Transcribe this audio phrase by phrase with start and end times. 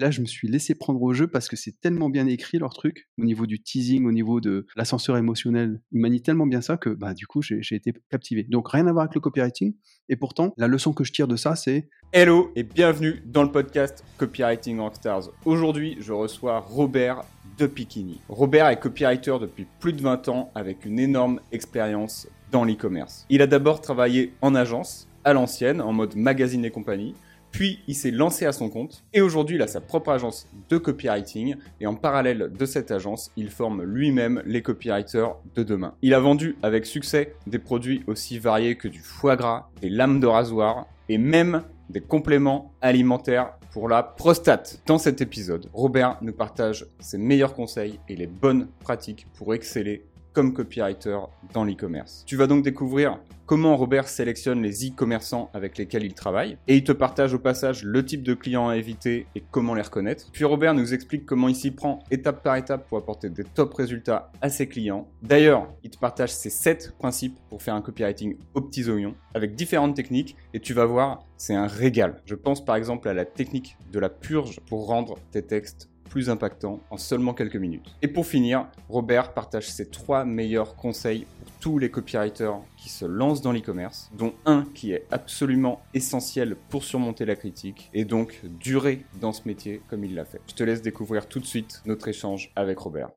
[0.00, 2.72] Là, je me suis laissé prendre au jeu parce que c'est tellement bien écrit leur
[2.72, 5.80] truc, au niveau du teasing, au niveau de l'ascenseur émotionnel.
[5.90, 8.44] Ils manient tellement bien ça que bah, du coup, j'ai été captivé.
[8.44, 9.74] Donc, rien à voir avec le copywriting.
[10.08, 11.88] Et pourtant, la leçon que je tire de ça, c'est...
[12.12, 15.30] Hello et bienvenue dans le podcast Copywriting Rockstars.
[15.44, 17.22] Aujourd'hui, je reçois Robert
[17.58, 18.20] de Piquini.
[18.28, 23.26] Robert est copywriter depuis plus de 20 ans avec une énorme expérience dans l'e-commerce.
[23.30, 27.14] Il a d'abord travaillé en agence, à l'ancienne, en mode magazine et compagnie.
[27.58, 30.78] Puis il s'est lancé à son compte et aujourd'hui il a sa propre agence de
[30.78, 35.94] copywriting et en parallèle de cette agence, il forme lui-même les copywriters de demain.
[36.00, 40.20] Il a vendu avec succès des produits aussi variés que du foie gras, des lames
[40.20, 44.80] de rasoir et même des compléments alimentaires pour la prostate.
[44.86, 50.04] Dans cet épisode, Robert nous partage ses meilleurs conseils et les bonnes pratiques pour exceller
[50.38, 51.18] comme copywriter
[51.52, 52.22] dans l'e-commerce.
[52.24, 56.84] Tu vas donc découvrir comment Robert sélectionne les e-commerçants avec lesquels il travaille et il
[56.84, 60.30] te partage au passage le type de clients à éviter et comment les reconnaître.
[60.30, 63.74] Puis Robert nous explique comment il s'y prend étape par étape pour apporter des top
[63.74, 65.08] résultats à ses clients.
[65.24, 69.56] D'ailleurs, il te partage ses 7 principes pour faire un copywriting aux petits oignons avec
[69.56, 72.22] différentes techniques et tu vas voir, c'est un régal.
[72.26, 76.30] Je pense par exemple à la technique de la purge pour rendre tes textes plus
[76.30, 77.94] impactant en seulement quelques minutes.
[78.02, 83.04] Et pour finir, Robert partage ses trois meilleurs conseils pour tous les copywriters qui se
[83.04, 88.40] lancent dans l'e-commerce, dont un qui est absolument essentiel pour surmonter la critique et donc
[88.60, 90.40] durer dans ce métier comme il l'a fait.
[90.48, 93.10] Je te laisse découvrir tout de suite notre échange avec Robert.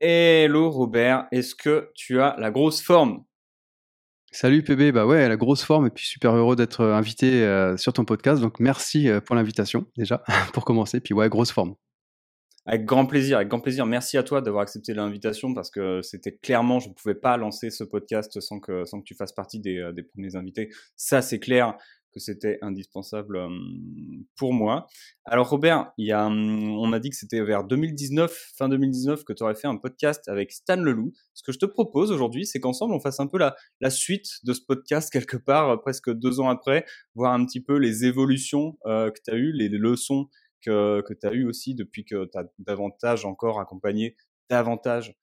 [0.00, 3.24] Hello Robert, est-ce que tu as la grosse forme?
[4.32, 7.92] Salut PB, bah ouais, la grosse forme et puis super heureux d'être invité euh, sur
[7.92, 8.40] ton podcast.
[8.40, 11.00] Donc merci euh, pour l'invitation déjà pour commencer.
[11.00, 11.74] Puis ouais, grosse forme.
[12.66, 13.86] Avec grand plaisir, avec grand plaisir.
[13.86, 17.70] Merci à toi d'avoir accepté l'invitation parce que c'était clairement, je ne pouvais pas lancer
[17.70, 20.70] ce podcast sans que, sans que tu fasses partie des, euh, des premiers invités.
[20.96, 21.76] Ça, c'est clair
[22.12, 23.38] que c'était indispensable
[24.36, 24.86] pour moi.
[25.24, 29.32] Alors Robert, il y a, on a dit que c'était vers 2019, fin 2019, que
[29.32, 31.12] tu aurais fait un podcast avec Stan Leloup.
[31.34, 34.26] Ce que je te propose aujourd'hui, c'est qu'ensemble, on fasse un peu la, la suite
[34.44, 38.76] de ce podcast quelque part, presque deux ans après, voir un petit peu les évolutions
[38.86, 40.28] euh, que tu as eues, les leçons
[40.60, 44.16] que, que tu as eu aussi depuis que tu as davantage encore accompagné
[44.48, 45.14] davantage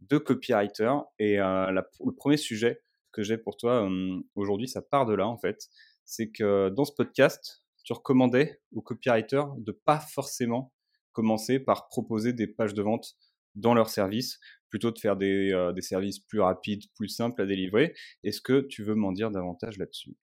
[0.00, 1.04] de copywriters.
[1.18, 2.80] Et euh, le premier sujet
[3.12, 3.88] que j'ai pour toi
[4.34, 5.68] aujourd'hui, ça part de là en fait.
[6.04, 10.72] C'est que dans ce podcast, tu recommandais aux copywriters de pas forcément
[11.12, 13.16] commencer par proposer des pages de vente
[13.54, 17.46] dans leur service, plutôt de faire des, euh, des services plus rapides, plus simples à
[17.46, 17.94] délivrer.
[18.22, 20.16] Est-ce que tu veux m'en dire davantage là-dessus?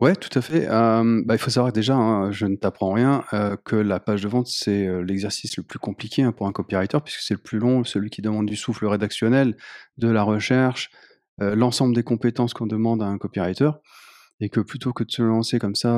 [0.00, 0.66] Ouais, tout à fait.
[0.66, 3.24] bah, il faut savoir déjà, hein, je ne t'apprends rien,
[3.64, 7.20] que la page de vente, c'est, l'exercice le plus compliqué, hein, pour un copywriter puisque
[7.20, 9.56] c'est le plus long, celui qui demande du souffle rédactionnel,
[9.98, 10.90] de la recherche,
[11.38, 13.70] l'ensemble des compétences qu'on demande à un copywriter
[14.42, 15.92] et que plutôt que de se lancer comme ça,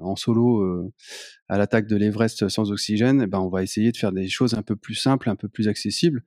[0.00, 0.90] en solo,
[1.48, 4.54] à l'attaque de l'Everest sans oxygène eh ben, on va essayer de faire des choses
[4.54, 6.24] un peu plus simples, un peu plus accessibles,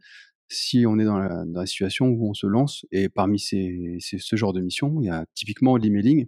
[0.49, 4.51] si on est dans la situation où on se lance et parmi ces ce genre
[4.51, 6.27] de mission, il y a typiquement l'emailing.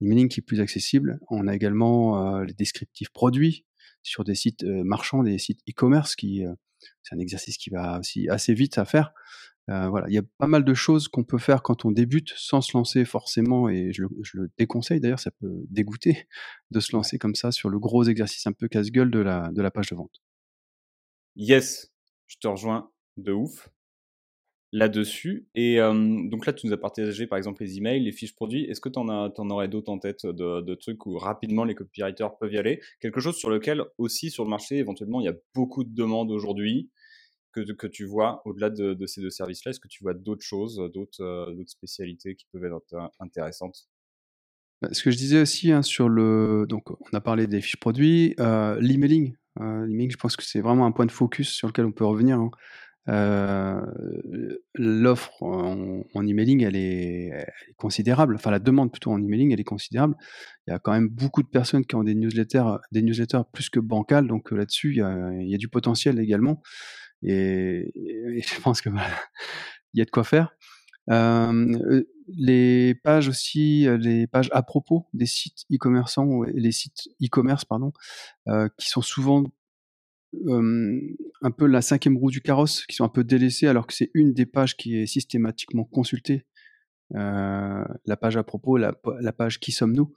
[0.00, 1.18] L'emailing qui est plus accessible.
[1.30, 3.64] On a également, les descriptifs produits
[4.02, 6.44] sur des sites, marchands, des sites e-commerce qui,
[7.02, 9.12] c'est un exercice qui va aussi assez vite à faire.
[9.66, 12.60] voilà, il y a pas mal de choses qu'on peut faire quand on débute sans
[12.60, 14.04] se lancer forcément et je
[14.34, 16.28] le déconseille d'ailleurs, ça peut dégoûter
[16.70, 19.60] de se lancer comme ça sur le gros exercice un peu casse-gueule de la de
[19.60, 20.22] la page de vente.
[21.34, 21.92] Yes,
[22.28, 23.70] je te rejoins de ouf
[24.72, 25.48] là-dessus.
[25.54, 28.64] Et donc là, tu nous as partagé par exemple les emails, les fiches produits.
[28.64, 32.36] Est-ce que tu en, en, aurais d'autres en tête de, trucs où rapidement les copywriters
[32.36, 32.80] peuvent y aller?
[33.00, 36.30] Quelque chose sur lequel aussi sur le marché, éventuellement, il y a beaucoup de demandes
[36.30, 36.90] aujourd'hui
[37.52, 39.70] que, que tu vois au-delà de, ces deux services-là.
[39.70, 43.88] Est-ce que tu vois d'autres choses, d'autres spécialités qui peuvent être intéressantes?
[44.82, 47.80] Bah, ce que je disais aussi hein, sur le, donc on a parlé des fiches
[47.80, 49.34] produits, l'emailing.
[49.58, 52.38] l'emailing, je pense que c'est vraiment un point de focus sur lequel on peut revenir.
[52.38, 52.50] Hein.
[53.08, 53.80] Euh,
[54.74, 57.46] l'offre en, emailing, elle est,
[57.76, 58.34] considérable.
[58.34, 60.16] Enfin, la demande plutôt en emailing, elle est considérable.
[60.66, 63.70] Il y a quand même beaucoup de personnes qui ont des newsletters, des newsletters plus
[63.70, 64.26] que bancales.
[64.26, 66.62] Donc euh, là-dessus, il y, a, du potentiel également.
[67.22, 68.90] Et, je pense que
[69.94, 70.54] il y a de quoi faire.
[71.08, 77.92] Euh, les pages aussi, les pages à propos des sites e-commerçants, les sites e-commerce pardon,
[78.76, 79.44] qui sont souvent
[80.34, 84.10] un peu la cinquième roue du carrosse, qui sont un peu délaissées, alors que c'est
[84.14, 86.46] une des pages qui est systématiquement consultée.
[87.10, 88.92] la page à propos, la,
[89.32, 90.12] page qui sommes-nous,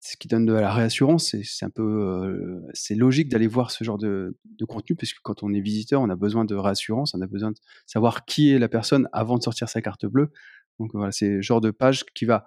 [0.00, 1.34] ce qui donne de la réassurance.
[1.42, 4.36] C'est un peu, c'est logique d'aller voir ce genre de,
[4.68, 7.58] contenu, puisque quand on est visiteur, on a besoin de réassurance, on a besoin de
[7.86, 10.30] savoir qui est la personne avant de sortir sa carte bleue.
[10.78, 12.46] Donc voilà, c'est le genre de page qui va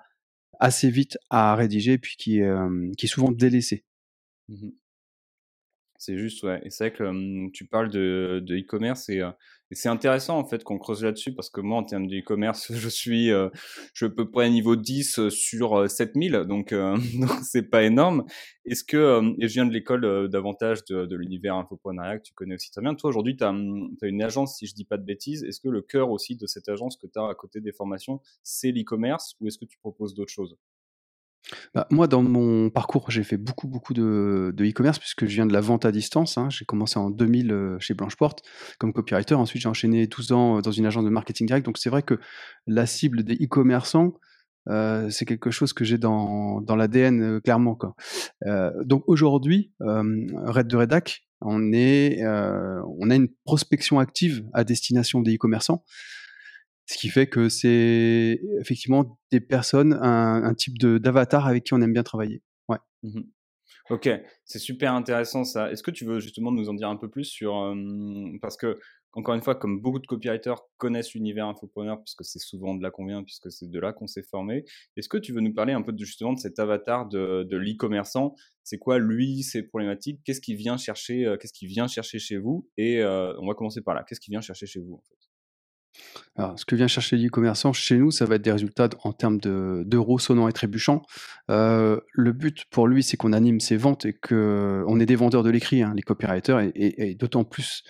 [0.60, 3.86] assez vite à rédiger, puis qui, est souvent délaissé.
[4.50, 4.70] Mmh
[6.00, 6.62] C'est juste, ouais.
[6.64, 9.22] Et c'est vrai que tu parles de e-commerce et,
[9.72, 12.88] c'est intéressant en fait qu'on creuse là-dessus parce que moi en termes de e-commerce, je
[12.88, 13.32] suis,
[13.94, 18.26] je à peu près niveau 10 sur 7000, donc donc c'est pas énorme.
[18.66, 22.72] Est-ce que, et je viens de l'école davantage de, l'univers infoprenariat que tu connais aussi
[22.72, 22.96] très bien.
[22.96, 25.44] Toi aujourd'hui, tu as, une agence, si je dis pas de bêtises.
[25.44, 28.22] Est-ce que le cœur aussi de cette agence que tu as à côté des formations,
[28.44, 30.58] c'est l'e-commerce ou est-ce que tu proposes d'autres choses?
[31.74, 35.54] Bah, moi, dans mon parcours, j'ai fait beaucoup, beaucoup de e-commerce puisque je viens de
[35.54, 36.50] la vente à distance, hein.
[36.50, 38.42] J'ai commencé en 2000, euh, chez Blancheporte
[38.80, 39.36] comme copywriter.
[39.36, 41.66] Ensuite, j'ai enchaîné 12 ans, euh, dans une agence de marketing direct.
[41.66, 42.20] Donc c'est vrai que
[42.66, 44.14] la cible des e-commerçants,
[44.70, 47.78] euh, c'est quelque chose que j'ai dans dans l'ADN, clairement,
[48.84, 55.36] donc aujourd'hui, Red de Redac, on est, on a une prospection active à destination des
[55.36, 55.84] e-commerçants.
[56.88, 61.94] Ce qui fait que c'est effectivement des personnes, un, type d'avatar avec qui on aime
[61.94, 62.42] bien travailler.
[62.70, 62.78] Ouais.
[63.04, 63.22] Mmh
[63.90, 64.10] ok,
[64.44, 65.72] c'est super intéressant ça.
[65.72, 67.74] Est-ce que tu veux justement nous en dire un peu plus sur
[68.42, 68.78] parce que
[69.14, 72.92] encore une fois, comme beaucoup de copywriters connaissent l'univers infopreneur, puisque c'est souvent de là
[72.92, 74.64] qu'on vient, puisque c'est de là qu'on s'est formé,
[74.96, 77.58] est-ce que tu veux nous parler un peu de, justement de cet avatar de, de
[77.58, 78.36] l'e-commerçant?
[78.64, 80.22] C'est quoi lui, ses problématiques?
[80.24, 82.70] Qu'est-ce qu'il vient chercher Qu'est-ce qu'il vient chercher chez vous?
[82.78, 84.04] Et on va commencer par là.
[84.08, 85.27] Qu'est-ce qu'il vient chercher chez vous en fait?
[86.56, 90.20] Ce que vient chercher l'e-commerçant chez nous, ça va être des résultats en termes d'euros
[90.20, 91.02] sonnants et trébuchants.
[91.50, 95.44] Euh, le but pour lui, c'est qu'on anime ses ventes et qu'on est des vendeurs
[95.44, 97.84] de l'écrit, hein, les copywriters, et, d'autant plus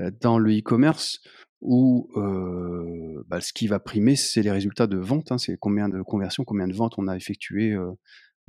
[0.00, 1.20] euh, dans le e-commerce
[1.60, 5.88] où euh, bah, ce qui va primer, c'est les résultats de vente, hein, c'est combien
[5.88, 7.76] de conversions, combien de ventes on a effectué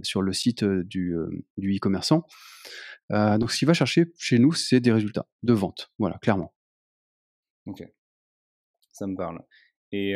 [0.01, 1.15] sur le site du,
[1.59, 2.25] e-commerçant.
[3.11, 6.55] donc, ce qu'il va chercher chez nous, c'est des résultats de vente, voilà, clairement.
[8.93, 9.41] Ça me parle.
[9.91, 10.15] Et,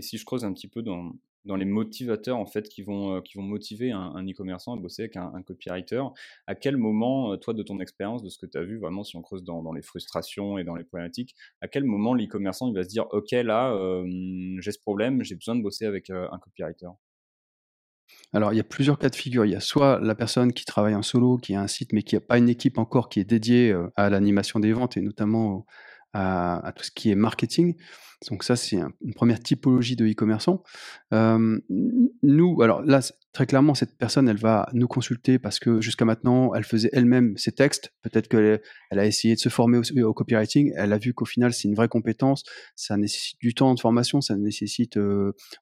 [0.00, 1.12] si je creuse un petit peu dans,
[1.56, 6.02] les motivateurs en fait qui vont, motiver un, e-commerçant à bosser avec un, copywriter,
[6.46, 9.16] à quel moment, toi de ton expérience, de ce que tu as vu vraiment si
[9.16, 12.88] on creuse dans, les frustrations et dans les problématiques, à quel moment l'e-commerçant va se
[12.88, 13.74] dire ok là
[14.60, 16.88] j'ai ce problème, j'ai besoin de bosser avec un copywriter
[18.32, 19.44] alors, il y a plusieurs cas de figure.
[19.44, 22.02] Il y a soit la personne qui travaille en solo, qui a un site, mais
[22.02, 25.66] qui n'a pas une équipe encore qui est dédiée à l'animation des ventes et notamment
[26.12, 27.74] à, tout ce qui est marketing.
[28.30, 30.62] Donc ça, c'est une première typologie de e-commerçant.
[31.12, 33.00] nous, alors là,
[33.32, 37.36] très clairement, cette personne, elle va nous consulter parce que jusqu'à maintenant, elle faisait elle-même
[37.36, 37.92] ses textes.
[38.02, 38.60] Peut-être qu'elle
[38.90, 40.72] elle a essayé de se former au, copywriting.
[40.76, 42.42] Elle a vu qu'au final, c'est une vraie compétence.
[42.74, 44.20] Ça nécessite du temps de formation.
[44.20, 44.98] Ça nécessite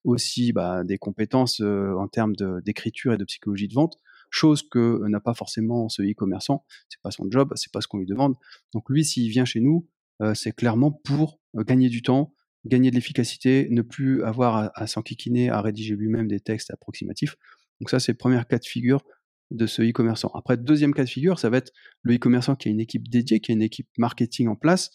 [0.04, 2.34] aussi bah, des compétences en termes
[2.64, 3.98] d'écriture et de psychologie de vente
[4.30, 6.64] chose que n'a pas forcément ce e-commerçant.
[6.88, 8.34] C'est pas son job, c'est pas ce qu'on lui demande.
[8.72, 9.88] Donc lui, s'il vient chez nous,
[10.34, 12.34] c'est clairement pour gagner du temps,
[12.64, 17.36] gagner de l'efficacité, ne plus avoir à, s'enquiquiner, à rédiger lui-même des textes approximatifs.
[17.80, 19.02] Donc ça, c'est le premier cas de figure
[19.50, 20.30] de ce e-commerçant.
[20.34, 21.72] Après, deuxième cas de figure, ça va être
[22.02, 24.90] le e-commerçant qui a une équipe dédiée, qui a une équipe marketing en place,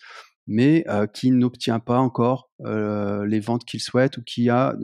[0.48, 4.76] mais qui n'obtient pas encore les ventes qu'il souhaite ou qui a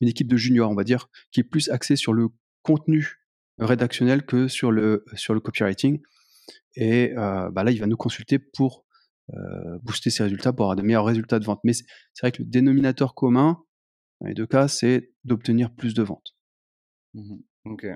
[0.00, 2.28] une équipe de juniors, on va dire, qui est plus axée sur le
[2.62, 3.16] contenu
[3.58, 6.00] rédactionnel que sur le, sur le copywriting.
[6.76, 8.84] Et bah là, il va nous consulter pour
[9.82, 11.60] booster ses résultats pour avoir de meilleurs résultats de vente.
[11.64, 11.84] Mais c'est
[12.20, 13.62] vrai que le dénominateur commun,
[14.20, 16.36] dans les deux cas, c'est d'obtenir plus de ventes.
[17.14, 17.36] Mmh
[17.66, 17.86] ok.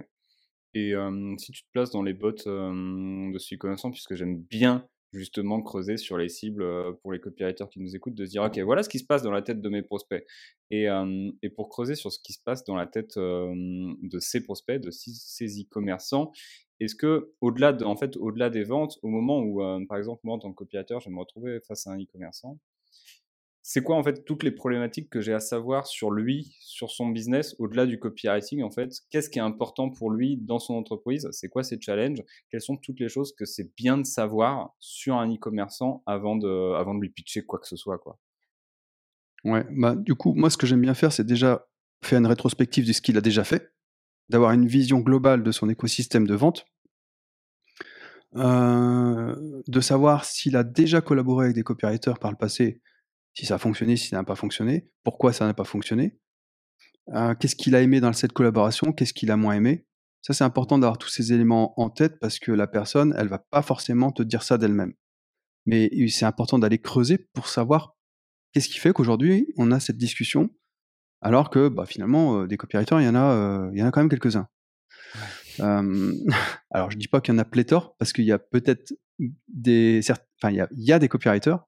[0.75, 0.93] Et
[1.39, 5.97] si tu te places dans les bottes de ce connaissant, puisque j'aime bien justement creuser
[5.97, 6.67] sur les cibles
[7.01, 9.23] pour les copywriters qui nous écoutent, de se dire, OK, voilà ce qui se passe
[9.23, 10.25] dans la tête de mes prospects.
[10.71, 10.87] Et,
[11.43, 14.91] et pour creuser sur ce qui se passe dans la tête de ces prospects, de
[14.91, 16.33] ces e-commerçants,
[16.81, 20.37] est-ce que, au-delà de, en fait, au-delà des ventes, au moment où, par exemple, moi,
[20.37, 22.59] en tant que copywriter, je vais me retrouver face à un e-commerçant,
[23.67, 27.09] c'est quoi, en fait, toutes les problématiques que j'ai à savoir sur lui, sur son
[27.09, 28.93] business, au-delà du copywriting, en fait?
[29.09, 31.27] Qu'est-ce qui est important pour lui dans son entreprise?
[31.33, 32.23] C'est quoi ses challenges?
[32.51, 36.75] Quelles sont toutes les choses que c'est bien de savoir sur un e-commerçant avant de,
[36.75, 38.19] avant de lui pitcher quoi que ce soit, quoi?
[39.45, 41.67] Ouais, bah, du coup, moi, ce que j'aime bien faire, c'est déjà
[42.03, 43.73] faire une rétrospective de ce qu'il a déjà fait
[44.29, 46.67] d'avoir une vision globale de son écosystème de vente,
[48.37, 52.81] euh, de savoir s'il a déjà collaboré avec des copywriters par le passé,
[53.35, 56.19] si ça a fonctionné, si ça n'a pas fonctionné, pourquoi ça n'a pas fonctionné,
[57.11, 59.87] euh, qu'est-ce qu'il a aimé dans cette collaboration, qu'est-ce qu'il a moins aimé.
[60.23, 63.39] Ça, c'est important d'avoir tous ces éléments en tête parce que la personne, elle va
[63.39, 64.95] pas forcément te dire ça d'elle-même.
[65.67, 67.95] Mais c'est important d'aller creuser pour savoir
[68.53, 70.51] qu'est-ce qui fait qu'aujourd'hui, on a cette discussion
[71.25, 73.87] alors que bah, finalement, euh, des copywriters, il y en a, euh, il y en
[73.87, 74.47] a quand même quelques-uns.
[75.59, 78.93] alors, je dis pas qu'il y en a pléthore, parce qu'il y a peut-être
[79.49, 81.65] des, enfin, il y a, des copywriters,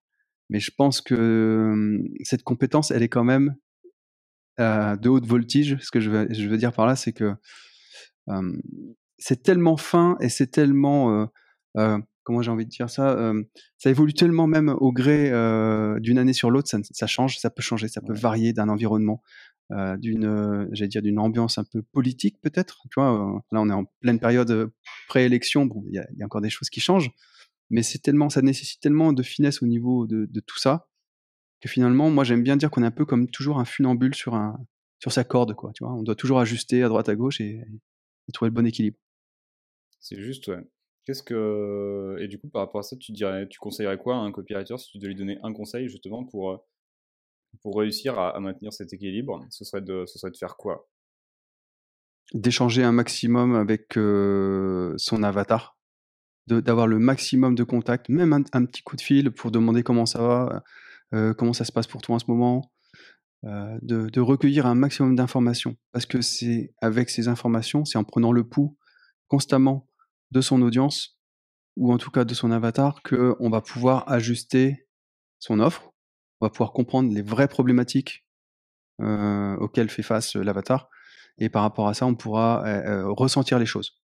[0.50, 3.54] mais je pense que cette compétence, elle est quand même
[4.60, 5.78] euh, de haute voltige.
[5.80, 7.34] Ce que je veux, je veux dire par là, c'est que
[9.18, 11.30] c'est tellement fin et c'est tellement
[12.26, 13.32] comment j'ai envie de dire ça
[13.78, 15.30] Ça évolue tellement même au gré
[16.00, 19.22] d'une année sur l'autre, ça, ça, change, ça peut changer, ça peut varier d'un environnement,
[19.70, 22.82] d'une, j'allais dire, d'une ambiance un peu politique peut-être.
[22.90, 24.70] Tu vois, là on est en pleine période
[25.08, 27.12] préélection, bon, il y, y, a encore des choses qui changent,
[27.70, 30.88] mais c'est tellement, ça nécessite tellement de finesse au niveau de, de tout ça
[31.60, 34.34] que finalement, moi j'aime bien dire qu'on est un peu comme toujours un funambule sur
[34.34, 34.58] un
[34.98, 35.72] sur sa corde, quoi.
[35.74, 37.62] Tu vois, on doit toujours ajuster à droite à gauche et,
[38.28, 38.98] et trouver le bon équilibre.
[40.00, 40.64] C'est juste, ouais.
[41.06, 44.18] Qu'est-ce que et du coup par rapport à ça, tu dirais, tu conseillerais quoi à
[44.18, 46.56] un copywriter si tu devais lui donner un conseil justement pour euh,
[47.62, 50.88] pour réussir à, maintenir cet équilibre Ce serait de ce serait de faire quoi?
[52.34, 55.78] D'échanger un maximum avec euh, son avatar,
[56.48, 60.20] d'avoir le maximum de contacts, même un, petit coup de fil pour demander comment ça
[60.20, 60.64] va,
[61.14, 62.72] euh, comment ça se passe pour toi en ce moment,
[63.44, 65.76] de, de, recueillir un maximum d'informations.
[65.92, 68.76] Parce que c'est avec ces informations, c'est en prenant le pouls
[69.28, 69.88] constamment
[70.30, 71.18] de son audience,
[71.76, 74.88] ou en tout cas de son avatar, qu'on va pouvoir ajuster
[75.38, 75.92] son offre,
[76.40, 78.26] on va pouvoir comprendre les vraies problématiques
[79.00, 80.88] euh, auxquelles fait face l'avatar,
[81.38, 84.00] et par rapport à ça, on pourra euh, euh, ressentir les choses.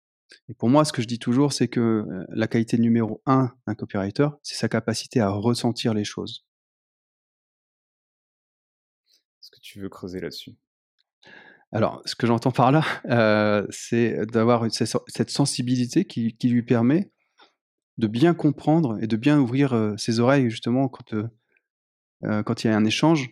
[0.49, 3.75] Et pour moi, ce que je dis toujours, c'est que la qualité numéro un d'un
[3.75, 6.47] copywriter, c'est sa capacité à ressentir les choses.
[9.41, 10.55] Est-ce que tu veux creuser là-dessus?
[11.71, 17.11] Alors, ce que j'entends par là, euh, c'est d'avoir cette sensibilité qui, lui permet
[17.99, 22.69] de bien comprendre et de bien ouvrir euh, ses oreilles, justement, quand, euh, quand il
[22.69, 23.31] y a un échange,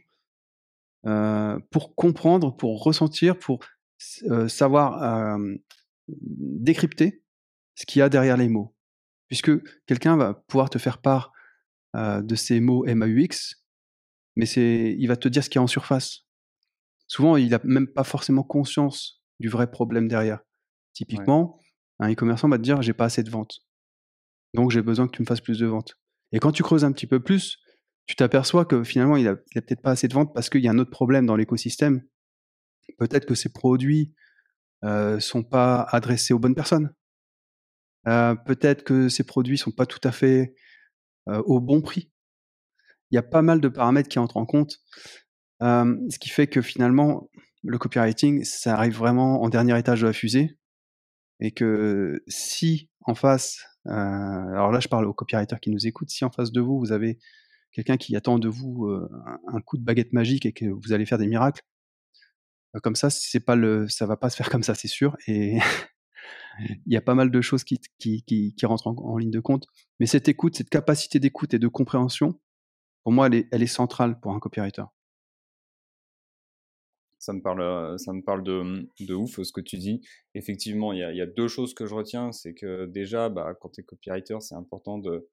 [1.71, 3.61] pour comprendre, pour ressentir, pour
[4.49, 5.39] savoir
[6.09, 7.23] décrypter
[7.77, 8.75] ce qu'il y a derrière les mots.
[9.29, 9.53] Puisque
[9.87, 11.33] quelqu'un va pouvoir te faire part
[11.95, 13.63] de ces mots MAUX,
[14.35, 16.26] mais il va te dire ce qu'il y a en surface
[17.07, 20.41] souvent, il n'a même pas forcément conscience du vrai problème derrière.
[20.93, 21.61] Typiquement,
[21.99, 23.61] un e-commerçant va te dire j'ai pas assez de ventes.
[24.55, 25.99] Donc j'ai besoin que tu me fasses plus de ventes.
[26.33, 27.59] Et quand tu creuses un petit peu plus,
[28.07, 30.71] tu t'aperçois que finalement, il n'a peut-être pas assez de ventes parce qu'il y a
[30.71, 32.03] un autre problème dans l'écosystème.
[32.99, 34.15] Peut-être que ses produits
[34.83, 36.95] ne euh, sont pas adressés aux bonnes personnes.
[38.07, 40.55] Euh, peut-être que ces produits sont pas tout à fait
[41.29, 42.13] euh, au bon prix.
[43.11, 44.79] Il y a pas mal de paramètres qui entrent en compte
[45.61, 47.31] ce qui fait que finalement,
[47.63, 50.59] le copywriting, ça arrive vraiment en dernier étage de la fusée.
[51.41, 56.09] Et que si en face, euh, alors là je parle aux copywriters qui nous écoutent,
[56.11, 57.19] si en face de vous, vous avez
[57.73, 58.89] quelqu'un qui attend de vous
[59.49, 61.63] un coup de baguette magique et que vous allez faire des miracles,
[62.81, 65.17] comme ça, c'est pas le, ça va pas se faire comme ça, c'est sûr.
[65.27, 65.59] Et
[66.87, 69.67] il y a pas mal de choses qui, qui, qui, rentrent en, ligne de compte.
[70.01, 72.41] Mais cette écoute, cette capacité d'écoute et de compréhension,
[73.03, 74.85] pour moi, elle est, elle est centrale pour un copywriter
[77.27, 80.01] ça me parle, ça me parle de, ouf ce que tu dis.
[80.35, 82.31] Effectivement, il y a, deux choses que je retiens.
[82.31, 85.29] C'est que déjà, bah, quand tu es copywriter, c'est important de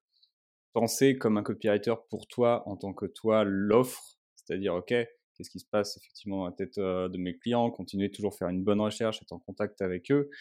[0.73, 4.17] penser comme un copywriter pour toi en tant que toi l'offre.
[4.35, 8.35] C'est-à-dire, OK, qu'est-ce qui se passe effectivement dans la tête de mes clients, continuer toujours
[8.35, 10.31] faire une bonne recherche, être en contact avec eux.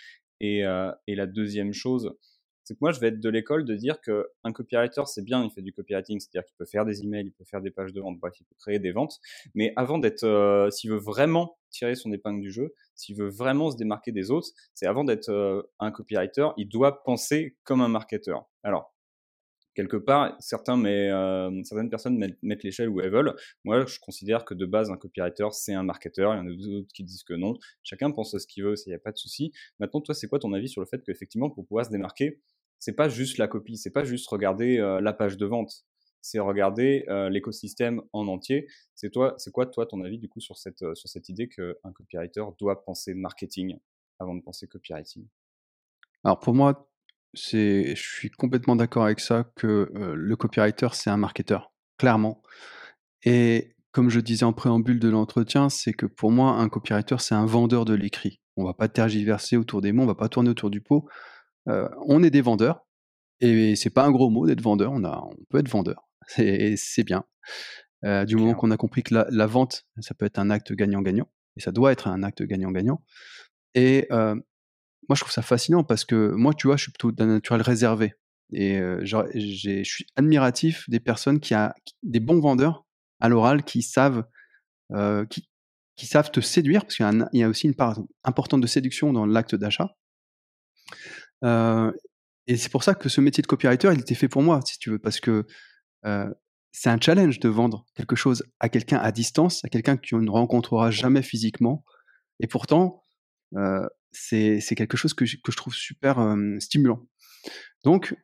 [0.40, 0.60] Et,
[1.06, 2.16] et la deuxième chose,
[2.64, 5.50] c'est que moi, je vais être de l'école de dire qu'un copywriter, c'est bien, il
[5.50, 8.00] fait du copywriting, c'est-à-dire qu'il peut faire des emails, il peut faire des pages de
[8.00, 9.18] vente, bref, il peut créer des ventes.
[9.54, 13.70] Mais avant d'être, euh, s'il veut vraiment tirer son épingle du jeu, s'il veut vraiment
[13.70, 17.88] se démarquer des autres, c'est avant d'être euh, un copywriter, il doit penser comme un
[17.88, 18.46] marketeur.
[18.62, 18.92] Alors,
[19.74, 23.34] quelque part, certains mais, euh, certaines personnes mettent, l'échelle où elles veulent.
[23.64, 26.34] Moi, je considère que de base, un copywriter, c'est un marketeur.
[26.34, 27.54] Il y en a d'autres qui disent que non.
[27.82, 29.52] Chacun pense à ce qu'il veut, il n'y a pas de souci.
[29.78, 32.40] Maintenant, toi, c'est quoi ton avis sur le fait qu'effectivement, pour pouvoir se démarquer,
[32.82, 35.84] c'est pas juste la copie, c'est pas juste regarder euh, la page de vente,
[36.20, 38.66] c'est regarder euh, l'écosystème en entier.
[38.96, 41.48] C'est toi, c'est quoi toi ton avis du coup sur cette euh, sur cette idée
[41.48, 43.78] qu'un copywriter doit penser marketing
[44.18, 45.28] avant de penser copywriting?
[46.24, 46.91] Alors pour moi,
[47.34, 52.42] je suis complètement d'accord avec ça que le copywriter c'est un marketeur, clairement.
[53.24, 57.34] Et comme je disais en préambule de l'entretien, c'est que pour moi un copywriter c'est
[57.34, 58.40] un vendeur de l'écrit.
[58.56, 61.08] On va pas tergiverser autour des mots, on va pas tourner autour du pot
[61.66, 62.86] on est des vendeurs,
[63.40, 67.04] et c'est pas un gros mot d'être vendeur, on, a, on peut être vendeur, c'est
[67.04, 67.24] bien.
[68.02, 71.60] du moment qu'on a compris que la, vente, ça peut être un acte gagnant-gagnant, et
[71.60, 73.02] ça doit être un acte gagnant-gagnant.
[73.74, 74.08] Et
[75.08, 77.62] moi, je trouve ça fascinant parce que moi, tu vois, je suis plutôt d'un naturel
[77.62, 78.14] réservé.
[78.54, 81.70] Et je suis admiratif des personnes qui ont
[82.02, 82.84] des bons vendeurs
[83.18, 84.24] à l'oral qui savent,
[85.30, 85.48] qui,
[85.96, 89.24] qui, savent te séduire, parce qu'il y, a aussi une part importante de séduction dans
[89.24, 89.96] l'acte d'achat.
[91.44, 91.92] Euh,
[92.46, 94.78] et c'est pour ça que ce métier de copywriter, il était fait pour moi, si
[94.78, 95.46] tu veux, parce que
[96.04, 96.28] euh,
[96.72, 100.14] c'est un challenge de vendre quelque chose à quelqu'un à distance, à quelqu'un que tu
[100.16, 101.84] ne rencontreras jamais physiquement.
[102.40, 103.02] Et pourtant,
[103.56, 107.06] euh, c'est quelque chose que je, trouve super stimulant.
[107.84, 108.14] Donc,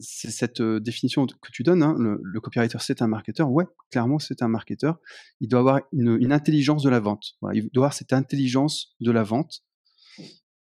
[0.00, 4.42] c'est cette définition que tu donnes, hein, le, copywriter c'est un marketeur, ouais, clairement c'est
[4.42, 4.98] un marketeur.
[5.40, 7.36] Il doit avoir une, intelligence de la vente.
[7.54, 9.62] il doit avoir cette intelligence de la vente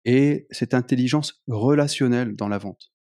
[0.05, 2.91] et cette intelligence relationnelle dans la vente.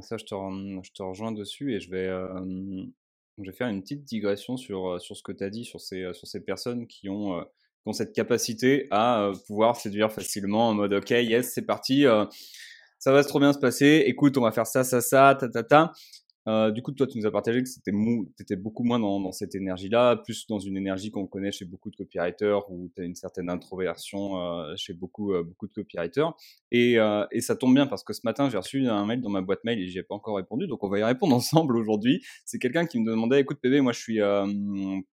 [0.00, 5.32] Ça, je te, rejoins dessus et je vais, faire une petite digression sur, ce que
[5.32, 7.42] tu as dit, sur ces personnes qui ont,
[7.92, 12.06] cette capacité à pouvoir séduire facilement en mode OK, yes, c'est parti
[12.98, 15.62] ça va trop bien se passer, écoute, on va faire ça, ça, ça, ta, ta,
[15.62, 15.92] ta.
[16.48, 17.92] Euh, du coup, toi, tu nous as partagé que c'était
[18.40, 21.90] étais beaucoup moins dans, dans cette énergie-là, plus dans une énergie qu'on connaît chez beaucoup
[21.90, 26.32] de copywriters, où tu as une certaine introversion euh, chez beaucoup, euh, beaucoup de copywriters.
[26.72, 29.42] Et, euh, ça tombe bien parce que ce matin, j'ai reçu un mail dans ma
[29.42, 32.24] boîte mail et j'y ai pas encore répondu, donc on va y répondre ensemble aujourd'hui.
[32.46, 34.46] C'est quelqu'un qui me demandait, écoute, PB, moi, je suis euh,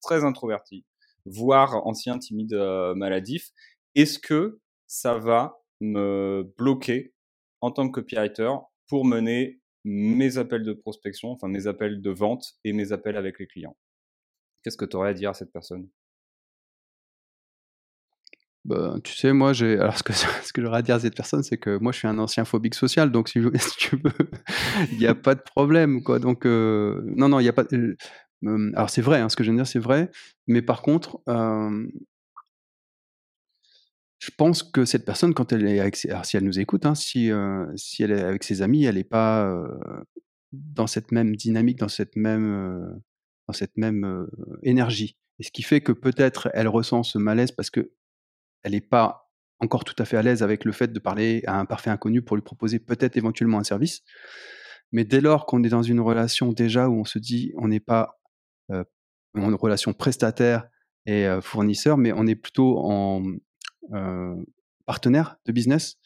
[0.02, 0.84] très introverti,
[1.26, 2.54] voire ancien timide
[2.96, 3.50] maladif.
[3.94, 7.14] Est-ce que ça va me bloquer
[7.60, 8.50] en tant que copywriter
[8.88, 13.38] pour mener mes appels de prospection, enfin mes appels de vente et mes appels avec
[13.38, 13.76] les clients?
[14.62, 15.88] Qu'est-ce que tu aurais à dire à cette personne?
[18.64, 19.74] Bah, tu sais, moi, j'ai.
[19.78, 22.18] Alors, ce que, j'aurais à dire à cette personne, c'est que moi, je suis un
[22.18, 23.40] ancien phobique social, donc si,
[23.78, 24.12] tu veux,
[24.92, 26.18] il n'y a pas de problème, quoi.
[26.18, 27.64] Donc, euh, non, non, il n'y a pas.
[28.46, 30.10] Alors, c'est vrai, hein, ce que je viens de dire, c'est vrai,
[30.46, 31.22] mais par contre,
[34.18, 37.30] je pense que cette personne, quand elle est avec si elle nous écoute, hein, si,
[37.76, 39.50] si elle est avec ses amis, elle n'est pas
[40.52, 43.00] dans cette même dynamique, dans cette même,
[43.46, 44.26] dans cette même
[44.62, 45.16] énergie.
[45.38, 47.92] Et ce qui fait que peut-être elle ressent ce malaise parce que
[48.62, 51.58] elle n'est pas encore tout à fait à l'aise avec le fait de parler à
[51.58, 54.02] un parfait inconnu pour lui proposer peut-être éventuellement un service.
[54.92, 57.80] Mais dès lors qu'on est dans une relation déjà où on se dit on n'est
[57.80, 58.20] pas
[58.70, 58.84] en
[59.48, 60.68] une relation prestataire
[61.06, 63.22] et fournisseur, mais on est plutôt en,
[63.92, 64.34] euh,
[64.86, 65.96] partenaire de business,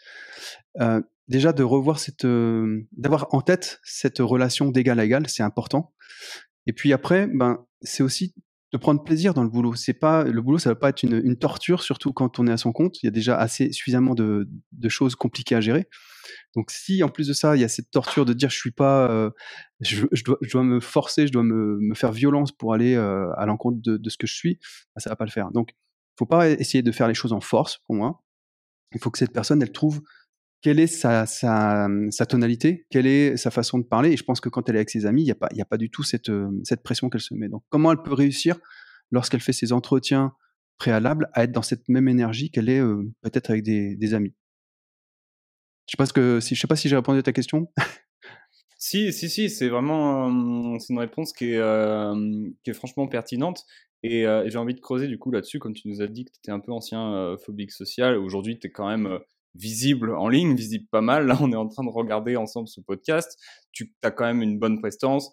[0.81, 5.43] euh, déjà de revoir cette, euh, d'avoir en tête cette relation d'égal à égal, c'est
[5.43, 5.93] important.
[6.67, 8.35] Et puis après, ben, c'est aussi
[8.73, 9.75] de prendre plaisir dans le boulot.
[9.75, 12.57] C'est pas le boulot, ça va pas être une, torture, surtout quand on est à
[12.57, 13.03] son compte.
[13.03, 14.47] Il y a déjà assez suffisamment de,
[14.89, 15.89] choses compliquées à gérer.
[16.57, 18.71] Donc si en plus de ça, il y a cette torture de dire je suis
[18.71, 19.31] pas,
[19.81, 23.45] je, je, dois, je, dois, me forcer, je dois me, faire violence pour aller à
[23.47, 24.59] l'encontre de, ce que je suis,
[24.95, 25.51] ben, ça va pas le faire.
[25.53, 25.75] Donc
[26.19, 28.25] faut pas essayer de faire les choses en force, pour moi.
[28.93, 30.03] Il faut que cette personne, elle trouve
[30.61, 31.89] quelle est sa, sa,
[32.29, 34.11] tonalité, quelle est sa façon de parler.
[34.11, 35.65] Et je pense que quand elle est avec ses amis, il n'y a, pas, a
[35.65, 36.31] pas du tout cette,
[36.65, 37.49] cette pression qu'elle se met.
[37.49, 38.59] Donc, comment elle peut réussir
[39.11, 40.33] lorsqu'elle fait ses entretiens
[40.79, 42.83] préalables à être dans cette même énergie qu'elle est
[43.23, 44.35] peut-être avec des, amis?
[45.89, 47.69] Je sais, si, sais pas si j'ai répondu à ta question.
[48.79, 51.61] si, si, si, c'est vraiment c'est une réponse qui est,
[52.63, 53.65] qui est franchement pertinente.
[54.03, 56.39] Et, j'ai envie de creuser du coup là-dessus, comme tu nous as dit que tu
[56.39, 58.17] étais un peu ancien phobique social.
[58.19, 59.19] Aujourd'hui, tu es quand même
[59.55, 61.27] visible en ligne, visible pas mal.
[61.27, 63.39] Là, on est en train de regarder ensemble ce podcast.
[63.73, 65.33] Tu as quand même une bonne prestance.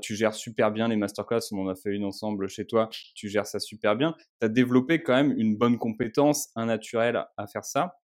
[0.00, 3.28] tu gères super bien les masterclass, on en a fait une ensemble chez toi, tu
[3.28, 4.14] gères ça super bien.
[4.40, 7.98] Tu as développé quand même une bonne compétence, un naturel à faire ça.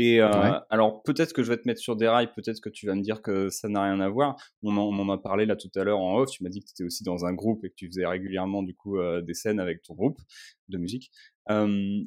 [0.00, 2.86] Et euh, alors peut-être que je vais te mettre sur des rails, peut-être que tu
[2.86, 4.36] vas me dire que ça n'a rien à voir.
[4.62, 6.30] On en, a parlé là tout à l'heure en off.
[6.30, 8.62] Tu m'as dit que tu étais aussi dans un groupe et que tu faisais régulièrement
[8.62, 10.20] du coup euh, des scènes avec ton groupe
[10.68, 11.10] de musique.
[11.50, 12.00] Euh,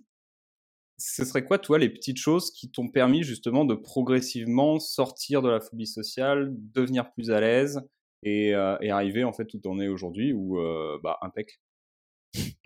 [0.98, 5.50] ce serait quoi, toi, les petites choses qui t'ont permis justement de progressivement sortir de
[5.50, 7.82] la phobie sociale, devenir plus à l'aise
[8.24, 10.60] et, et arriver en fait où t'en es aujourd'hui ou
[11.04, 11.60] bah impec?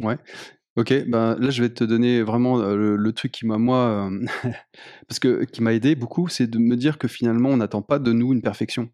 [0.02, 0.18] Ouais.
[0.78, 4.12] Ok, ben là je vais te donner vraiment le, truc qui m'a moi,
[5.08, 7.98] parce que qui m'a aidé beaucoup, c'est de me dire que finalement on n'attend pas
[7.98, 8.90] de nous une perfection.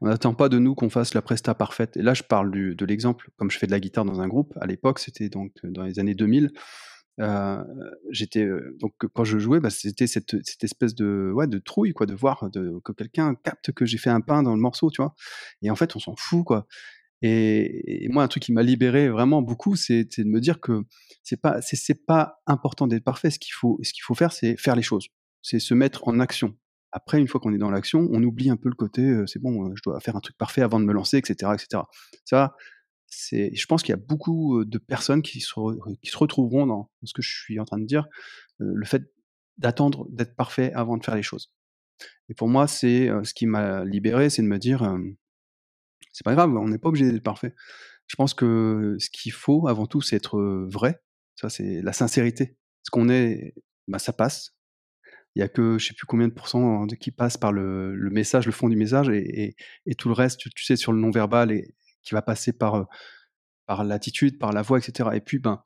[0.00, 1.96] On n'attend pas de nous qu'on fasse la presta parfaite.
[1.96, 4.26] Et là je parle du, de l'exemple, comme je fais de la guitare dans un
[4.26, 6.50] groupe, à l'époque c'était donc dans les années 2000.
[7.20, 7.62] Euh,
[8.10, 8.48] j'étais
[8.80, 12.50] donc quand je jouais, bah, c'était cette, espèce de ouais de trouille quoi, de voir
[12.84, 15.14] que quelqu'un capte que j'ai fait un pain dans le morceau, tu vois.
[15.62, 16.66] Et en fait on s'en fout quoi.
[17.22, 20.84] Et, moi, un truc qui m'a libéré vraiment beaucoup, c'est de me dire que
[21.22, 23.30] c'est pas c'est pas important d'être parfait.
[23.30, 25.08] Ce qu'il faut ce qu'il faut faire, c'est faire les choses.
[25.42, 26.56] C'est se mettre en action.
[26.92, 29.38] Après, une fois qu'on est dans l'action, on oublie un peu le côté euh, c'est
[29.38, 31.84] bon, euh, je dois faire un truc parfait avant de me lancer, etc., etc.
[32.24, 32.56] Ça,
[33.06, 35.54] c'est je pense qu'il y a beaucoup euh, de personnes qui se
[36.02, 38.06] qui se retrouveront dans ce que je suis en train de dire,
[38.58, 39.12] le fait
[39.58, 41.52] d'attendre d'être parfait avant de faire les choses.
[42.28, 44.82] Et pour moi, c'est ce qui m'a libéré, c'est de me dire
[46.12, 47.54] c'est pas grave, on n'est pas obligé d'être parfait.
[48.06, 51.00] Je pense que ce qu'il faut avant tout, c'est être vrai.
[51.36, 52.56] Ça, c'est la sincérité.
[52.82, 53.54] Ce qu'on est,
[53.88, 54.56] bah, ça passe.
[55.36, 58.46] Il y a que je sais plus combien de pourcents qui passent par le, message,
[58.46, 59.54] le fond du message, et,
[59.96, 62.88] tout le reste, tu, sais, sur le non verbal, et qui va passer par
[63.66, 65.10] par l'attitude, par la voix, etc.
[65.14, 65.62] Et puis, ben,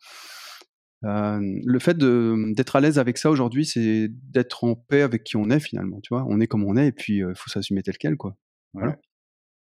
[1.01, 5.49] le fait d'être à l'aise avec ça aujourd'hui, c'est d'être en paix avec qui on
[5.49, 6.27] est finalement, tu vois?
[6.29, 8.37] On est comme on est et puis il faut s'assumer tel quel, quoi.
[8.75, 8.99] Voilà.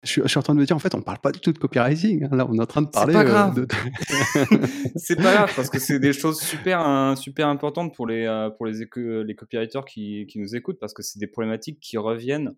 [0.04, 1.40] Je suis, je suis, en train de me dire, en fait, on parle pas du
[1.40, 2.26] tout de copywriting.
[2.26, 2.36] Hein.
[2.36, 3.14] Là, on est en train de parler.
[3.14, 3.56] C'est pas grave.
[3.56, 3.68] De...
[4.98, 8.50] c'est pas grave parce que c'est des choses super, hein, super importantes pour les, euh,
[8.50, 8.86] pour les,
[9.24, 12.54] les copywriters qui, qui nous écoutent parce que c'est des problématiques qui reviennent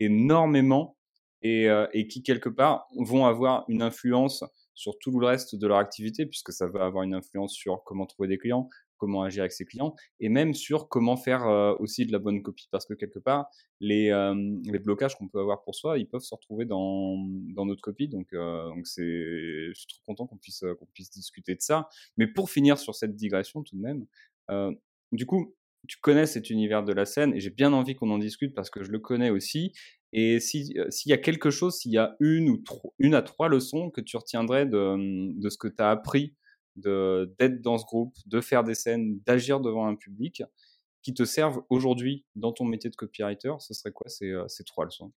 [0.00, 0.96] énormément
[1.42, 5.66] et, euh, et qui quelque part vont avoir une influence sur tout le reste de
[5.66, 9.42] leur activité puisque ça va avoir une influence sur comment trouver des clients, comment agir
[9.42, 12.84] avec ses clients et même sur comment faire euh, aussi de la bonne copie parce
[12.84, 13.48] que quelque part
[13.80, 14.34] les, euh,
[14.64, 17.16] les blocages qu'on peut avoir pour soi ils peuvent se retrouver dans,
[17.54, 18.08] dans notre copie.
[18.08, 21.88] Donc euh, donc c'est je suis trop content qu'on puisse qu'on puisse discuter de ça.
[22.16, 24.06] Mais pour finir sur cette digression tout de même
[25.12, 25.54] du coup
[25.86, 28.68] tu connais cet univers de la scène et j'ai bien envie qu'on en discute parce
[28.68, 29.72] que je le connais aussi.
[30.12, 32.62] Et s'il y a quelque chose s'il y a une ou
[32.98, 36.34] une à trois leçons que tu retiendrais de, de ce que tu as appris
[36.78, 40.42] d'être dans ce groupe, de faire des scènes, d'agir devant un public
[41.02, 44.84] qui te servent aujourd'hui dans ton métier de copywriter, ce serait quoi ces, euh, trois
[44.84, 45.12] leçons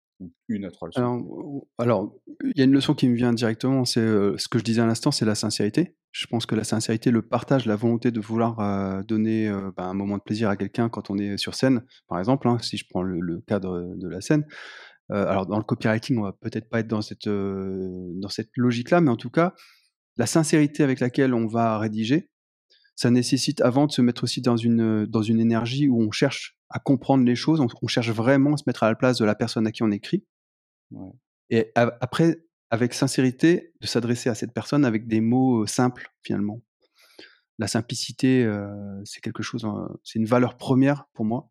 [0.48, 4.00] une à trois leçons Alors, il y a une leçon qui me vient directement, c'est
[4.00, 5.98] euh, ce que je disais à l'instant, c'est la sincérité.
[6.12, 9.94] Je pense que la sincérité, le partage, la volonté de vouloir euh, donner bah, un
[9.94, 12.86] moment de plaisir à quelqu'un quand on est sur scène, par exemple, hein, si je
[12.88, 14.46] prends le, cadre de la scène.
[15.10, 19.10] alors, dans le copywriting, on va peut-être pas être dans cette, dans cette logique-là, mais
[19.10, 19.56] en tout cas,
[20.22, 22.30] la sincérité avec laquelle on va rédiger,
[22.96, 26.60] ça nécessite avant de se mettre aussi dans une, dans une énergie où on cherche
[26.70, 29.34] à comprendre les choses, on, cherche vraiment à se mettre à la place de la
[29.34, 30.24] personne à qui on écrit.
[31.50, 36.62] Et après, avec sincérité, de s'adresser à cette personne avec des mots simples finalement.
[37.58, 38.48] La simplicité,
[39.06, 39.66] c'est quelque chose,
[40.04, 41.50] c'est une valeur première pour moi.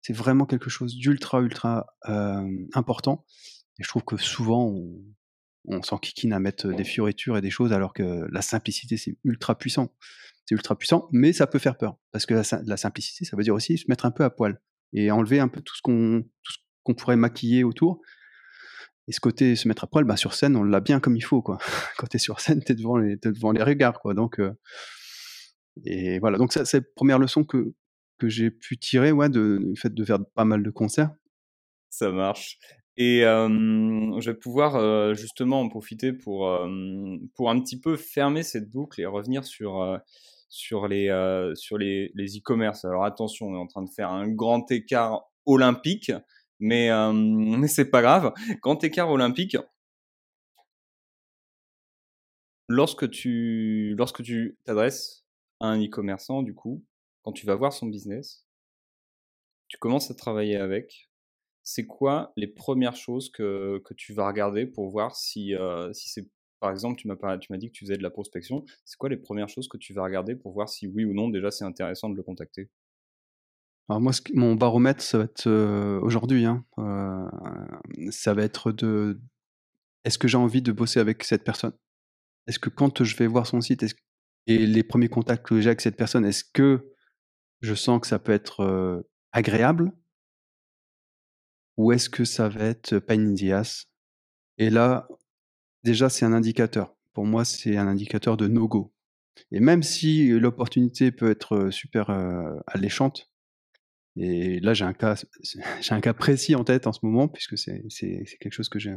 [0.00, 1.86] C'est vraiment quelque chose d'ultra, ultra
[2.74, 3.24] important.
[3.78, 5.04] Et je trouve que souvent, on,
[5.64, 9.56] on s'enquiquine à mettre des fioritures et des choses, alors que la simplicité, c'est ultra
[9.56, 9.94] puissant.
[10.46, 11.98] C'est ultra puissant, mais ça peut faire peur.
[12.10, 14.60] Parce que la, simplicité, ça veut dire aussi se mettre un peu à poil
[14.94, 18.00] et enlever un peu tout ce qu'on pourrait maquiller autour.
[19.08, 21.22] Et ce côté se mettre à poil, bah, sur scène, on l'a bien comme il
[21.22, 21.42] faut.
[21.42, 21.58] Quoi.
[21.98, 24.00] Quand tu es sur scène, tu es, devant les, devant les regards.
[24.00, 24.14] Quoi.
[24.14, 24.52] Donc, euh,
[25.84, 27.74] et voilà, donc ça, c'est la première leçon que,
[28.18, 31.10] que j'ai pu tirer ouais, de, du fait de faire pas mal de concerts.
[31.90, 32.58] Ça marche.
[33.00, 36.50] Et je vais pouvoir justement en profiter pour,
[37.34, 40.00] pour un petit peu fermer cette boucle et revenir sur,
[40.48, 41.08] sur les
[41.54, 42.84] sur les e-commerce.
[42.84, 46.10] Alors attention, on est en train de faire un grand écart olympique,
[46.58, 48.32] mais mais c'est pas grave.
[48.62, 49.56] Grand écart olympique.
[52.68, 55.24] Lorsque tu lorsque tu t'adresses
[55.60, 56.82] à un e-commerçant, du coup,
[57.22, 58.46] quand tu vas voir son business,
[59.68, 61.07] tu commences à travailler avec,
[61.70, 66.26] c'est quoi les premières choses que, tu vas regarder pour voir si, euh, c'est,
[66.60, 69.10] par exemple, tu m'as, tu m'as dit que tu faisais de la prospection, c'est quoi
[69.10, 71.66] les premières choses que tu vas regarder pour voir si oui ou non déjà c'est
[71.66, 72.70] intéressant de le contacter?
[73.90, 77.28] Alors moi, mon baromètre, ça va être euh, aujourd'hui, hein, euh,
[78.10, 79.20] ça va être de,
[80.04, 81.74] est-ce que j'ai envie de bosser avec cette personne?
[82.46, 83.84] Est-ce que quand je vais voir son site,
[84.46, 86.94] et les premiers contacts que j'ai avec cette personne, est-ce que
[87.60, 89.92] je sens que ça peut être agréable?
[91.78, 93.34] Ou est-ce que ça va être Pain
[94.58, 95.08] Et là,
[95.84, 96.94] déjà, c'est un indicateur.
[97.14, 98.92] Pour moi, c'est un indicateur de no-go.
[99.52, 102.10] Et même si l'opportunité peut être super
[102.66, 103.30] alléchante,
[104.16, 105.14] et là j'ai un cas,
[105.80, 107.84] j'ai un cas précis en tête en ce moment puisque c'est
[108.40, 108.96] quelque chose que j'ai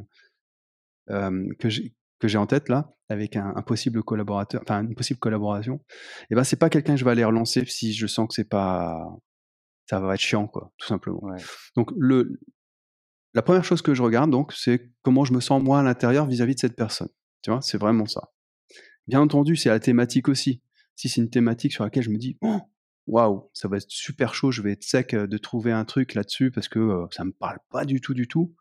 [1.08, 5.84] que j'ai que j'ai en tête là avec un, possible collaborateur, enfin une possible collaboration.
[6.30, 8.50] Et ben c'est pas quelqu'un que je vais aller relancer si je sens que c'est
[8.50, 8.96] pas
[9.89, 11.22] ça va être chiant quoi, tout simplement.
[11.76, 12.39] Donc le
[13.34, 16.26] la première chose que je regarde, donc, c'est comment je me sens moi à l'intérieur
[16.26, 17.10] vis-à-vis de cette personne.
[17.41, 18.32] Tu vois, c'est vraiment ça.
[19.08, 20.62] Bien entendu, c'est la thématique aussi.
[20.96, 22.60] Si c'est une thématique sur laquelle je me dis, «Oh,
[23.08, 26.52] waouh, ça va être super chaud, je vais être sec de trouver un truc là-dessus
[26.52, 28.56] parce que ça me parle pas du tout, du tout.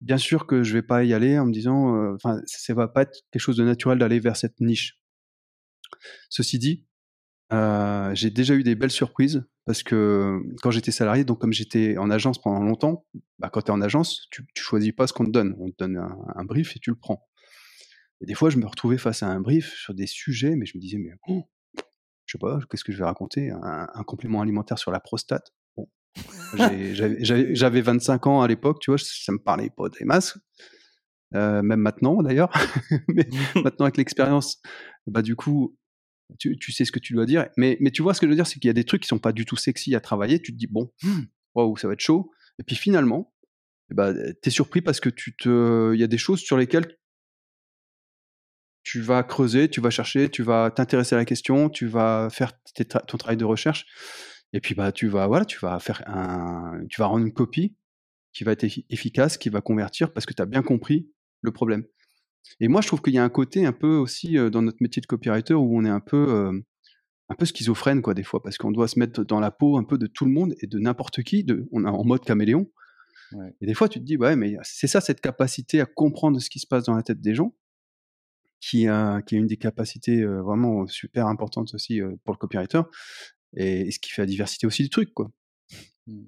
[0.00, 3.02] Bien sûr que je vais pas y aller en me disant, enfin, ça va pas
[3.02, 5.00] être quelque chose de naturel d'aller vers cette niche.
[6.28, 6.86] Ceci dit,
[7.50, 12.08] j'ai déjà eu des belles surprises parce que quand j'étais salarié, donc comme j'étais en
[12.08, 13.04] agence pendant longtemps,
[13.40, 15.56] bah, quand tu es en agence, tu, tu choisis pas ce qu'on te donne.
[15.58, 17.26] On te donne un, brief et tu le prends.
[18.20, 20.76] Et des fois, je me retrouvais face à un brief sur des sujets, mais je
[20.76, 21.48] me disais, mais oh,
[22.26, 23.50] je sais pas, qu'est-ce que je vais raconter?
[23.50, 25.52] Un, complément alimentaire sur la prostate?
[25.76, 25.88] Bon,
[26.54, 30.38] j'avais 25 ans à l'époque, tu vois, ça me parlait pas des masques.
[31.32, 32.52] même maintenant d'ailleurs,
[33.08, 33.28] mais
[33.64, 34.60] maintenant avec l'expérience,
[35.08, 35.76] bah du coup,
[36.38, 37.48] tu, sais ce que tu dois dire.
[37.56, 39.02] Mais, mais tu vois, ce que je veux dire, c'est qu'il y a des trucs
[39.02, 40.40] qui sont pas du tout sexy à travailler.
[40.40, 41.22] Tu te dis, bon, mmh.
[41.54, 42.30] waouh, ça va être chaud.
[42.58, 43.32] Et puis finalement,
[43.90, 46.96] bah, tu es surpris parce que tu te, il y a des choses sur lesquelles
[48.82, 52.52] tu vas creuser, tu vas chercher, tu vas t'intéresser à la question, tu vas faire
[53.08, 53.84] ton travail de recherche,
[54.52, 57.76] et puis bah tu vas voilà, tu vas faire un, tu vas rendre une copie
[58.32, 61.10] qui va être efficace, qui va convertir parce que tu as bien compris
[61.40, 61.84] le problème.
[62.60, 65.00] Et moi, je trouve qu'il y a un côté un peu aussi dans notre métier
[65.00, 66.50] de copywriter où on est un peu
[67.28, 69.82] un peu schizophrène quoi des fois parce qu'on doit se mettre dans la peau un
[69.82, 72.70] peu de tout le monde et de n'importe qui, de, on est en mode caméléon.
[73.60, 76.48] Et des fois, tu te dis ouais, mais c'est ça cette capacité à comprendre ce
[76.48, 77.54] qui se passe dans la tête des gens
[78.60, 82.82] qui est une des capacités vraiment super importantes aussi pour le copywriter
[83.56, 85.30] et, ce qui fait la diversité aussi du truc quoi.
[86.06, 86.24] Mmh.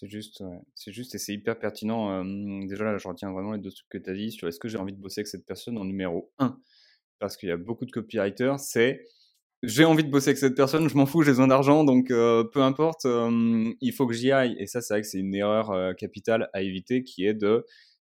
[0.00, 0.44] C'est juste,
[0.76, 2.24] c'est juste et c'est hyper pertinent.
[2.66, 4.68] déjà là, je retiens vraiment les deux trucs que tu as dit sur est-ce que
[4.68, 6.56] j'ai envie de bosser avec cette personne en numéro 1
[7.18, 9.04] Parce qu'il y a beaucoup de copywriters, c'est
[9.64, 12.62] j'ai envie de bosser avec cette personne, je m'en fous, j'ai besoin d'argent, donc peu
[12.62, 14.54] importe, il faut que j'y aille.
[14.60, 17.66] Et ça, c'est vrai que c'est une erreur capitale à éviter qui est de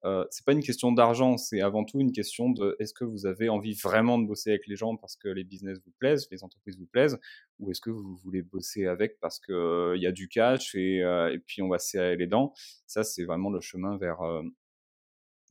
[0.06, 3.26] euh, c'est pas une question d'argent, c'est avant tout une question de est-ce que vous
[3.26, 6.44] avez envie vraiment de bosser avec les gens parce que les business vous plaisent, les
[6.44, 7.20] entreprises vous plaisent,
[7.60, 10.74] ou est-ce que vous voulez bosser avec parce que euh, il y a du cash
[10.76, 12.54] et, euh, et, puis on va serrer les dents?
[12.88, 14.20] Ça, c'est vraiment le chemin vers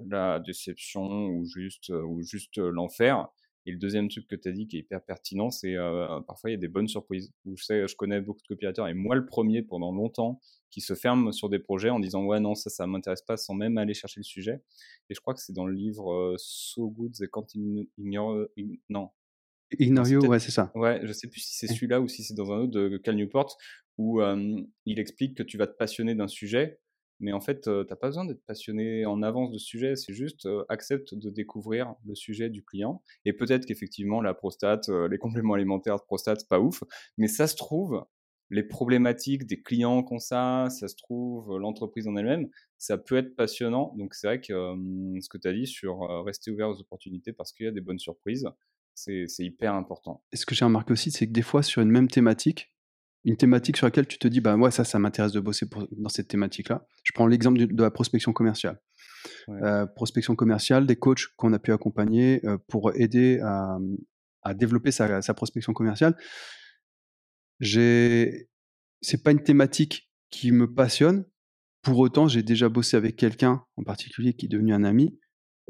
[0.01, 3.29] la déception ou juste ou juste l'enfer.
[3.67, 6.51] Et le deuxième truc que tu as dit qui est hyper pertinent, c'est euh, parfois
[6.51, 7.33] il y a des bonnes surprises.
[7.45, 10.41] je sais, je connais beaucoup de copywriters et moi le premier pendant longtemps
[10.71, 13.55] qui se ferment sur des projets en disant ouais non ça ça m'intéresse pas sans
[13.55, 14.63] même aller chercher le sujet.
[15.11, 17.47] Et je crois que c'est dans le livre euh, So Good They Can't
[17.99, 18.47] Ignore
[18.89, 19.11] non
[19.79, 20.73] Ignore You, ouais c'est ça.
[20.75, 23.17] Ouais, je sais plus si c'est celui-là ou si c'est dans un autre de Cal
[23.17, 23.59] Newport
[23.99, 24.23] où
[24.87, 26.79] il explique que tu vas te passionner d'un sujet
[27.21, 30.49] mais en fait, tu n'as pas besoin d'être passionné en avance de sujet, c'est juste
[30.69, 33.03] accepte de découvrir le sujet du client.
[33.25, 36.85] Et peut-être qu'effectivement, la prostate, les compléments alimentaires de prostate, pas ouf,
[37.17, 38.05] mais ça se trouve,
[38.51, 43.37] les problématiques des clients qu'on ça, ça se trouve, l'entreprise en elle-même, ça peut être
[43.37, 43.95] passionnant.
[43.99, 44.55] Donc c'est vrai que
[45.21, 47.83] ce que tu as dit sur rester ouvert aux opportunités parce qu'il y a des
[47.83, 48.49] bonnes surprises,
[48.95, 50.25] c'est hyper important.
[50.33, 52.73] Et ce que j'ai remarqué aussi, c'est que des fois, sur une même thématique,
[53.25, 56.09] une thématique sur laquelle tu te dis, bah ouais, ça, ça m'intéresse de bosser dans
[56.09, 56.87] cette thématique-là.
[57.03, 58.81] Je prends l'exemple de la prospection commerciale.
[59.49, 63.79] Euh, prospection commerciale, des coachs qu'on a pu accompagner euh, pour aider à,
[64.55, 66.17] développer sa, prospection commerciale.
[67.61, 68.49] J'ai,
[69.03, 71.27] c'est pas une thématique qui me passionne.
[71.83, 75.19] Pour autant, j'ai déjà bossé avec quelqu'un en particulier qui est devenu un ami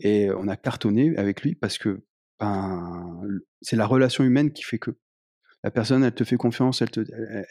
[0.00, 2.04] et on a cartonné avec lui parce que
[2.38, 3.20] ben,
[3.62, 4.92] c'est la relation humaine qui fait que
[5.64, 7.00] la personne, elle te fait confiance, elle, te,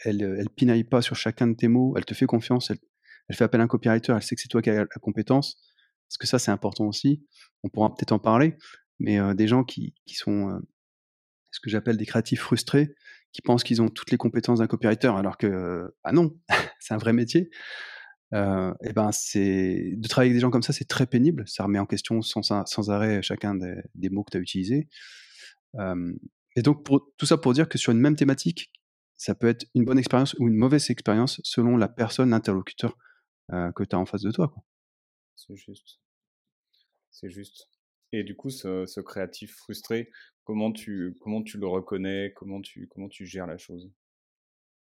[0.04, 3.44] elle, elle, pinaille pas sur chacun de tes mots, elle te fait confiance, elle, fait
[3.44, 5.60] appel à un copywriter, elle sait que c'est toi qui as la compétence.
[6.08, 7.22] Parce que ça, c'est important aussi.
[7.62, 8.56] On pourra peut-être en parler,
[8.98, 10.58] mais euh, des gens qui, qui sont euh,
[11.50, 12.94] ce que j'appelle des créatifs frustrés,
[13.32, 16.34] qui pensent qu'ils ont toutes les compétences d'un copywriter, alors que, ah non,
[16.80, 17.50] c'est un vrai métier.
[18.34, 21.44] Euh, et ben c'est de travailler avec des gens comme ça, c'est très pénible.
[21.46, 24.88] Ça remet en question sans, sans arrêt chacun des, des mots que tu as utilisés.
[26.58, 28.72] Et donc, pour, tout ça pour dire que sur une même thématique,
[29.16, 32.98] ça peut être une bonne expérience ou une mauvaise expérience selon la personne, l'interlocuteur
[33.52, 34.52] euh, que tu as en face de toi.
[35.36, 36.00] C'est juste.
[37.12, 37.68] C'est juste.
[38.10, 40.10] Et du coup, ce, créatif frustré,
[40.42, 42.32] comment tu, comment tu le reconnais?
[42.34, 43.92] Comment tu, comment tu gères la chose?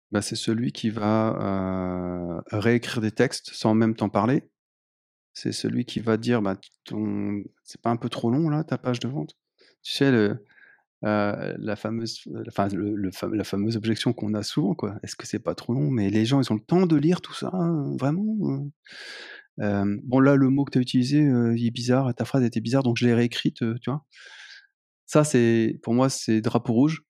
[0.09, 4.49] Bah, C'est celui qui va euh, réécrire des textes sans même t'en parler.
[5.33, 7.43] C'est celui qui va dire bah, ton...
[7.63, 9.37] c'est pas un peu trop long là, ta page de vente?
[9.83, 10.43] Tu sais, le,
[11.05, 14.97] euh, la fameuse, enfin le, la fameuse objection qu'on a souvent, quoi.
[15.01, 15.89] Est-ce que c'est pas trop long?
[15.89, 18.69] Mais les gens, ils ont le temps de lire tout ça, hein, vraiment
[19.61, 22.43] euh, Bon, là, le mot que tu as utilisé, euh, il est bizarre, ta phrase
[22.43, 24.05] était bizarre, donc je l'ai réécrite, tu vois.
[25.05, 27.03] Ça, c'est, pour moi, c'est drapeau rouge.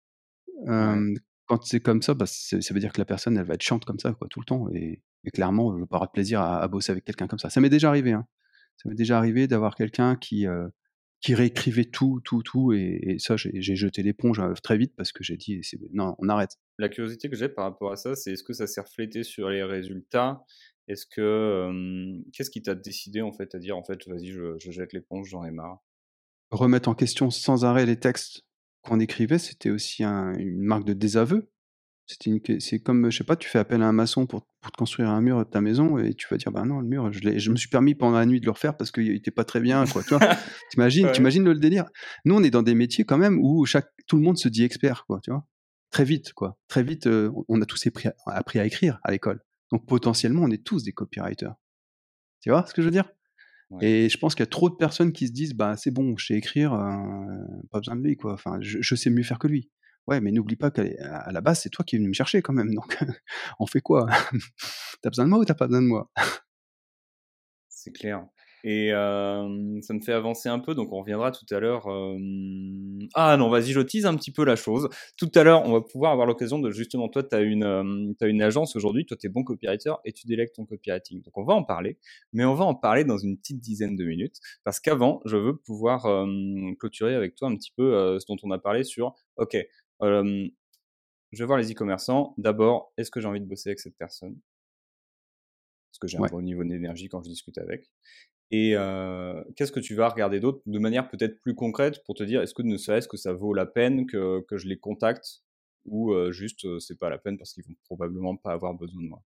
[0.66, 3.86] Quand c'est comme ça, bah, ça veut dire que la personne, elle va être chiante
[3.86, 4.70] comme ça, quoi, tout le temps.
[4.72, 5.02] Et,
[5.34, 7.50] clairement, je veux pas de plaisir à, bosser avec quelqu'un comme ça.
[7.50, 8.28] Ça m'est déjà arrivé, hein.
[8.78, 10.46] Ça m'est déjà arrivé d'avoir quelqu'un qui,
[11.22, 12.74] qui réécrivait tout, tout, tout.
[12.74, 16.58] Et, ça, j'ai jeté l'éponge euh, très vite parce que j'ai dit, non, on arrête.
[16.78, 19.50] La curiosité que j'ai par rapport à ça, c'est est-ce que ça s'est reflété sur
[19.50, 20.44] les résultats?
[20.88, 21.72] Est-ce que.
[22.34, 25.30] Qu'est-ce qui t'a décidé, en fait, à dire, en fait, vas-y, je, je jette l'éponge,
[25.30, 25.84] j'en ai marre?
[26.52, 28.46] Remettre en question sans arrêt les textes
[28.82, 31.52] qu'on écrivait, c'était aussi une marque de désaveu
[32.60, 35.10] c'est comme, je sais pas, tu fais appel à un maçon pour, pour, te construire
[35.10, 37.52] un mur de ta maison et tu vas dire, bah non, le mur, je, je
[37.52, 39.86] me suis permis pendant la nuit de le refaire parce qu'il était pas très bien,
[39.86, 40.02] quoi.
[40.04, 40.20] Tu vois,
[40.72, 41.86] t'imagines, imagines le délire.
[42.26, 44.64] Nous, on est dans des métiers quand même où chaque, tout le monde se dit
[44.64, 45.46] expert, quoi, tu vois.
[45.92, 46.58] Très vite, quoi.
[46.68, 49.40] Très vite, euh, on a tous appris, appris à écrire à l'école.
[49.72, 51.54] Donc potentiellement, on est tous des copywriters.
[52.42, 53.10] Tu vois ce que je veux dire?
[53.82, 56.18] Et je pense qu'il y a trop de personnes qui se disent, bah c'est bon,
[56.18, 56.88] je sais écrire, euh,
[57.70, 58.34] pas besoin de lui, quoi.
[58.34, 59.70] Enfin, je, je sais mieux faire que lui.
[60.10, 62.54] Ouais, mais n'oublie pas qu'à la base, c'est toi qui es venu me chercher quand
[62.54, 62.74] même.
[62.74, 62.98] Donc,
[63.60, 64.08] on fait quoi?
[65.04, 66.10] T'as besoin de moi ou t'as pas besoin de moi?
[67.70, 68.26] C'est clair.
[68.64, 71.88] Et ça me fait avancer un peu, donc on reviendra tout à l'heure.
[73.14, 74.90] Ah non, vas-y, je tease un petit peu la chose.
[75.16, 78.26] Tout à l'heure, on va pouvoir avoir l'occasion de justement, toi, tu as une, as
[78.26, 81.22] une agence aujourd'hui, toi, tu es bon copywriter et tu délègues ton copywriting.
[81.22, 82.00] Donc on va en parler,
[82.34, 85.56] mais on va en parler dans une petite dizaine de minutes, parce qu'avant, je veux
[85.56, 86.08] pouvoir
[86.80, 89.56] clôturer avec toi un petit peu ce dont on a parlé sur, ok,
[90.02, 90.50] je
[91.34, 92.34] vais voir les e-commerçants.
[92.38, 94.38] D'abord, est-ce que j'ai envie de bosser avec cette personne?
[95.92, 97.90] Parce que j'ai un bon niveau d'énergie quand je discute avec.
[98.52, 98.72] Et
[99.56, 102.54] qu'est-ce que tu vas regarder d'autre de manière peut-être plus concrète pour te dire est-ce
[102.54, 105.44] que ne serait-ce que ça vaut la peine que, que je les contacte
[105.86, 109.24] ou juste c'est pas la peine parce qu'ils vont probablement pas avoir besoin de moi?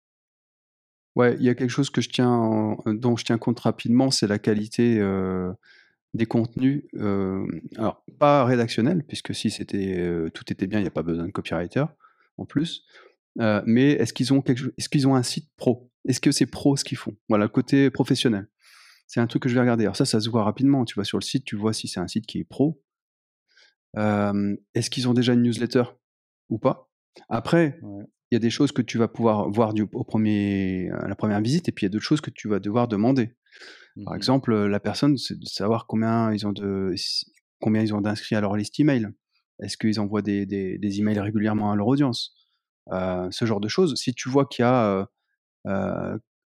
[1.15, 4.27] Ouais, il y a quelque chose que je tiens dont je tiens compte rapidement, c'est
[4.27, 4.99] la qualité
[6.13, 6.83] des contenus.
[7.77, 11.31] alors pas rédactionnel puisque si c'était tout était bien, il n'y a pas besoin de
[11.31, 11.85] copywriter
[12.37, 12.85] en plus.
[13.37, 15.91] mais est-ce qu'ils ont quelque, est-ce qu'ils ont un site pro?
[16.07, 17.15] Est-ce que c'est pro ce qu'ils font?
[17.27, 18.47] Voilà, côté professionnel
[19.09, 19.85] c'est un truc que je vais regarder.
[19.85, 20.85] Alors ça, ça se voit rapidement.
[20.85, 22.81] Tu vas sur le site, tu vois si c'est un site qui est pro.
[23.95, 25.83] Est-ce qu'ils ont déjà une newsletter?
[26.49, 26.89] Ou pas?
[27.27, 31.07] Après, il y a des choses que tu vas pouvoir voir du, au premier, à
[31.07, 33.33] la première visite, et puis il y a d'autres choses que tu vas devoir demander.
[34.05, 36.93] Par mmh exemple, la personne, c'est de savoir combien ils ont de
[37.59, 39.09] combien ils ont d'inscrits à leur liste email.
[39.61, 42.33] Est-ce qu'ils envoient des, des, des, emails régulièrement à leur audience?
[42.89, 43.95] Ce genre de choses.
[43.95, 45.09] Si tu vois qu'il y a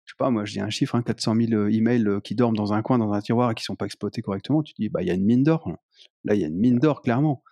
[0.05, 2.83] je sais pas, moi je dis un chiffre, 400 000 emails qui dorment dans un
[2.83, 5.11] coin, dans un tiroir et qui sont pas exploités correctement, tu dis, bah il y
[5.11, 5.71] a une mine d'or.
[6.25, 7.43] Là, il y a une mine d'or, clairement.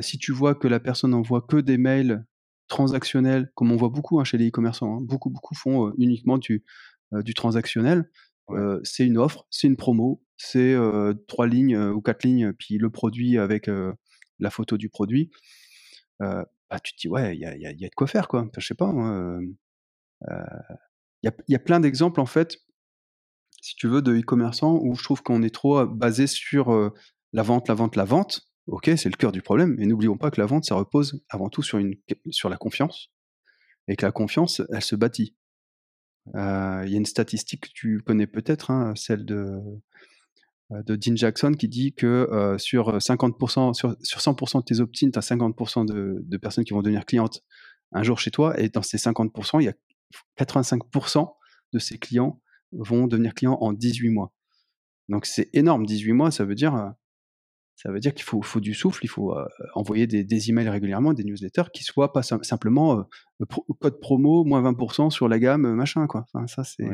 [0.00, 2.24] si tu vois que la personne envoie que des mails
[2.68, 6.64] transactionnels, comme on voit beaucoup hein, chez les e-commerçants, hein, beaucoup, beaucoup font uniquement du,
[7.12, 8.10] du transactionnel,
[8.84, 10.76] c'est une offre, c'est une promo, c'est
[11.28, 13.68] trois lignes ou quatre lignes, puis le produit avec
[14.38, 15.30] la photo du produit.
[16.20, 16.46] bah,
[16.82, 18.48] tu te dis, ouais, il y a, y a, de quoi faire, quoi.
[18.58, 18.92] je sais pas,
[21.22, 22.58] il y a, plein d'exemples, en fait,
[23.60, 26.92] si tu veux, de e-commerçants où je trouve qu'on est trop basé sur
[27.32, 28.48] la vente, la vente, la vente.
[28.68, 31.48] Ok, c'est le cœur du problème, mais n'oublions pas que la vente, ça repose avant
[31.48, 31.96] tout sur, une,
[32.30, 33.10] sur la confiance,
[33.88, 35.34] et que la confiance, elle se bâtit.
[36.28, 39.58] Il y a une statistique que tu connais peut-être, hein, celle de,
[40.70, 45.18] de Dean Jackson, qui dit que sur 50%, sur, sur 100% de tes opt-ins, tu
[45.18, 47.42] as 50% de, de, personnes qui vont devenir clientes
[47.90, 49.74] un jour chez toi, et dans ces 50%, il y a
[50.38, 51.28] 85%
[51.72, 52.40] de ces clients
[52.72, 54.32] vont devenir clients en 18 mois.
[55.08, 56.88] Donc c'est énorme, 18 mois, ça veut dire, euh,
[57.82, 61.14] ça veut dire qu'il faut, du souffle, il faut euh, envoyer des, des, emails régulièrement,
[61.14, 63.00] des newsletters qui soient pas simplement
[63.40, 63.44] euh,
[63.80, 66.24] code promo, moins 20% sur la gamme, machin, quoi.
[66.46, 66.86] Ça, c'est.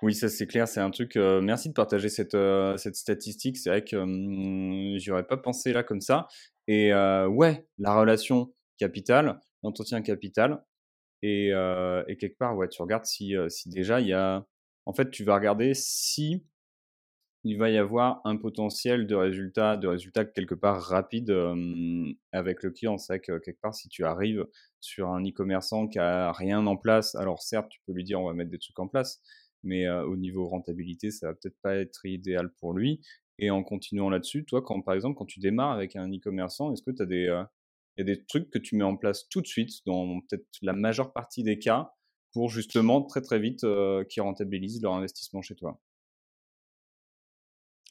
[0.00, 1.16] Oui, ça c'est clair, c'est un truc.
[1.16, 2.36] merci de partager cette,
[2.96, 3.58] statistique.
[3.58, 6.26] C'est vrai que hum, j'aurais pas pensé là comme ça.
[6.66, 10.64] Et ouais, la relation capitale, l'entretien capital,
[11.20, 11.50] et,
[12.18, 13.34] quelque part, ouais, tu regardes si
[13.66, 14.46] déjà il y a.
[14.86, 16.44] En fait, tu vas regarder si
[17.44, 21.30] il va y avoir un potentiel de résultat, de résultat quelque part rapide
[22.32, 22.98] avec le client.
[22.98, 24.46] C'est que quelque part, si tu arrives
[24.80, 28.26] sur un e-commerçant qui a rien en place, alors certes, tu peux lui dire on
[28.26, 29.20] va mettre des trucs en place,
[29.62, 33.00] mais au niveau rentabilité, ça va peut-être pas être idéal pour lui.
[33.38, 36.82] Et en continuant là-dessus, toi, quand par exemple, quand tu démarres avec un e-commerçant, est-ce
[36.82, 37.50] que tu as
[37.98, 41.12] a des trucs que tu mets en place tout de suite, dans peut-être la majeure
[41.12, 41.92] partie des cas,
[42.32, 45.80] pour justement très très vite euh, qu'ils rentabilisent leur investissement chez toi?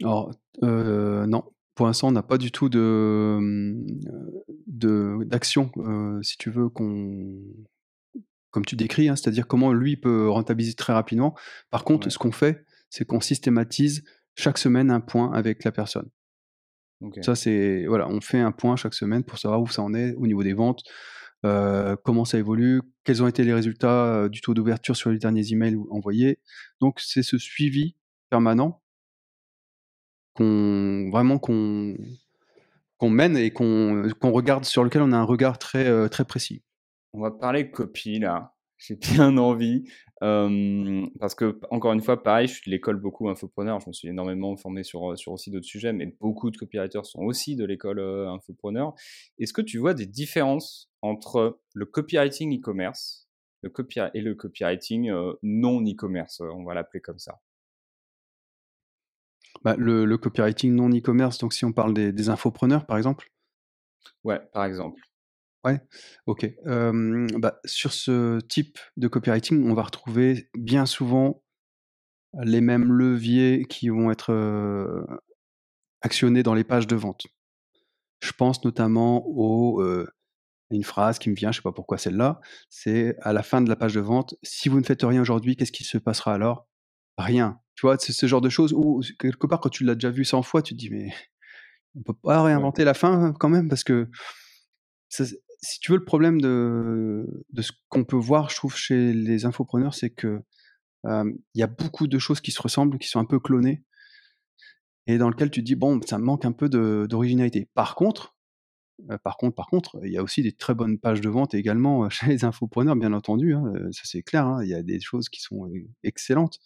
[0.03, 0.31] Alors,
[0.63, 1.43] euh, non.
[1.75, 7.41] Pour l'instant, on n'a pas du tout de, mmh, d'action, euh, si tu veux, qu'on,
[8.51, 11.35] comme tu décris, hein, c'est-à-dire comment lui peut rentabiliser très rapidement.
[11.71, 14.03] Par contre, ce qu'on fait, c'est qu'on systématise
[14.35, 16.09] chaque semaine un point avec la personne.
[17.21, 20.13] Ça, c'est voilà, on fait un point chaque semaine pour savoir où ça en est
[20.15, 20.83] au niveau des ventes,
[21.43, 25.17] euh, comment ça évolue, quels ont été les résultats euh, du taux d'ouverture sur les
[25.17, 26.39] derniers emails envoyés.
[26.79, 27.97] Donc, c'est ce suivi
[28.29, 28.82] permanent
[30.33, 31.95] qu'on vraiment qu'on
[33.01, 36.63] mène et qu'on regarde sur lequel on a un regard très euh, très précis.
[37.13, 38.55] On va parler copie là.
[38.77, 39.83] J'ai bien envie
[41.19, 43.81] parce que, encore une fois, pareil, je suis de l'école beaucoup infopreneur.
[43.81, 47.23] Je me suis énormément formé sur, sur aussi d'autres sujets, mais beaucoup de copywriters sont
[47.23, 48.93] aussi de l'école infopreneur.
[49.37, 53.27] Est-ce que tu vois des différences entre le copywriting e-commerce
[53.63, 55.11] le copy et le copywriting
[55.41, 57.39] non e-commerce On va l'appeler comme ça?
[59.63, 63.31] Bah, le, copywriting non e-commerce, donc si on parle des, des infopreneurs, par exemple?
[64.23, 65.01] Ouais, par exemple.
[65.63, 65.79] Ouais,
[66.25, 66.45] OK.
[66.65, 71.41] bah, sur ce type de copywriting, on va retrouver bien souvent
[72.43, 74.33] les mêmes leviers qui vont être,
[76.01, 77.27] actionnés dans les pages de vente.
[78.19, 79.81] Je pense notamment au,
[80.69, 83.69] une phrase qui me vient, je sais pas pourquoi celle-là, c'est à la fin de
[83.69, 86.67] la page de vente: «Si vous ne faites rien aujourd'hui, qu'est-ce qui se passera alors?»
[87.17, 87.59] rien.
[87.77, 90.25] Tu vois, c'est ce genre de choses où, quelque part, quand tu l'as déjà vu
[90.25, 91.11] 100 fois, tu te dis: «Mais
[91.95, 94.09] on peut pas réinventer la fin quand même?» parce que
[95.09, 99.45] si tu veux, le problème de de ce qu'on peut voir, je trouve, chez les
[99.45, 100.41] infopreneurs, c'est que,
[101.05, 103.83] il y a beaucoup de choses qui se ressemblent, qui sont un peu clonées
[105.07, 107.67] et dans lequel tu te dis: «Bon, ça manque un peu d'originalité».
[107.73, 108.35] Par contre,
[109.23, 112.09] par contre par contre, il y a aussi des très bonnes pages de vente également,
[112.11, 114.63] chez les infopreneurs, bien entendu, hein, ça c'est clair, hein.
[114.63, 115.69] Il y a des choses qui sont,
[116.03, 116.59] excellentes.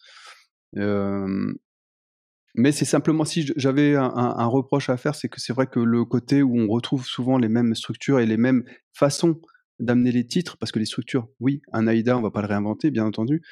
[0.74, 6.04] Mais c'est simplement si j'avais un reproche à faire, c'est que c'est vrai que le
[6.04, 9.40] côté où on retrouve souvent les mêmes structures et les mêmes façons
[9.78, 12.90] d'amener les titres, parce que les structures, oui, un AIDA, on va pas le réinventer,
[12.90, 13.42] bien entendu,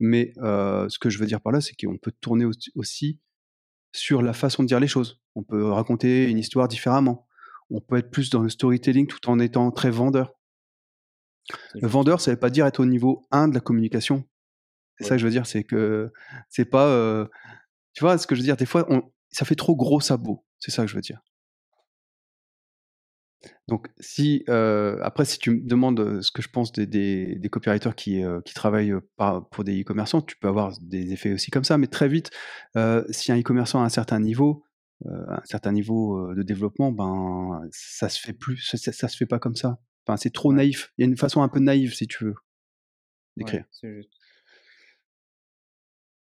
[0.00, 3.20] mais ce que je veux dire par là, c'est qu'on peut tourner aussi
[3.92, 5.20] sur la façon de dire les choses.
[5.36, 7.26] On peut raconter une histoire différemment.
[7.70, 10.34] On peut être plus dans le storytelling tout en étant très vendeur.
[11.74, 14.24] Le vendeur, ça veut pas dire être au niveau 1 de la communication.
[14.98, 16.12] C'est ça que je veux dire, c'est que
[16.48, 17.28] c'est pas.
[17.94, 18.56] tu vois ce que je veux dire?
[18.56, 18.86] Des fois,
[19.30, 20.44] ça fait trop gros sabot.
[20.58, 21.20] C'est ça que je veux dire.
[23.68, 28.22] Donc, si après, si tu me demandes ce que je pense des, des, copywriters qui,
[28.44, 28.94] qui travaillent
[29.50, 32.30] pour des e-commerçants, tu peux avoir des effets aussi comme ça, mais très vite,
[33.10, 34.64] si un e-commerçant a un certain niveau,
[35.04, 39.56] un certain niveau de développement, ben ça se fait plus, ça, se fait pas comme
[39.56, 39.78] ça.
[40.06, 40.92] Enfin, c'est trop naïf.
[40.96, 42.34] Il y a une façon un peu naïve, si tu veux,
[43.36, 43.64] d'écrire.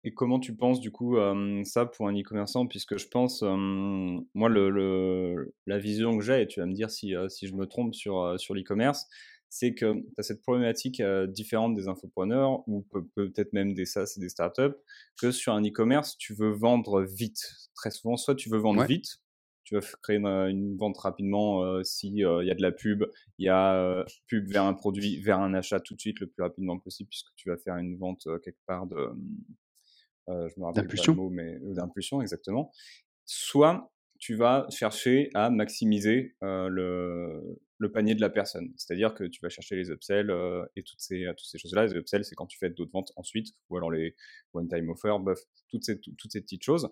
[0.07, 1.17] Et comment tu penses du coup
[1.65, 2.67] ça pour un e-commerçant?
[2.67, 7.15] Puisque je pense, moi, le, la vision que j'ai, et tu vas me dire si,
[7.31, 9.07] si je me trompe sur, sur l'e-commerce,
[9.49, 14.21] c'est que tu as cette problématique différente des infopreneurs ou peut-être même des SaaS et
[14.21, 14.77] des startups,
[15.19, 17.41] que sur un e-commerce, tu veux vendre vite.
[17.75, 19.23] Très souvent, soit tu veux vendre vite,
[19.65, 23.05] tu vas créer une, vente rapidement s'il y a de la pub,
[23.39, 26.43] il y a pub vers un produit, vers un achat tout de suite le plus
[26.43, 28.97] rapidement possible puisque tu vas faire une vente quelque part de,
[30.29, 32.73] euh, je me rappelle pas le mot, mais euh, d'impulsion exactement.
[33.25, 38.73] Soit tu vas chercher à maximiser euh, le, le, panier de la personne.
[38.77, 40.33] C'est-à-dire que tu vas chercher les upsells
[40.77, 41.87] et toutes ces, toutes ces choses-là.
[41.87, 44.15] Les upsells, c'est quand tu fais d'autres ventes ensuite, ou alors les
[44.55, 46.89] one-time offers, buff, toutes ces, toutes ces petites choses.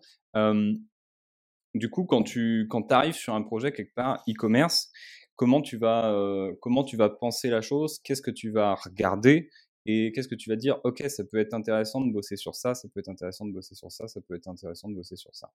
[1.75, 4.91] du coup, quand tu quand arrives sur un projet quelque part e-commerce,
[5.37, 6.15] comment tu vas
[6.61, 7.99] comment tu vas penser la chose?
[8.01, 9.49] Qu'est-ce que tu vas regarder?
[9.87, 10.79] Et qu'est-ce que tu vas dire?
[10.85, 13.75] Ok, ça peut être intéressant de bosser sur ça, ça peut être intéressant de bosser
[13.75, 15.51] sur ça, ça peut être intéressant de bosser sur ça.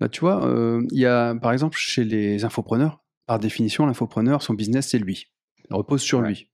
[0.00, 4.54] Bah, tu vois, il y a par exemple chez les infopreneurs, par définition, l'infopreneur, son
[4.54, 5.32] business, c'est lui.
[5.68, 6.50] Il repose sur lui.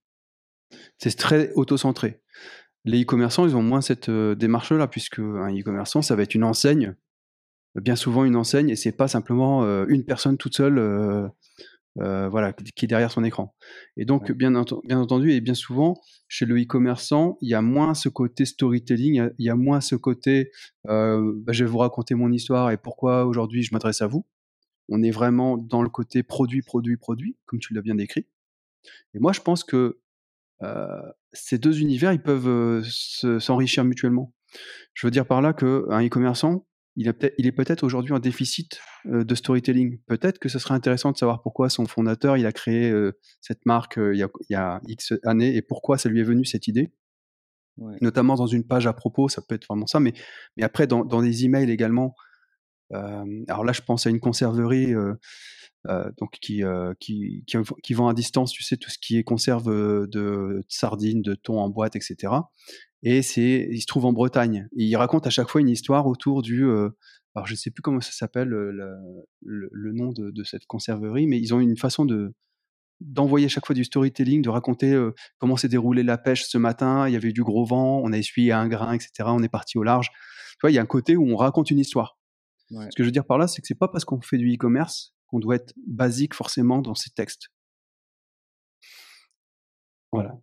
[0.98, 2.22] C'est très auto-centré.
[2.84, 6.94] Les e-commerçants, ils ont moins cette démarche-là, puisque un e-commerçant, ça va être une enseigne,
[7.74, 11.30] bien souvent une enseigne, et c'est pas simplement une personne toute seule
[12.00, 13.54] euh, voilà, qui est derrière son écran.
[13.96, 14.50] Et donc, bien,
[14.84, 19.30] bien, entendu, et bien souvent, chez le e-commerçant, il y a moins ce côté storytelling,
[19.38, 20.50] il y a, moins ce côté
[20.88, 24.26] euh, bah, je vais vous raconter mon histoire et pourquoi aujourd'hui je m'adresse à vous.
[24.88, 28.26] On est vraiment dans le côté produit, produit, produit, comme tu l'as bien décrit.
[29.14, 29.98] Et moi, je pense que
[30.62, 32.82] euh, ces deux univers, ils peuvent
[33.38, 34.32] s'enrichir mutuellement.
[34.94, 36.66] Je veux dire par là qu'un e-commerçant,
[36.96, 39.98] il, est peut-être aujourd'hui en déficit de storytelling.
[40.06, 42.92] Peut-être que ce serait intéressant de savoir pourquoi son fondateur il a créé
[43.40, 46.92] cette marque il, y a, X années et pourquoi ça lui est venu cette idée.
[48.00, 50.00] Notamment dans une page à propos, ça peut être vraiment ça.
[50.00, 50.14] Mais,
[50.56, 52.14] mais après, dans, dans des emails également,
[52.90, 54.94] alors là, je pense à une conserverie
[56.18, 56.62] donc qui,
[57.00, 57.44] qui,
[57.82, 61.58] qui, vend à distance, tu sais, tout ce qui est conserve de sardines, de thon
[61.58, 62.32] en boîte, etc.
[63.02, 64.68] Et c'est, il se trouve en Bretagne.
[64.76, 66.64] Et il raconte à chaque fois une histoire autour du.
[66.64, 66.90] Euh,
[67.34, 68.72] alors je ne sais plus comment ça s'appelle euh,
[69.42, 72.34] le, le, nom de, de, cette conserverie, mais ils ont une façon de
[73.00, 77.06] d'envoyer chaque fois du storytelling, de raconter euh, comment s'est déroulée la pêche ce matin.
[77.06, 79.10] Il y avait eu du gros vent, on a essuyé un grain, etc.
[79.26, 80.08] On est parti au large.
[80.52, 82.18] Tu vois, il y a un côté où on raconte une histoire.
[82.70, 84.52] Ce que je veux dire par là, c'est que c'est pas parce qu'on fait du
[84.52, 87.48] e-commerce qu'on doit être basique forcément dans ses textes.
[90.12, 90.38] Voilà.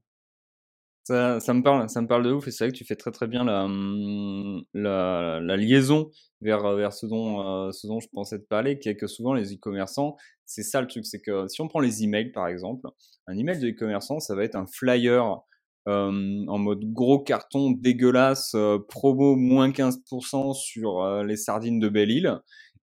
[1.06, 3.12] Ça, me parle, ça me parle de ouf et c'est vrai que tu fais très
[3.12, 8.46] très bien la, la liaison vers, vers ce, dont, euh, ce dont je pensais te
[8.46, 10.16] parler, qui est que souvent les e-commerçants,
[10.46, 12.88] c'est ça le truc, c'est que si on prend les emails par exemple,
[13.28, 15.42] un email de e-commerçant, ça va être un flyer
[15.90, 22.40] euh, en mode gros carton dégueulasse, euh, promo moins 15% sur les sardines de Belle-Île.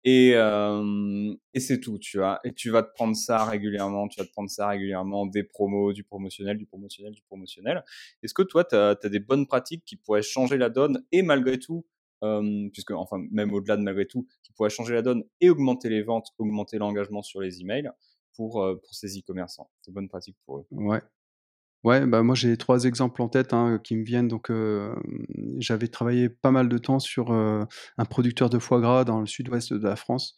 [0.05, 2.41] Et, euh, et c'est tout, tu vois.
[2.45, 5.93] Et tu vas te prendre ça régulièrement, tu vas te prendre ça régulièrement, des promos,
[5.93, 7.85] du promotionnel, du promotionnel, du promotionnel.
[8.23, 11.59] Est-ce que toi, tu as, des bonnes pratiques qui pourraient changer la donne et malgré
[11.59, 11.85] tout,
[12.23, 15.89] euh, puisque, enfin, même au-delà de malgré tout, qui pourraient changer la donne et augmenter
[15.91, 17.91] les ventes, augmenter l'engagement sur les emails
[18.35, 19.71] pour, pour ces e-commerçants?
[19.87, 21.01] Des bonnes pratiques pour eux Ouais.
[21.83, 24.29] Ouais, bah moi j'ai trois exemples en tête hein, qui me viennent.
[24.29, 24.95] Donc, euh,
[25.59, 27.65] j'avais travaillé pas mal de temps sur euh,
[27.97, 30.37] un producteur de foie gras dans le sud-ouest de la France,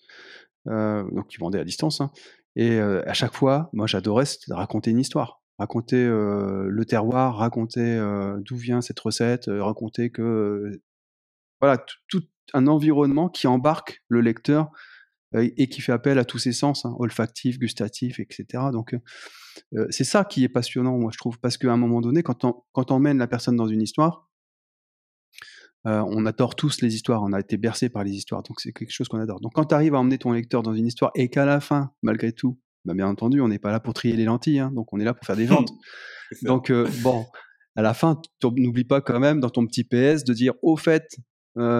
[0.68, 2.00] euh, donc qui vendait à distance.
[2.00, 2.12] Hein.
[2.54, 7.98] Et à chaque fois, moi j'adorais raconter une histoire, raconter le terroir, raconter
[8.44, 10.70] d'où vient cette recette, raconter que
[11.62, 12.22] voilà tout
[12.52, 14.70] un environnement qui embarque le lecteur
[15.34, 18.64] et qui fait appel à tous ses sens, hein, olfactifs, gustatifs, etc.
[18.70, 18.94] Donc
[19.90, 22.62] c'est ça qui est passionnant, moi je trouve, parce qu'à un moment donné, quand on,
[22.72, 24.28] quand on emmène la personne dans une histoire,
[25.84, 28.92] on adore tous les histoires, on a été bercé par les histoires, donc c'est quelque
[28.92, 29.40] chose qu'on adore.
[29.40, 31.90] Donc quand tu arrives à emmener ton lecteur dans une histoire et qu'à la fin,
[32.02, 34.92] malgré tout, bah, bien entendu, on n'est pas là pour trier les lentilles, hein, donc
[34.92, 35.70] on est là pour faire des ventes.
[36.42, 36.72] donc
[37.02, 37.26] bon,
[37.76, 41.16] à la fin, n'oublie pas quand même dans ton petit PS de dire au fait,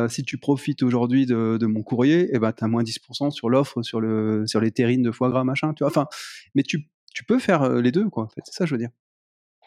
[0.09, 3.83] si tu profites aujourd'hui de, mon courrier, eh ben, tu as moins 10% sur l'offre
[3.83, 5.75] sur, le, sur les terrines de foie gras, machin.
[5.75, 6.07] Tu vois enfin,
[6.55, 8.25] mais tu, tu peux faire les deux, quoi.
[8.25, 8.41] En fait.
[8.45, 8.91] C'est ça, je veux dire.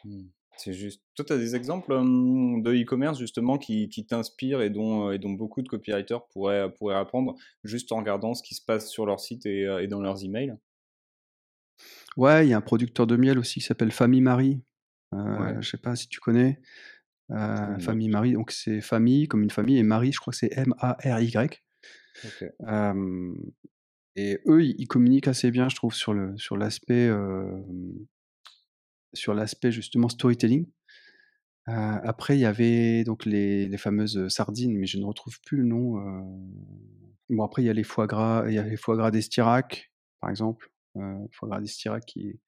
[0.04, 0.26] Mmh.
[0.58, 1.02] C'est juste.
[1.16, 5.32] Toi, tu as des exemples de e-commerce justement qui, qui t'inspirent et dont, et dont
[5.32, 9.20] beaucoup de copywriters pourraient, pourraient apprendre juste en regardant ce qui se passe sur leur
[9.20, 10.56] site et, et dans leurs emails?
[12.16, 14.62] Ouais, il y a un producteur de miel aussi qui s'appelle Famille Marie.
[15.14, 16.62] Euh, Je sais pas si tu connais.
[17.32, 20.56] Euh, famille Marie, donc c'est famille comme une famille, et Marie, je crois que c'est
[20.56, 21.64] M-A-R-Y.
[24.16, 26.56] Et eux, ils communiquent assez bien, je trouve, sur le sur
[29.34, 30.68] l'aspect justement storytelling.
[31.66, 35.64] après, il y avait donc les, les, fameuses sardines, mais je ne retrouve plus le
[35.66, 35.96] nom.
[37.30, 39.92] Bon, après, il y a les foie gras, il y a les foie gras d'Estirac,
[40.22, 40.70] par exemple,
[41.32, 42.40] foie gras d'Estirac qui,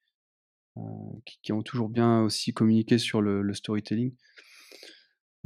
[1.41, 4.13] qui, ont toujours bien aussi communiqué sur le storytelling.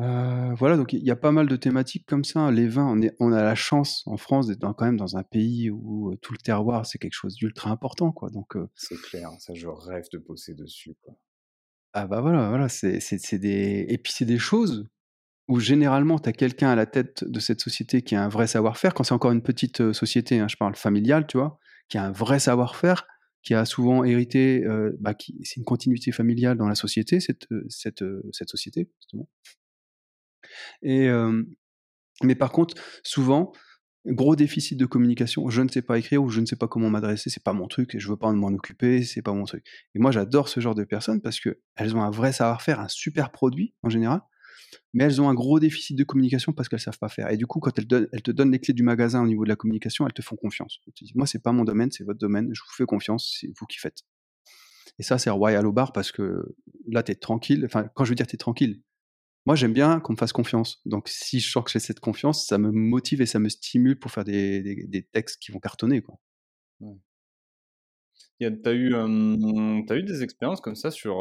[0.02, 2.50] Euh, voilà, donc il y a pas mal de thématiques comme ça.
[2.50, 5.24] Les vins, on, est, on a la chance en France d'être quand même dans un
[5.24, 8.30] pays où tout le terroir, c'est quelque chose d'ultra important, quoi.
[8.32, 11.16] Donc, c'est clair, ça, je rêve de bosser dessus, quoi.
[11.94, 13.00] Ah bah voilà, voilà, c'est,
[13.38, 13.86] des...
[13.90, 14.88] Et puis c'est des choses
[15.50, 18.48] où généralement tu as quelqu'un à la tête de cette société qui a un vrai
[18.48, 22.06] savoir-faire, quand c'est encore une petite société, hein, je parle familiale, tu vois, qui a
[22.06, 23.06] un vrai savoir-faire,
[23.44, 24.66] qui a souvent hérité,
[25.00, 29.28] bah, c'est une continuité familiale dans la société, cette, cette, cette société, justement.
[30.82, 31.10] Et,
[32.24, 33.52] mais par contre, souvent,
[34.06, 36.90] gros déficit de communication, je ne sais pas écrire ou je ne sais pas comment
[36.90, 39.66] m'adresser, c'est pas mon truc, et je veux pas m'en occuper, c'est pas mon truc.
[39.96, 43.32] Et moi, j'adore ce genre de personnes parce qu'elles ont un vrai savoir-faire, un super
[43.32, 44.22] produit en général,
[44.94, 47.30] mais elles ont un gros déficit de communication parce qu'elles savent pas faire.
[47.30, 49.50] Et du coup, quand elles, elles, te donnent les clés du magasin au niveau de
[49.50, 50.80] la communication, elles te font confiance.
[50.88, 53.52] Elles te moi, c'est pas mon domaine, c'est votre domaine, je vous fais confiance, c'est
[53.60, 54.00] vous qui faites.
[55.00, 56.44] Et ça, c'est royal au bar parce que
[56.88, 57.64] là, tu es tranquille.
[57.66, 58.82] Enfin, quand je veux dire tu es tranquille,
[59.46, 60.82] moi, j'aime bien qu'on me fasse confiance.
[60.86, 63.98] Donc, si je sens que j'ai cette confiance, ça me motive et ça me stimule
[63.98, 66.04] pour faire des, textes qui vont cartonner.
[68.40, 71.18] Tu as, eu, des expériences comme ça sur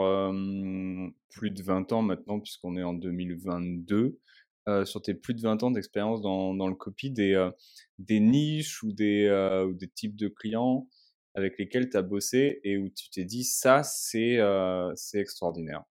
[1.30, 4.18] plus de 20 ans maintenant, puisqu'on est en 2022,
[4.84, 7.50] sur tes plus de 20 ans d'expérience dans, le copy, des,
[8.20, 10.86] niches ou des, types de clients
[11.34, 14.38] avec lesquels tu as bossé et où tu t'es dit ça, c'est
[15.14, 15.84] extraordinaire.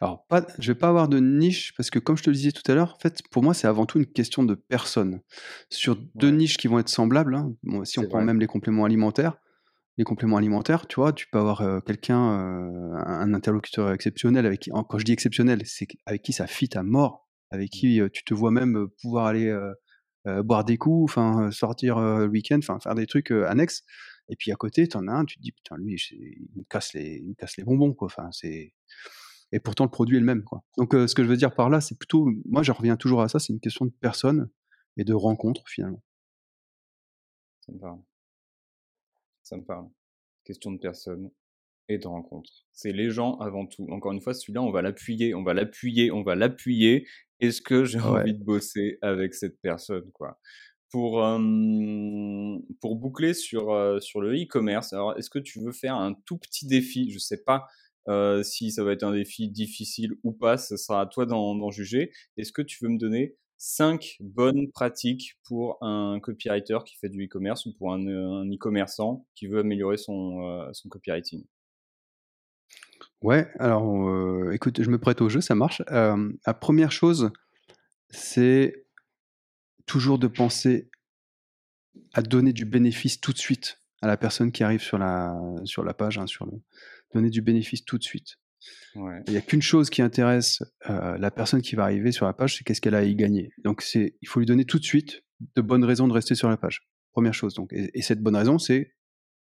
[0.00, 2.52] Alors, pas, je vais pas avoir de niche parce que, comme je te le disais
[2.52, 5.20] tout à l'heure, en fait, pour moi, c'est avant tout une question de personne.
[5.68, 9.36] Sur deux niches qui vont être semblables, hein, si on prend même les compléments alimentaires,
[9.98, 14.60] les compléments alimentaires, tu vois, tu peux avoir euh, quelqu'un, euh, un interlocuteur exceptionnel avec
[14.60, 17.78] qui, quand je dis exceptionnel, c'est avec qui ça fit à mort, avec mmh.
[17.78, 19.54] qui euh, tu te vois même pouvoir aller
[20.44, 23.84] boire des coups, enfin sortir le week-end, enfin faire des trucs annexes.
[24.28, 26.62] Et puis à côté, tu en as un, tu te dis putain lui, il me
[26.64, 28.06] casse les, il me casse les bonbons quoi.
[28.06, 28.72] Enfin c'est
[29.52, 30.44] et pourtant le produit est le même.
[30.44, 30.64] Quoi.
[30.76, 33.28] Donc ce que je veux dire par là, c'est plutôt, moi je reviens toujours à
[33.28, 34.50] ça, c'est une question de personne
[34.96, 36.02] et de rencontre finalement.
[37.60, 38.00] Ça me parle.
[39.42, 39.88] Ça me parle.
[40.44, 41.30] Question de personne
[41.88, 42.50] et de rencontre.
[42.72, 43.86] C'est les gens avant tout.
[43.90, 47.06] Encore une fois, celui-là, on va l'appuyer, on va l'appuyer, on va l'appuyer.
[47.40, 50.38] Est-ce que j'ai envie de bosser avec cette personne, quoi?
[50.90, 51.22] Pour,
[52.80, 56.66] pour boucler sur, sur le e-commerce, alors est-ce que tu veux faire un tout petit
[56.66, 57.10] défi?
[57.10, 57.66] Je sais pas
[58.08, 61.70] euh, si ça va être un défi difficile ou pas, ce sera à toi d'en
[61.70, 62.12] juger.
[62.36, 67.26] Est-ce que tu veux me donner cinq bonnes pratiques pour un copywriter qui fait du
[67.26, 71.44] e-commerce ou pour un, e-commerçant qui veut améliorer son, euh, copywriting?
[73.20, 75.82] Ouais, alors euh, écoute, je me prête au jeu, ça marche.
[75.90, 77.30] la première chose,
[78.08, 78.86] c'est
[79.84, 80.90] toujours de penser
[82.14, 85.84] à donner du bénéfice tout de suite à la personne qui arrive sur la, sur
[85.84, 86.52] la page, hein, sur le,
[87.14, 88.36] donner du bénéfice tout de suite.
[88.94, 92.32] Il n'y a qu'une chose qui intéresse euh, la personne qui va arriver sur la
[92.32, 93.50] page, c'est qu'est-ce qu'elle a à y gagner.
[93.64, 95.22] Donc c'est, il faut lui donner tout de suite
[95.56, 96.82] de bonnes raisons de rester sur la page.
[97.12, 97.54] Première chose.
[97.54, 98.94] Donc, et, cette bonne raison, c'est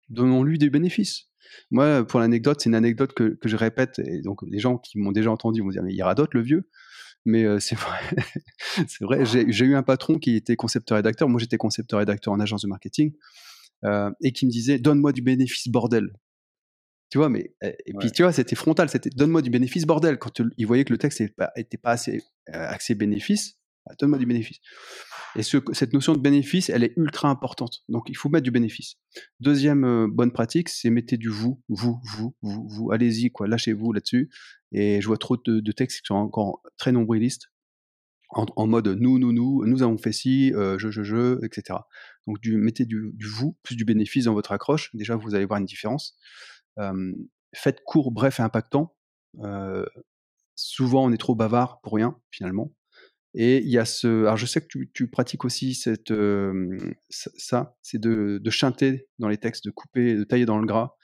[0.10, 1.30] donnons-lui des bénéfices.
[1.72, 5.00] Moi, pour l'anecdote, c'est une anecdote que, que, je répète, et donc les gens qui
[5.00, 6.70] m'ont déjà entendu vont dire mais il radote le vieux.
[7.24, 8.00] Mais euh, c'est vrai,
[8.88, 9.26] c'est vrai.
[9.26, 11.28] J'ai eu un patron qui était concepteur-rédacteur.
[11.28, 13.14] Moi, j'étais concepteur-rédacteur en agence de marketing
[13.84, 16.12] euh, et qui me disait donne-moi du bénéfice bordel.
[17.10, 20.18] Tu vois, mais et puis tu vois, c'était frontal, c'était donne-moi du bénéfice bordel.
[20.18, 23.94] Quand il voyait que le texte n'était pas, était pas assez euh, axé bénéfice, bah,
[24.00, 24.60] donne-moi du bénéfice.
[25.36, 27.84] Et ce, cette notion de bénéfice, elle est ultra importante.
[27.90, 28.96] Donc, il faut mettre du bénéfice.
[29.42, 32.92] Deuxième euh, bonne pratique, c'est mettez du vous, vous, vous, vous, vous.
[32.92, 33.48] Allez-y, quoi.
[33.48, 34.30] Lâchez-vous là-dessus.
[34.72, 37.52] Et je vois trop de, textes qui sont encore très nombrilistes,
[38.30, 41.80] en, mode nous, nous, nous, nous avons fait ci, euh, je, je, je, etc.
[42.28, 44.90] Donc, du, mettez du, du, vous plus du bénéfice dans votre accroche.
[44.96, 46.18] Déjà, vous allez voir une différence.
[47.54, 48.96] Faites court, bref et impactant.
[50.56, 52.74] souvent, on est trop bavard pour rien, finalement.
[53.38, 54.22] Et il y a ce.
[54.24, 56.14] Alors, je sais que tu, tu pratiques aussi cette,
[57.10, 60.96] ça, c'est de, de, chanter dans les textes, de couper, de tailler dans le gras.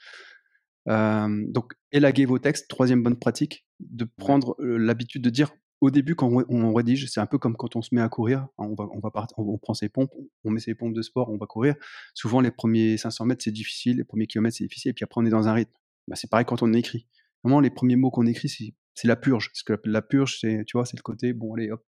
[0.86, 5.52] donc, élaguer vos textes, troisième bonne pratique, de prendre l'habitude de dire
[5.82, 8.46] au début, quand on, rédige, c'est un peu comme quand on se met à courir.
[8.56, 10.12] On, va, on, va on, prend ses pompes,
[10.44, 11.74] on met ses pompes de sport, on va courir.
[12.14, 15.20] Souvent, les premiers 500 mètres, c'est difficile, les premiers kilomètres, c'est difficile, et puis après,
[15.20, 15.72] on est dans un rythme.
[16.06, 17.08] Bah, c'est pareil quand on écrit.
[17.42, 19.48] Vraiment, les premiers mots qu'on écrit, c'est la purge.
[19.48, 21.84] Parce que la, purge, c'est, tu vois, c'est le côté, bon, allez, hop,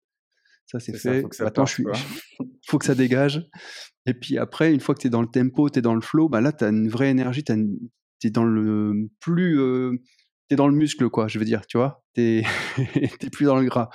[0.66, 1.22] ça, c'est fait.
[1.22, 1.84] faut que Attends, je suis...
[2.66, 3.48] faut que ça dégage.
[4.06, 6.00] Et puis après, une fois que tu es dans le tempo, tu es dans le
[6.00, 7.52] flow, bah là, tu as une vraie énergie, tu
[8.24, 9.60] es dans le plus.
[9.60, 10.02] Euh...
[10.48, 12.04] tu es dans le muscle, quoi, je veux dire, tu vois.
[12.14, 12.44] Tu n'es
[13.32, 13.90] plus dans le gras.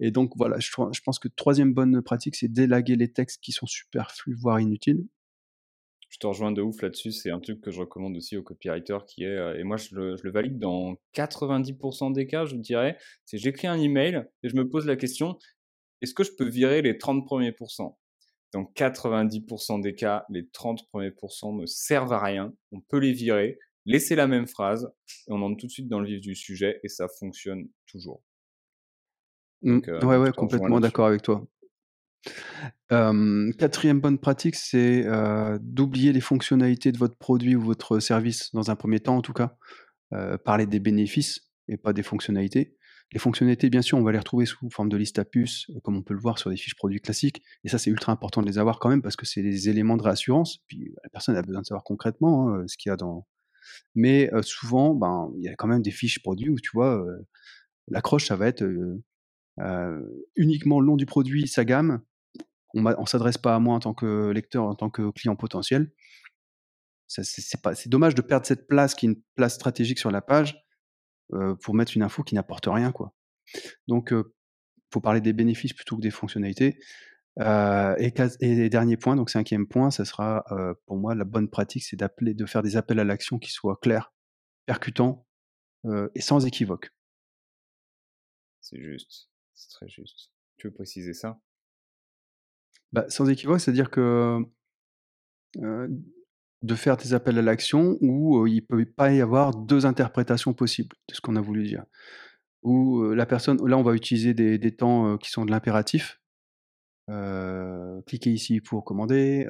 [0.00, 3.52] Et donc, voilà, je, je pense que troisième bonne pratique, c'est d'élaguer les textes qui
[3.52, 5.06] sont superflus, voire inutiles.
[6.14, 7.10] Je te rejoins de ouf là-dessus.
[7.10, 9.96] C'est un truc que je recommande aussi aux copywriters qui est, euh, et moi je
[9.96, 14.48] le, je le valide dans 90% des cas, je dirais, c'est j'écris un email et
[14.48, 15.36] je me pose la question,
[16.02, 17.98] est-ce que je peux virer les 30 premiers pourcents
[18.52, 22.54] Dans 90% des cas, les 30 premiers pourcents ne servent à rien.
[22.70, 24.88] On peut les virer, laisser la même phrase,
[25.28, 28.22] et on entre tout de suite dans le vif du sujet, et ça fonctionne toujours.
[29.62, 29.80] Mmh.
[29.88, 31.46] Euh, ouais, ouais, complètement d'accord avec toi.
[32.88, 38.70] quatrième bonne pratique, c'est euh, d'oublier les fonctionnalités de votre produit ou votre service, dans
[38.70, 39.56] un premier temps en tout cas.
[40.12, 42.76] Euh, parler des bénéfices et pas des fonctionnalités.
[43.12, 45.96] Les fonctionnalités, bien sûr, on va les retrouver sous forme de liste à puces, comme
[45.96, 47.42] on peut le voir sur des fiches produits classiques.
[47.64, 49.96] Et ça, c'est ultra important de les avoir quand même parce que c'est des éléments
[49.96, 50.58] de réassurance.
[50.68, 53.26] Puis la personne a besoin de savoir concrètement hein, ce qu'il y a dans.
[53.94, 57.04] Mais souvent, ben, il y a quand même des fiches produits où tu vois,
[57.88, 58.64] l'accroche, ça va être
[60.36, 62.02] uniquement le nom du produit, sa gamme.
[62.74, 65.92] On ne s'adresse pas à moi en tant que lecteur, en tant que client potentiel.
[67.06, 70.60] C'est dommage de perdre cette place qui est une place stratégique sur la page
[71.62, 73.14] pour mettre une info qui n'apporte rien, quoi.
[73.86, 74.24] Donc, il
[74.92, 76.78] faut parler des bénéfices plutôt que des fonctionnalités.
[77.40, 80.44] Et, et dernier point, donc cinquième point, ça sera
[80.86, 83.78] pour moi la bonne pratique, c'est d'appeler, de faire des appels à l'action qui soient
[83.80, 84.12] clairs,
[84.66, 85.26] percutants
[86.14, 86.90] et sans équivoque.
[88.60, 90.30] C'est juste, c'est très juste.
[90.56, 91.38] Tu veux préciser ça?
[92.92, 94.40] Bah, Sans équivoque, c'est-à-dire que
[96.64, 100.54] de faire des appels à l'action où il ne peut pas y avoir deux interprétations
[100.54, 101.84] possibles de ce qu'on a voulu dire.
[102.62, 106.20] Où la personne, là on va utiliser des, temps qui sont de l'impératif.
[107.06, 109.46] Cliquez ici pour commander,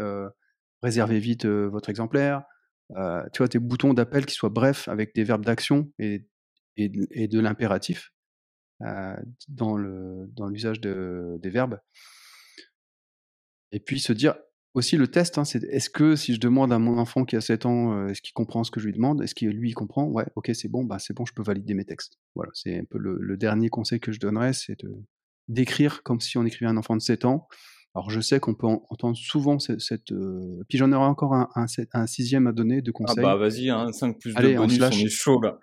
[0.83, 2.45] réservez vite votre exemplaire.
[2.91, 6.27] tu vois, tes boutons d'appel qui soient brefs avec des verbes d'action et,
[6.77, 6.89] et,
[7.29, 8.13] de l'impératif
[9.49, 11.81] dans l'usage dans des verbes.
[13.73, 14.37] Et puis se dire,
[14.75, 17.41] aussi le test, hein, c'est est-ce que si je demande à mon enfant qui a
[17.41, 20.05] 7 ans, est-ce qu'il comprend ce que je lui demande Est-ce qu'il lui comprend?
[20.05, 22.19] Ouais, ok, c'est bon, bah c'est bon, je peux valider mes textes.
[22.35, 24.95] Voilà, c'est un peu le, dernier conseil que je donnerais, c'est de
[25.49, 27.49] d'écrire comme si on écrivait un enfant de 7 ans.
[27.97, 31.49] Alors je sais qu'on peut entendre souvent cette, euh, puis j'en aurai encore un,
[31.93, 33.19] un, sixième à donner de conseils.
[33.21, 35.61] Ah bah vas-y, hein, 5 plus de bonus, on, est chaud là.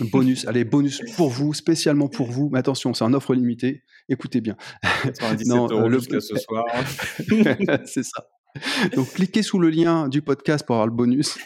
[0.00, 2.48] bonus, allez, bonus pour vous, spécialement pour vous.
[2.50, 3.82] Mais attention, c'est un offre limitée.
[4.08, 4.56] Écoutez bien.
[5.02, 5.98] 97 non, euros le...
[5.98, 6.64] jusqu'à ce soir.
[7.84, 8.28] c'est ça.
[8.94, 11.36] Donc, cliquez sous le lien du podcast pour avoir le bonus.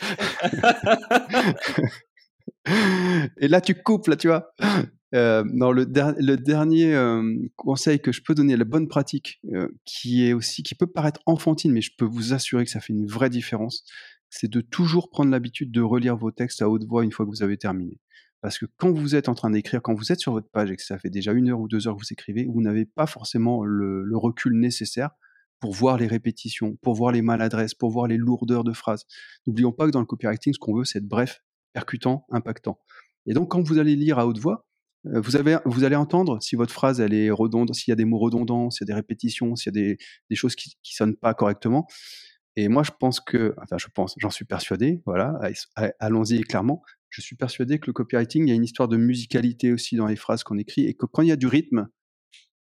[3.40, 4.52] Et là, tu coupes, là, tu vois.
[5.14, 7.22] Euh, non, le, dernier euh,
[7.56, 11.20] conseil que je peux donner, la bonne pratique, euh, qui est aussi, qui peut paraître
[11.26, 13.84] enfantine, mais je peux vous assurer que ça fait une vraie différence,
[14.28, 17.30] c'est de toujours prendre l'habitude de relire vos textes à haute voix une fois que
[17.30, 17.98] vous avez terminé.
[18.42, 20.76] Parce que quand vous êtes en train d'écrire, quand vous êtes sur votre page et
[20.76, 23.06] que ça fait déjà une heure ou deux heures que vous écrivez, vous n'avez pas
[23.06, 25.10] forcément le recul nécessaire
[25.60, 29.06] pour voir les répétitions, pour voir les maladresses, pour voir les lourdeurs de phrases.
[29.46, 31.42] N'oublions pas que dans le copywriting, ce qu'on veut, c'est être bref,
[31.72, 32.78] percutant, impactant.
[33.26, 34.67] Et donc, quand vous allez lire à haute voix,
[35.04, 38.04] vous, avez, vous allez entendre si votre phrase elle est redondante, s'il y a des
[38.04, 39.98] mots redondants, s'il y a des répétitions, s'il y a des,
[40.30, 41.86] des choses qui ne sonnent pas correctement.
[42.56, 45.38] Et moi, je pense que, enfin, je pense, j'en suis persuadé, voilà,
[46.00, 46.82] allons-y clairement.
[47.08, 50.08] Je suis persuadé que le copywriting, il y a une histoire de musicalité aussi dans
[50.08, 51.86] les phrases qu'on écrit et que quand il y a du rythme,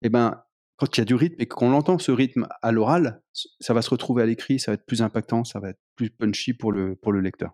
[0.02, 0.42] eh ben,
[0.76, 3.22] quand il y a du rythme et qu'on entend ce rythme à l'oral,
[3.60, 6.10] ça va se retrouver à l'écrit, ça va être plus impactant, ça va être plus
[6.10, 7.52] punchy pour le, pour le lecteur.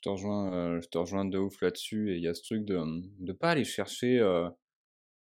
[0.00, 2.78] Je te rejoins, je te de ouf là-dessus et il y a ce truc de
[3.18, 4.18] ne pas aller chercher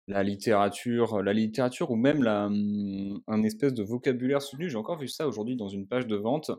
[0.07, 4.70] la littérature, la littérature ou même la, un espèce de vocabulaire soutenu.
[4.70, 6.49] J'ai encore vu ça aujourd'hui dans une page de vente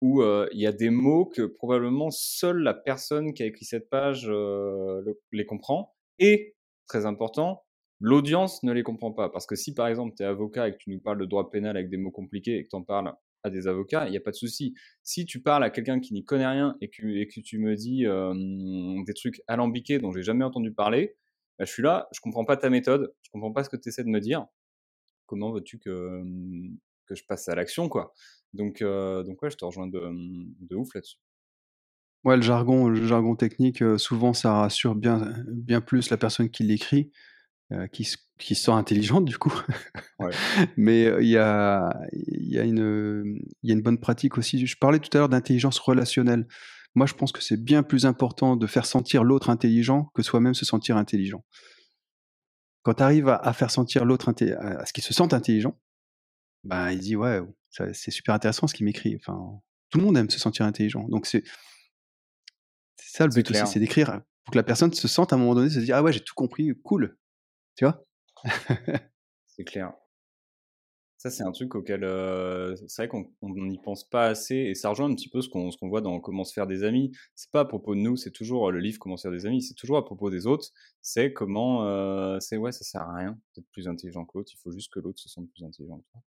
[0.00, 3.90] où il y a des mots que probablement seule la personne qui a écrit cette
[3.90, 4.30] page
[5.32, 6.54] les comprend et
[6.86, 7.64] très important,
[7.98, 9.28] l'audience ne les comprend pas.
[9.28, 11.50] Parce que si par exemple tu es avocat et que tu nous parles de droit
[11.50, 13.12] pénal avec des mots compliqués et que tu en parles
[13.42, 14.74] à des avocats, il n'y a pas de souci.
[15.02, 18.04] Si tu parles à quelqu'un qui n'y connaît rien et que, tu me dis
[19.04, 21.16] des trucs alambiqués dont j'ai jamais entendu parler,
[21.58, 23.88] bah, je suis là, je comprends pas ta méthode, je comprends pas ce que tu
[23.88, 24.46] essaies de me dire.
[25.26, 26.22] Comment veux-tu que,
[27.06, 28.12] que je passe à l'action, quoi?
[28.52, 30.00] Donc, donc ouais, je te rejoins de,
[30.60, 31.18] de ouf là-dessus.
[32.24, 36.64] Ouais, le jargon, le jargon technique, souvent ça rassure bien, bien plus la personne qui
[36.64, 37.10] l'écrit
[37.72, 38.08] euh, qui,
[38.38, 39.52] qui se sent intelligente du coup.
[40.76, 44.66] Mais il y, a, y, a une, y a une bonne pratique aussi.
[44.66, 46.46] Je parlais tout à l'heure d'intelligence relationnelle.
[46.94, 50.54] Moi, je pense que c'est bien plus important de faire sentir l'autre intelligent que soi-même
[50.54, 51.44] se sentir intelligent.
[52.82, 55.78] Quand tu arrives à, faire sentir l'autre à ce qu'il se sente intelligent,
[56.64, 57.40] ben, il dit ouais,
[57.70, 59.16] c'est super intéressant ce qu'il m'écrit.
[59.16, 59.60] Enfin,
[59.90, 61.06] tout le monde aime se sentir intelligent.
[61.08, 61.44] Donc c'est
[62.96, 65.54] ça le but aussi, c'est d'écrire pour que la personne se sente à un moment
[65.54, 67.18] donné, se dire ah ouais, j'ai tout compris, cool,
[67.76, 68.04] tu vois?
[69.46, 69.92] C'est clair.
[71.18, 72.00] Ça, c'est un truc auquel
[72.88, 75.70] c'est vrai qu'on n'y pense pas assez et ça rejoint un petit peu ce qu'on
[75.82, 77.12] voit dans Comment se faire des amis.
[77.34, 79.60] C'est pas à propos de nous, c'est toujours le livre Comment se faire des amis,
[79.60, 80.68] c'est toujours à propos des autres.
[81.02, 84.72] C'est comment, c'est ouais, ça sert à rien d'être plus intelligent que l'autre, il faut
[84.72, 86.22] juste que l'autre se sente plus intelligent que toi.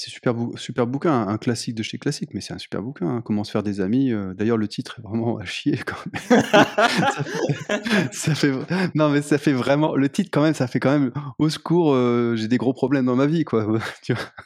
[0.00, 3.16] C'est super, super bouquin, un classique de chez classique, mais c'est un super bouquin.
[3.16, 3.20] Hein.
[3.20, 4.12] Comment se faire des amis.
[4.12, 5.74] Euh, d'ailleurs, le titre est vraiment à chier
[8.94, 9.96] non, mais ça fait vraiment.
[9.96, 11.94] Le titre quand même, ça fait quand même au secours.
[11.94, 13.66] Euh, j'ai des gros problèmes dans ma vie, quoi.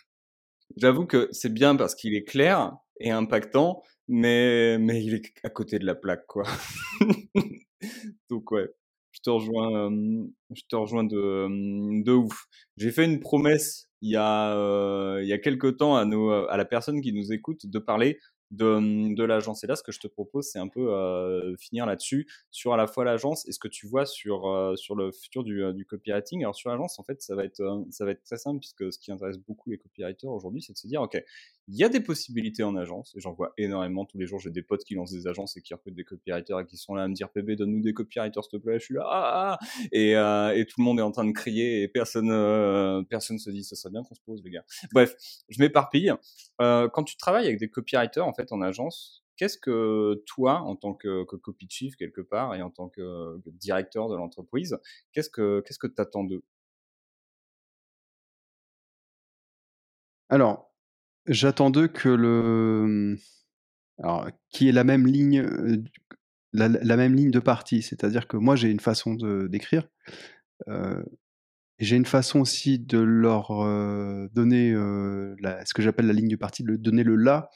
[0.79, 5.51] J'avoue que c'est bien parce qu'il est clair et impactant, mais mais il est à
[5.51, 6.45] côté de la plaque, quoi.
[8.31, 8.71] Donc ouais,
[9.11, 9.91] je te rejoins,
[10.55, 12.47] je te rejoins de, de ouf.
[12.79, 16.65] J'ai fait une promesse il y a, euh, a quelques temps à, nos, à la
[16.65, 18.19] personne qui nous écoute de parler
[18.51, 19.65] de, mmh, de l'agence.
[19.65, 22.77] Et là, ce que je te propose, c'est un peu euh, finir là-dessus, sur à
[22.77, 25.87] la fois l'agence et ce que tu vois sur, euh, sur le futur du, du
[25.87, 26.43] copywriting.
[26.43, 28.99] Alors sur l'agence, en fait, ça va, être, ça va être très simple, puisque ce
[28.99, 31.17] qui intéresse beaucoup les copywriters aujourd'hui, c'est de se dire, OK,
[31.69, 34.41] il y a des possibilités en agence, et j'en vois énormément tous les jours.
[34.41, 36.95] J'ai des potes qui lancent des agences et qui recrutent des copywriters et qui sont
[36.95, 38.79] là à me dire, PB, donne-nous des copywriters, s'il te plaît.
[38.79, 39.87] Je suis là, ah, ah, ah.
[39.93, 43.39] Et, euh, et tout le monde est en train de crier et personne, euh, personne
[43.39, 44.65] se dit, ce serait bien qu'on se pose, les gars.
[44.93, 45.15] Bref,
[45.49, 46.13] je m'éparpille.
[46.61, 50.77] Euh, quand tu travailles avec des copywriters, en fait, en agence, qu'est-ce que toi, en
[50.77, 54.79] tant que, que, copy chief quelque part et en tant que, directeur de l'entreprise,
[55.13, 56.43] qu'est-ce que qu'est-ce que t'attends d'eux?
[60.29, 60.72] Alors,
[61.27, 63.19] J'attends d'eux que le mmh,
[64.03, 65.47] alors qui est la même ligne,
[66.53, 67.83] la même ligne de partie.
[67.83, 69.89] C'est-à-dire que moi j'ai une façon d'écrire,
[71.79, 73.49] j'ai une façon aussi de leur,
[74.33, 77.51] donner, ce que j'appelle la ligne de partie, de donner le «là»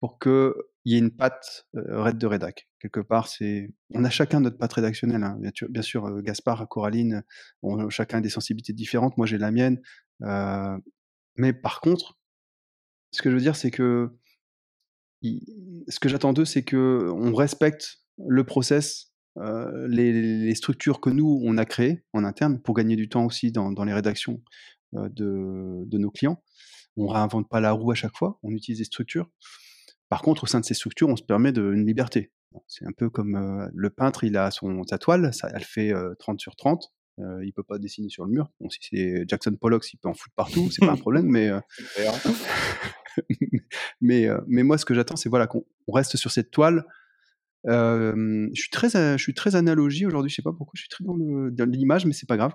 [0.00, 0.52] pour qu'il
[0.84, 2.68] y ait une patte, red de rédac.
[2.80, 5.36] Quelque part, c'est on a chacun notre patte rédactionnelle, hein.
[5.40, 7.22] Bien sûr bien sûr, Gaspard, Coraline,
[7.62, 9.16] ont chacun des sensibilités différentes.
[9.16, 9.80] Moi j'ai la mienne,
[11.36, 12.18] mais par contre
[13.12, 14.10] ce que je veux dire, c'est que
[15.22, 21.56] ce que j'attends d'eux, c'est qu'on respecte le process, euh, les, structures que nous, on
[21.58, 24.42] a créées en interne pour gagner du temps aussi dans, les rédactions
[24.94, 26.42] euh, de, nos clients.
[26.96, 29.30] On ne réinvente pas la roue à chaque fois, on utilise des structures.
[30.08, 32.32] Par contre, au sein de ces structures, on se permet de, une liberté.
[32.66, 36.40] C'est un peu comme euh, le peintre, il a son, sa toile, elle fait 30
[36.40, 36.92] sur 30.
[37.22, 38.50] Euh, il peut pas dessiner sur le mur.
[38.60, 41.50] Bon, si c'est Jackson Pollock, il peut en foutre partout, c'est pas un problème, mais
[44.00, 46.84] mais, euh, mais moi, ce que j'attends, c'est voilà, qu'on reste sur cette toile.
[47.64, 51.04] je, suis très, je suis très analogie aujourd'hui, je sais pas pourquoi, je suis très
[51.04, 52.54] dans l'image, mais c'est pas grave.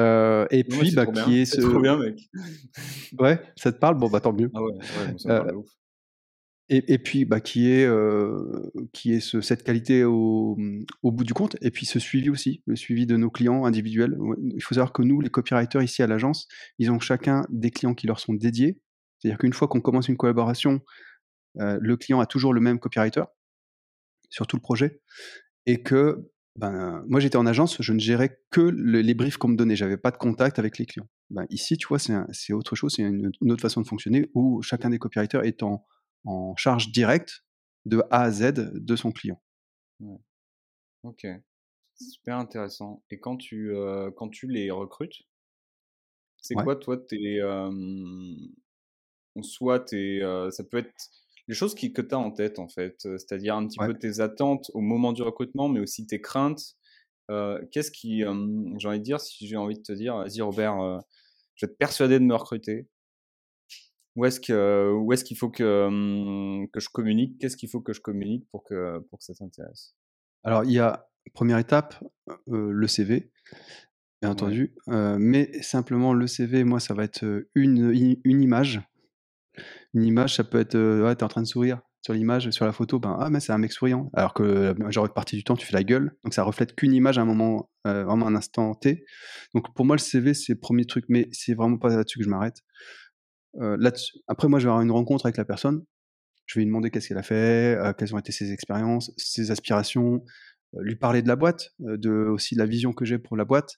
[0.00, 1.60] Euh, et puis, bah, qui est ce.
[1.60, 2.28] trop bien, mec.
[3.18, 3.96] ouais, ça te parle?
[3.96, 4.50] Bon, bah tant mieux.
[4.54, 5.68] Ah ouais, ouais ça me parle ouf.
[6.70, 8.62] Et, puis, bah, qui est, euh,
[9.20, 10.56] cette qualité au,
[11.02, 14.16] bout du compte, et puis ce suivi aussi, le suivi de nos clients individuels.
[14.54, 16.48] Il faut savoir que nous, les copywriters ici à l'agence,
[16.78, 18.80] ils ont chacun des clients qui leur sont dédiés.
[19.18, 20.80] C'est-à-dire qu'une fois qu'on commence une collaboration,
[21.60, 23.24] euh, le client a toujours le même copywriter
[24.30, 25.02] sur tout le projet,
[25.66, 29.56] et que ben, moi j'étais en agence, je ne gérais que les briefs qu'on me
[29.56, 31.08] donnait, j'avais pas de contact avec les clients.
[31.28, 34.88] Ben, ici, tu vois, c'est autre chose, c'est une, autre façon de fonctionner où chacun
[34.88, 35.84] des copywriters est en,
[36.24, 37.44] en charge directe
[37.84, 39.40] de A à Z de son client.
[40.00, 40.18] Ouais.
[41.02, 41.26] Ok,
[42.00, 43.02] super intéressant.
[43.10, 45.22] Et quand tu, euh, quand tu les recrutes,
[46.40, 47.40] c'est quoi, toi, tes.
[49.42, 50.20] soit tes.
[50.50, 50.92] ça peut être
[51.46, 54.20] les choses qui, que tu as en tête, en fait, c'est-à-dire un petit peu tes
[54.20, 56.76] attentes au moment du recrutement, mais aussi tes craintes.
[57.70, 58.20] Qu'est-ce qui.
[58.20, 61.02] j'ai envie de dire, si j'ai envie de te dire, vas-y, Robert,
[61.54, 62.88] je vais te persuader de me recruter.
[64.16, 67.92] Où est-ce que où est-ce qu'il faut que que je communique Qu'est-ce qu'il faut que
[67.92, 69.94] je communique pour que pour que ça t'intéresse
[70.44, 71.94] Alors il y a première étape
[72.46, 73.32] le CV
[74.22, 77.92] bien entendu, mais simplement le CV, moi ça va être une
[78.24, 78.80] une image.
[79.92, 82.66] Une image, ça peut être ouais, tu es en train de sourire sur l'image, sur
[82.66, 84.10] la photo, ben ah mais c'est un mec souriant.
[84.12, 86.92] Alors que la majorité partie du temps tu fais la gueule, donc ça reflète qu'une
[86.92, 89.04] image à un moment, vraiment un instant T.
[89.54, 92.24] Donc pour moi le CV c'est le premier truc, mais c'est vraiment pas là-dessus que
[92.24, 92.62] je m'arrête.
[93.60, 93.76] Euh,
[94.26, 95.84] après, moi, je vais avoir une rencontre avec la personne.
[96.46, 99.50] Je vais lui demander qu'est-ce qu'elle a fait, euh, quelles ont été ses expériences, ses
[99.50, 100.24] aspirations,
[100.74, 103.44] euh, lui parler de la boîte, de aussi de la vision que j'ai pour la
[103.44, 103.76] boîte,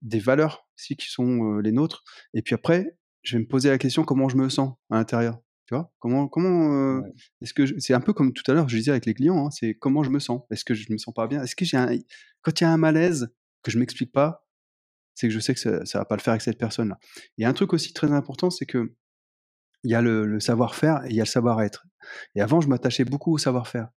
[0.00, 2.04] des valeurs aussi qui sont les nôtres.
[2.34, 5.40] Et puis après, je vais me poser la question comment je me sens à l'intérieur.
[5.66, 5.92] Tu vois?
[5.98, 7.02] Comment, comment
[7.42, 9.50] est-ce que c'est un peu comme tout à l'heure, je disais avec les clients, hein,
[9.50, 10.42] c'est comment je me sens?
[10.52, 11.42] Est-ce que je me sens pas bien?
[11.42, 11.90] Est-ce que j'ai un,
[12.42, 13.28] quand il y a un malaise
[13.64, 14.47] que je m'explique pas,
[15.18, 16.96] c'est que je sais que ça, ne va pas le faire avec cette personne-là.
[17.36, 18.94] Il y a un truc aussi très important, c'est que
[19.82, 21.86] il y a le, savoir-faire et il y a le savoir-être.
[22.36, 23.88] Et avant, je m'attachais beaucoup au savoir-faire.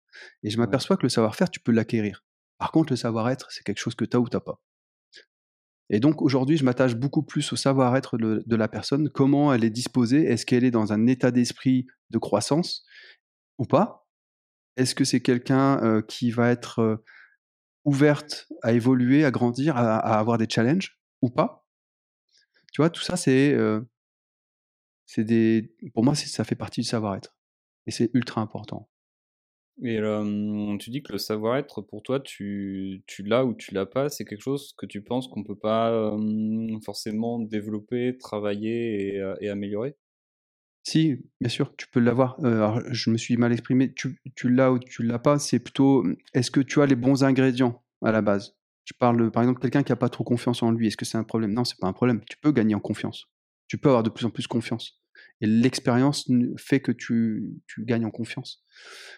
[0.42, 2.26] Et je m'aperçois que le savoir-faire, tu peux l'acquérir.
[2.58, 4.60] Par contre, le savoir-être, c'est quelque chose que tu as ou tu pas.
[5.92, 9.70] Et donc aujourd'hui, je m'attache beaucoup plus au savoir-être de, la personne, comment elle est
[9.70, 12.84] disposée, est-ce qu'elle est dans un état d'esprit de croissance
[13.60, 14.08] ou pas?
[14.76, 17.04] Est-ce que c'est quelqu'un euh, qui va être euh,
[17.86, 21.01] ouverte à évoluer, à grandir, à avoir des challenges?
[21.22, 21.66] Ou pas.
[22.74, 23.56] Tu vois, tout ça, c'est
[25.06, 25.74] c'est des.
[25.94, 27.36] Pour moi, ça fait partie du savoir-être.
[27.86, 28.90] Et c'est ultra important.
[29.84, 30.00] Et
[30.80, 34.26] tu dis que le savoir-être, pour toi, tu, tu l'as ou tu l'as pas, c'est
[34.26, 36.16] quelque chose que tu penses qu'on peut pas
[36.86, 39.98] forcément développer, travailler et, et, améliorer?
[40.84, 42.38] Si, bien sûr, tu peux l'avoir.
[42.92, 43.94] je me suis mal exprimé.
[43.94, 47.24] Tu, tu l'as ou tu l'as pas, c'est plutôt est-ce que tu as les bons
[47.24, 48.56] ingrédients à la base?
[48.86, 50.88] Je parle, par exemple, quelqu'un qui n'a pas trop confiance en lui.
[50.88, 51.54] Est-ce que c'est un problème?
[51.54, 52.22] Non, c'est pas un problème.
[52.30, 53.28] Tu peux gagner en confiance.
[53.68, 55.02] Tu peux avoir de plus en plus confiance.
[55.40, 58.64] Et l'expérience fait que tu, gagnes en confiance.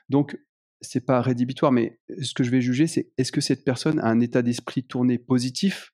[0.09, 0.37] Donc,
[0.81, 4.07] c'est pas rédhibitoire, mais ce que je vais juger, c'est est-ce que cette personne a
[4.07, 5.93] un état d'esprit tourné positif?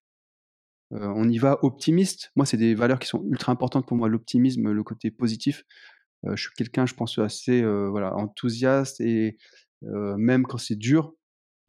[0.93, 2.31] Euh, On y va optimiste.
[2.35, 5.63] Moi, c'est des valeurs qui sont ultra importantes pour moi, l'optimisme, le côté positif.
[6.25, 9.37] Euh, je suis quelqu'un, je pense, assez euh, voilà, enthousiaste et
[9.81, 11.13] même quand c'est dur,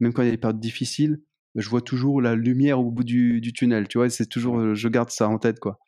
[0.01, 1.21] même quand il y a des périodes difficiles,
[1.55, 5.09] je vois toujours la lumière au bout du, tunnel, tu vois, c'est toujours, je garde
[5.09, 5.79] ça en tête, quoi.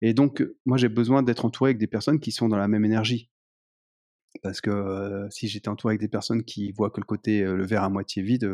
[0.00, 2.84] Et donc, moi, j'ai besoin d'être entouré avec des personnes qui sont dans la même
[2.84, 3.30] énergie.
[4.42, 7.82] Parce que si j'étais entouré avec des personnes qui voient que le côté, le verre
[7.82, 8.44] à moitié vide,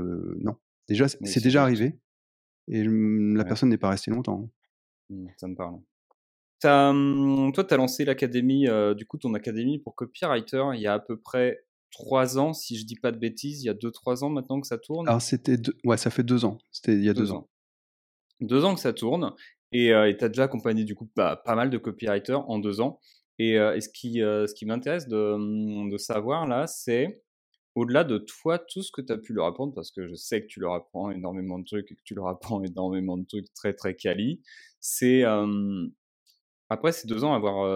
[0.41, 0.57] non.
[0.89, 1.99] Déjà, c'est déjà arrivé.
[2.68, 4.51] Et la personne n'est pas restée longtemps.
[5.11, 5.76] Mmh, ça me parle.
[6.64, 8.66] Mmh, toi, tu as lancé l'académie,
[8.97, 11.64] du coup, ton académie pour copywriter il y a à peu près
[11.95, 13.63] trois ans, si je dis pas de bêtises.
[13.63, 15.09] Il y a deux, trois ans maintenant que ça tourne?
[15.09, 16.59] Alors, c'était ouais, ça fait deux ans.
[16.71, 17.49] C'était il y a deux, ans.
[18.41, 19.33] Deux ans que ça tourne.
[19.73, 23.01] Et euh, tu as déjà accompagné du coup pas mal de copywriters en deux ans.
[23.39, 27.23] Et, euh, ce qui, euh, ce qui m'intéresse de, mmh, de, savoir là, c'est
[27.75, 30.43] au-delà de toi, tout ce que tu as pu leur apprendre, parce que je sais
[30.43, 33.53] que tu leur apprends énormément de trucs et que tu leur apprends énormément de trucs
[33.55, 34.43] très très quali,
[34.81, 35.25] c'est
[36.69, 37.67] après ces deux ans avoir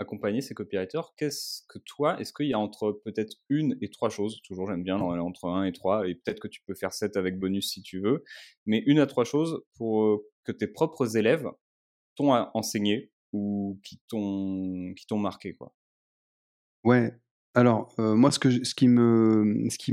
[0.00, 4.08] accompagner ces copywriters, qu'est-ce que toi, est-ce qu'il y a entre peut-être une et trois
[4.08, 7.16] choses, toujours j'aime bien entre un et trois, et peut-être que tu peux faire sept
[7.16, 8.24] avec bonus si tu veux,
[8.66, 11.46] mais une à trois choses pour euh, que tes propres élèves
[12.16, 15.74] t'ont enseigné ou qui t'ont qui t'ont marqué quoi?
[16.82, 17.12] Ouais.
[17.54, 19.92] Alors euh, moi ce que ce qui me ce qui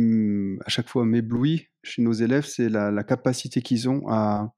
[0.66, 4.54] à chaque fois m'éblouit chez nos élèves c'est la, capacité qu'ils ont à,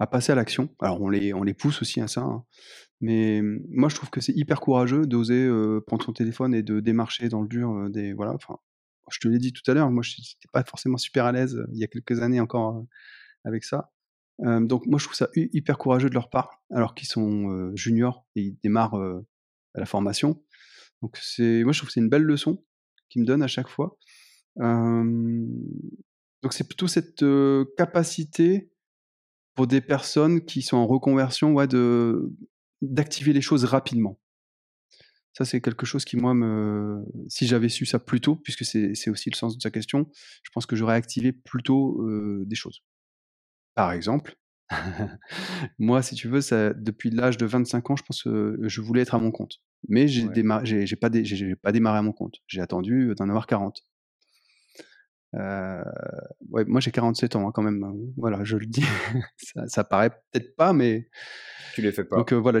[0.00, 0.74] à passer à l'action.
[0.80, 2.44] Alors on les on les pousse aussi à ça, hein.
[3.00, 5.48] Mais mmh, moi, je trouve que c'est hyper courageux d'oser
[5.86, 8.34] prendre son téléphone et de démarcher dans le dur des voilà.
[8.34, 8.56] Enfin,
[9.10, 11.64] je te l'ai dit tout à l'heure, moi, je n'étais pas forcément super à l'aise
[11.72, 12.84] il y a quelques années encore
[13.44, 13.90] avec ça.
[14.38, 18.42] donc moi, je trouve ça hyper courageux de leur part, alors qu'ils sont juniors et
[18.42, 20.42] ils démarrent à la formation.
[21.02, 22.64] Donc c'est, moi, je trouve que c'est une belle leçon
[23.08, 23.98] qu'ils me donnent à chaque fois.
[24.56, 25.48] donc
[26.50, 27.24] c'est plutôt cette
[27.76, 28.69] capacité
[29.54, 32.32] pour des personnes qui sont en reconversion, ouais, de
[32.82, 34.18] d'activer les choses rapidement.
[35.32, 37.04] Ça, c'est quelque chose qui, moi, me...
[37.28, 40.10] si j'avais su ça plus tôt, puisque c'est aussi le sens de sa question,
[40.42, 42.04] je pense que j'aurais activé plus tôt
[42.44, 42.82] des choses.
[43.74, 44.36] Par exemple,
[45.78, 49.02] Moi, si tu veux, ça, depuis l'âge de 25 ans, je pense que je voulais
[49.02, 49.60] être à mon compte.
[49.88, 50.32] Mais j'ai Ouais.
[50.32, 52.36] démarré, j'ai, j'ai pas, dé- j'ai- j'ai pas démarré à mon compte.
[52.46, 53.84] J'ai attendu d'en avoir 40.
[55.34, 55.82] Euh,
[56.50, 57.84] ouais, moi, j'ai 47 ans hein, quand même.
[58.16, 58.82] Voilà, je le dis.
[59.36, 61.08] ça, ça paraît peut-être pas, mais
[61.74, 62.16] Tu les fais pas.
[62.16, 62.60] donc euh, voilà.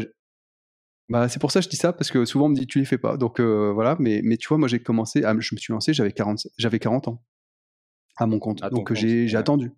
[1.08, 2.78] Bah, c'est pour ça que je dis ça, parce que souvent on me dit tu
[2.78, 3.16] les fais pas.
[3.16, 5.92] Donc euh, voilà, mais, mais tu vois, moi j'ai commencé, à- je me suis lancé,
[5.92, 7.24] j'avais 40, j'avais 40 ans
[8.16, 8.62] à mon compte.
[8.62, 9.34] À donc j'ai ouais.
[9.34, 9.72] attendu.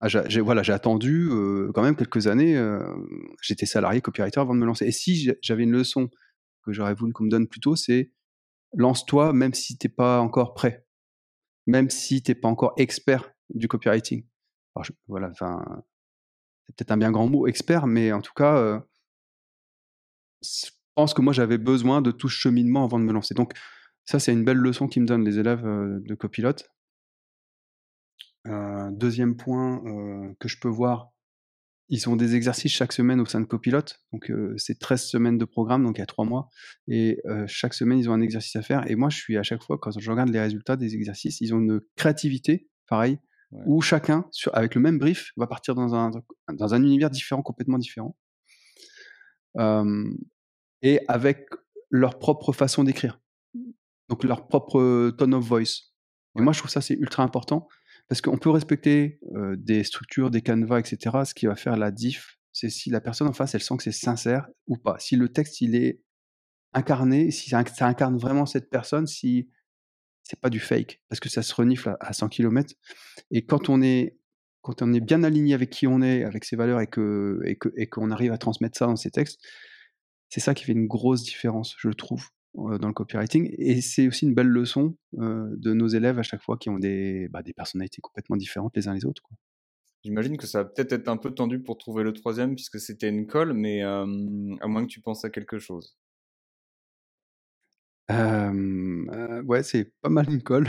[0.00, 1.28] Ah, j'ai voilà, j'ai attendu
[1.74, 2.56] quand même quelques années.
[3.42, 4.86] J'étais salarié copywriter avant de me lancer.
[4.86, 6.08] Et si j'avais une leçon
[6.64, 8.12] que j'aurais voulu qu'on me donne plus tôt, c'est
[8.74, 10.86] lance-toi même si t'es pas encore prêt,
[11.68, 14.24] même si t'es pas encore expert du copywriting.
[14.82, 18.80] Je- voilà, c'est peut-être un bien grand mot, expert, mais en tout cas, euh,
[20.42, 23.34] je pense que moi j'avais besoin de tout ce cheminement avant de me lancer.
[23.34, 23.52] Donc
[24.04, 26.68] ça, c'est une belle leçon qu'ils me donnent les élèves euh, de copilote.
[28.46, 29.82] Euh, deuxième point
[30.38, 31.10] que je peux voir,
[31.90, 34.00] ils ont des exercices chaque semaine au sein de Copilote.
[34.12, 36.48] Donc, euh, c'est 13 semaines de programme, donc il y a 3 mois.
[36.86, 38.88] Et euh, chaque semaine, ils ont un exercice à faire.
[38.90, 41.54] Et moi, je suis à chaque fois, quand je regarde les résultats des exercices, ils
[41.54, 43.18] ont une créativité, pareil,
[43.50, 43.62] Ouais.
[43.64, 46.10] où chacun, sur, avec le même brief, va partir dans un,
[46.52, 48.14] dans un univers différent, complètement différent.
[49.56, 50.04] Euh,
[50.82, 51.46] et avec
[51.90, 53.18] leur propre façon d'écrire.
[54.10, 55.94] Donc, leur propre tone of voice.
[56.38, 57.66] Et moi, je trouve ça, c'est ultra important.
[58.08, 59.20] Parce qu'on peut respecter
[59.56, 61.24] des structures, des canevas, etc.
[61.24, 63.82] Ce qui va faire la diff, c'est si la personne en face, elle sent que
[63.82, 64.98] c'est sincère ou pas.
[64.98, 66.00] Si le texte, il est
[66.72, 69.48] incarné, si ça, incarne vraiment cette personne, si
[70.22, 72.74] c'est pas du fake, parce que ça se renifle à, à 100 km.
[73.30, 74.18] Et quand on est
[74.60, 77.56] quand on est bien aligné avec qui on est, avec ses valeurs, et que et
[77.56, 79.40] que et qu'on arrive à transmettre ça dans ses textes,
[80.28, 83.54] c'est ça qui fait une grosse différence, je trouve, dans le copywriting.
[83.58, 86.78] Et c'est aussi une belle leçon euh, de nos élèves à chaque fois qui ont
[86.78, 89.22] des, bah, personnalités complètement différentes les uns les autres.
[90.04, 93.08] J'imagine que ça va peut-être être un peu tendu pour trouver le troisième puisque c'était
[93.08, 94.04] une colle, mais euh,
[94.60, 95.96] à moins que tu penses à quelque chose.
[98.10, 100.66] Euh, ouais, c'est pas mal une colle.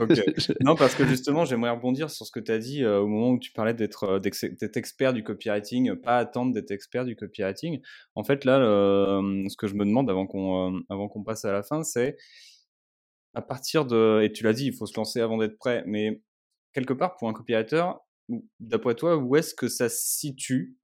[0.00, 0.20] Ok.
[0.60, 3.30] Non, parce que justement, j'aimerais rebondir sur ce que tu as dit euh, au moment
[3.30, 7.80] où tu parlais d'être d'être expert du copywriting, pas attendre d'être expert du copywriting.
[8.14, 11.62] En fait, là, ce que je me demande avant qu'on avant qu'on passe à la
[11.62, 12.16] fin, c'est
[13.34, 16.22] à partir de et tu l'as dit, il faut se lancer avant d'être prêt, mais
[16.72, 17.84] quelque part pour un copywriter,
[18.60, 20.76] d'après toi, où est-ce que ça se situe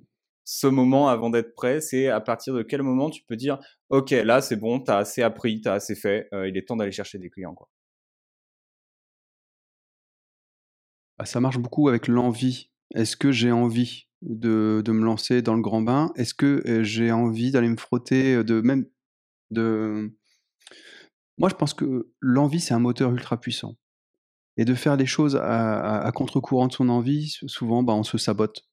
[0.45, 3.59] ce moment avant d'être prêt C'est à partir de quel moment tu peux dire
[3.91, 6.93] Ok, là c'est bon, t'as assez appris, t'as assez fait, euh, il est temps d'aller
[6.93, 7.55] chercher des clients.
[11.19, 12.71] Bah, ça marche beaucoup avec l'envie.
[12.95, 16.13] Est-ce que j'ai envie de, de, me lancer dans le grand bain?
[16.17, 18.87] Est-ce que euh, j'ai envie d'aller me frotter de même
[19.51, 20.13] de
[21.39, 23.77] moi je pense que l'envie c'est un moteur ultra puissant
[24.57, 28.03] et de faire les choses à, à, à contre-courant de son envie souvent bah, on
[28.03, 28.65] se sabote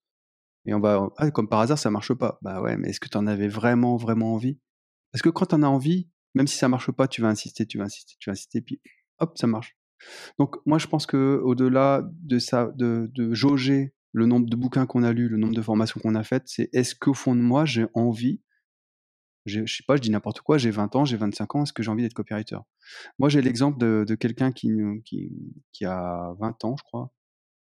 [0.70, 2.40] et on va ah, comme par hasard ça marche pas.
[2.42, 4.60] Bah ouais mais est-ce que tu en avais vraiment vraiment envie?
[5.12, 7.66] Parce que quand tu en as envie même si ça marche pas tu vas insister
[7.66, 8.80] tu vas insister tu vas insister puis
[9.20, 9.76] hop ça marche.
[10.38, 15.04] Donc moi je pense que au-delà de ça, de, jauger le nombre de bouquins qu'on
[15.04, 17.66] a lus, le nombre de formations qu'on a faites, c'est est-ce qu'au fond de moi
[17.66, 18.42] j'ai envie,
[19.46, 21.84] je sais pas, je dis n'importe quoi, j'ai 20 ans, j'ai 25 ans, est-ce que
[21.84, 22.60] j'ai envie d'être copywriter?
[23.18, 24.72] Moi j'ai l'exemple de, quelqu'un qui,
[25.86, 27.12] a 20 ans, je crois,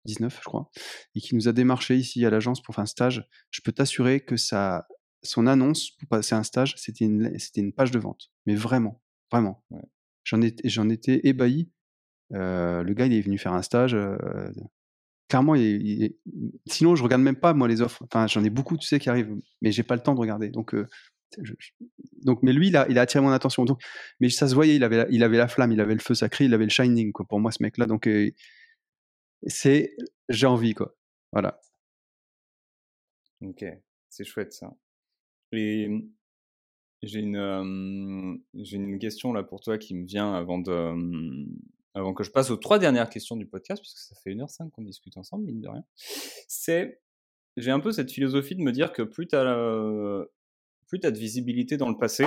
[0.05, 0.69] 19 je crois,
[1.15, 3.27] et qui nous a démarché ici à l'agence pour faire un stage.
[3.51, 4.87] Je peux t'assurer que ça,
[5.23, 9.01] son annonce pour passer un stage, c'était une, c'était une page de vente, mais vraiment,
[9.31, 9.63] vraiment.
[9.71, 9.81] Ouais.
[10.23, 11.69] J'en étais, j'en étais ébahi
[12.33, 13.93] euh, le gars, il est venu faire un stage.
[13.93, 14.17] Euh,
[15.29, 16.15] clairement, il, il,
[16.67, 18.03] sinon, je regarde même pas moi les offres.
[18.03, 20.49] Enfin, j'en ai beaucoup, tu sais, qui arrivent, mais j'ai pas le temps de regarder.
[20.49, 20.87] Donc, euh,
[21.41, 21.71] je, je,
[22.23, 23.65] donc, mais lui, il a, il a attiré mon attention.
[23.65, 23.81] Donc,
[24.19, 26.45] mais ça se voyait, il avait, il avait la flamme, il avait le feu sacré,
[26.45, 27.11] il avait le shining.
[27.11, 28.09] Quoi, pour moi, ce mec-là, donc
[29.47, 29.95] c'est,
[30.29, 30.95] j'ai envie, quoi.
[31.31, 31.59] Voilà.
[33.41, 33.65] Ok,
[34.09, 34.75] c'est chouette ça.
[35.51, 35.89] Et
[37.01, 41.45] j'ai une, une question là pour toi qui me vient avant de, euh,
[41.93, 44.81] avant que je passe aux trois dernières questions du podcast, puisque ça fait 1h05 qu'on
[44.81, 47.01] discute ensemble, mine de rien, c'est,
[47.57, 50.25] j'ai un peu cette philosophie de me dire que plus tu as,
[50.87, 52.25] plus de visibilité dans le passé,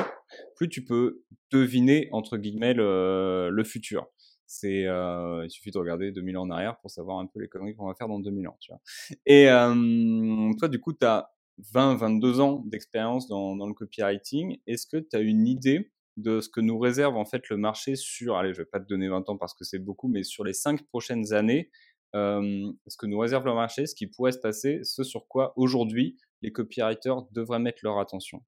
[0.56, 4.08] plus tu peux deviner, entre guillemets, le, le futur.
[4.50, 7.48] C'est, euh, il suffit de regarder 2000 ans en arrière pour savoir un peu les
[7.48, 8.80] conneries qu'on va faire dans 2000 ans, tu vois.
[9.26, 14.58] Et euh, toi, du coup, tu as 20, 22 ans d'expérience dans, le copywriting.
[14.66, 17.94] Est-ce que tu as une idée de ce que nous réserve en fait le marché
[17.94, 20.44] sur, allez, je vais pas te donner 20 ans parce que c'est beaucoup, mais sur
[20.44, 21.70] les 5 prochaines années,
[22.14, 25.52] euh, ce que nous réserve le marché, ce qui pourrait se passer, ce sur quoi
[25.56, 28.42] aujourd'hui les copywriters devraient mettre leur attention?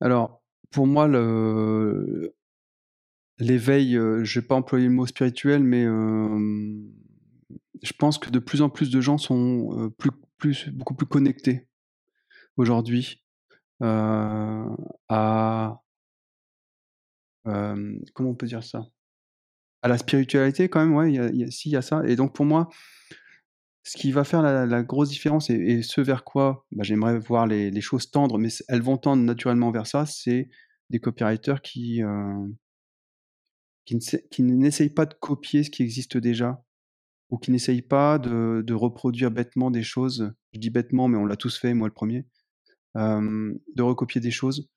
[0.00, 0.40] Alors,
[0.70, 2.36] pour moi, le...
[3.38, 6.78] l'éveil, euh, je vais pas employer le mot spirituel, mais euh,
[7.82, 9.92] je pense que de plus en plus de gens sont
[10.38, 11.66] plus, beaucoup plus connectés
[12.56, 13.22] aujourd'hui
[13.80, 15.80] à
[18.12, 18.86] comment on peut dire ça?
[19.82, 22.02] À la spiritualité quand même, ouais, y a, il y a ça.
[22.04, 22.68] Et donc pour moi,
[23.88, 27.80] ce qui va faire la, grosse différence et, ce vers quoi bah, j'aimerais voir les,
[27.80, 30.50] choses tendre, mais elles vont tendre naturellement vers ça, c'est
[30.90, 32.02] des copywriters qui,
[33.88, 36.64] qui n'essayent pas de copier ce qui existe déjà
[37.30, 40.32] ou qui n'essayent pas de, reproduire bêtement des choses.
[40.52, 42.26] Je dis bêtement, mais on l'a tous fait, moi le premier.
[42.94, 44.68] de recopier des choses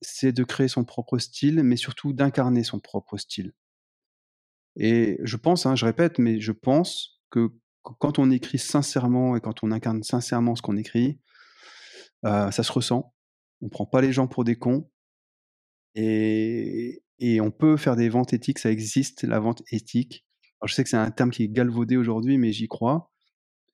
[0.00, 3.52] c'est de créer son propre style, mais surtout d'incarner son propre style.
[4.76, 7.52] Et je pense, hein, je répète, mais je pense que
[7.82, 11.20] quand on écrit sincèrement et quand on incarne sincèrement ce qu'on écrit,
[12.22, 13.14] ça se ressent.
[13.62, 14.90] On prend pas les gens pour des cons.
[15.94, 17.02] Et,
[17.40, 20.24] on peut faire des ventes éthiques, ça existe, la vente éthique.
[20.64, 23.10] Je sais que c'est un terme qui est galvaudé aujourd'hui, mais j'y crois.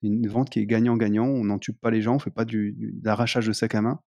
[0.01, 2.45] Une vente qui est gagnant-gagnant, on n'en tue pas les gens, on ne fait pas
[2.45, 4.01] du, du, de l'arrachage de sac à main.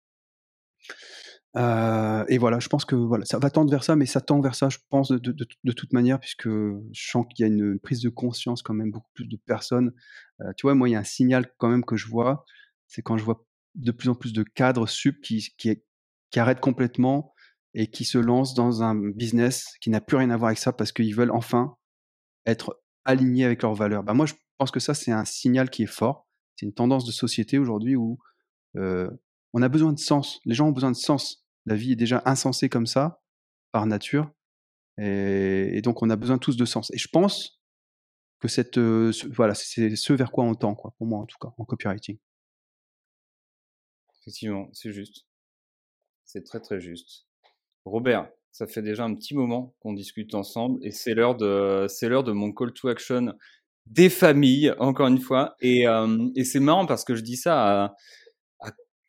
[1.56, 4.42] Euh, et voilà, je pense que voilà, ça va tendre vers ça, mais ça tend
[4.42, 7.52] vers ça, je pense, de, de, de, toute manière, puisque je sens qu'il y a
[7.52, 9.94] une prise de conscience quand même beaucoup plus de personnes.
[10.42, 12.44] Euh, tu vois, moi, il y a un signal quand même que je vois,
[12.88, 15.84] c'est quand je vois de plus en plus de cadres sup qui, qui,
[16.32, 17.33] qui arrêtent complètement
[17.74, 20.74] et qui se lancent dans un business qui n'a plus rien à voir avec ça
[20.74, 21.76] parce qu'ils veulent enfin
[22.46, 24.04] être alignés avec leurs valeurs.
[24.04, 26.28] Bah moi, je pense que ça, c'est un signal qui est fort.
[26.56, 28.20] C'est une tendance de société aujourd'hui où
[28.76, 29.10] euh,
[29.54, 30.40] on a besoin de sens.
[30.46, 33.22] Les gens ont besoin de sens la vie est déjà insensée comme ça,
[33.72, 34.32] par nature.
[34.98, 36.92] Et, donc, on a besoin tous de sens.
[36.94, 37.62] Et je pense
[38.40, 41.38] que cette, euh, voilà, c'est ce vers quoi on tend, quoi, pour moi en tout
[41.40, 42.20] cas, en copywriting.
[44.22, 45.26] Effectivement, c'est juste.
[46.26, 47.28] C'est très très juste.
[47.86, 52.08] Robert, ça fait déjà un petit moment qu'on discute ensemble et c'est l'heure de, c'est
[52.08, 53.34] l'heure de mon call to action
[53.86, 55.56] des familles, encore une fois.
[55.60, 57.96] Et, euh, et c'est marrant parce que je dis ça à,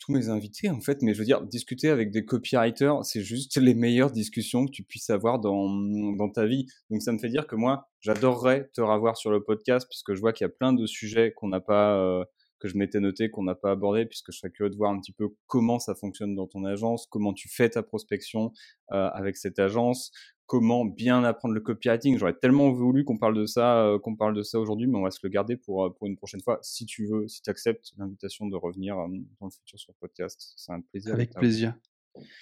[0.00, 1.00] tous mes invités, en fait.
[1.00, 4.82] Mais je veux dire, discuter avec des copywriters, c'est juste les meilleures discussions que tu
[4.82, 5.70] puisses avoir dans,
[6.16, 6.66] dans ta vie.
[6.90, 10.20] Donc, ça me fait dire que moi, j'adorerais te revoir sur le podcast, puisque je
[10.20, 12.24] vois qu'il y a plein de sujets qu'on n'a pas, euh,
[12.58, 15.00] que je m'étais noté qu'on n'a pas abordé, puisque je serais curieux de voir un
[15.00, 18.52] petit peu comment ça fonctionne dans ton agence, comment tu fais ta prospection
[18.92, 20.12] euh, avec cette agence,
[20.46, 22.18] comment bien apprendre le copywriting.
[22.18, 25.02] J'aurais tellement voulu qu'on parle de ça, euh, qu'on parle de ça aujourd'hui, mais on
[25.02, 26.58] va se le garder pour, euh, pour une prochaine fois.
[26.62, 29.08] Si tu veux, si tu acceptes l'invitation de revenir euh,
[29.40, 31.14] dans le futur sur le podcast, c'est un plaisir.
[31.14, 31.74] Avec plaisir.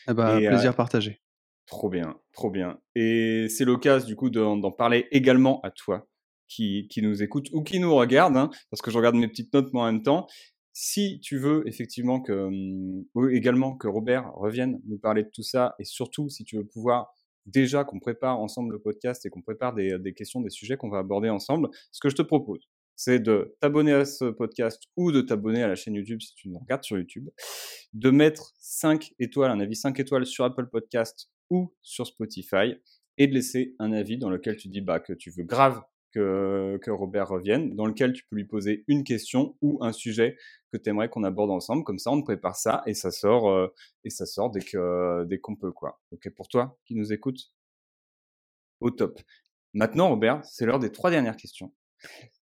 [0.09, 1.23] Eh ben, plaisir partagé.
[1.67, 2.79] Trop bien, trop bien.
[2.95, 6.07] Et c'est l'occasion du coup d'en parler également à toi
[6.55, 9.73] qui, nous écoute ou qui nous regarde, hein, parce que je regarde mes petites notes
[9.73, 10.27] moi en même temps.
[10.75, 15.75] Si tu veux effectivement que, hum, également que Robert revienne nous parler de tout ça,
[15.79, 17.13] et surtout si tu veux pouvoir
[17.45, 20.89] déjà qu'on prépare ensemble le podcast et qu'on prépare des, des, questions, des sujets qu'on
[20.89, 25.13] va aborder ensemble, ce que je te propose, c'est de t'abonner à ce podcast ou
[25.13, 27.29] de t'abonner à la chaîne YouTube si tu nous regardes sur YouTube,
[27.93, 32.77] de mettre 5 étoiles, un avis 5 étoiles sur Apple Podcast ou sur Spotify
[33.19, 35.83] et de laisser un avis dans lequel tu dis bah, que tu veux grave
[36.13, 40.37] que, Robert revienne, dans lequel tu peux lui poser une question ou un sujet
[40.73, 41.85] que tu aimerais qu'on aborde ensemble.
[41.85, 43.69] Comme ça, on prépare ça et ça sort, euh,
[44.05, 45.73] et ça sort dès que dès qu'on peut.
[45.73, 46.01] Quoi.
[46.13, 47.53] Ok pour toi qui nous écoute
[48.81, 49.21] Au top.
[49.75, 51.73] Maintenant, Robert, c'est l'heure des trois dernières questions.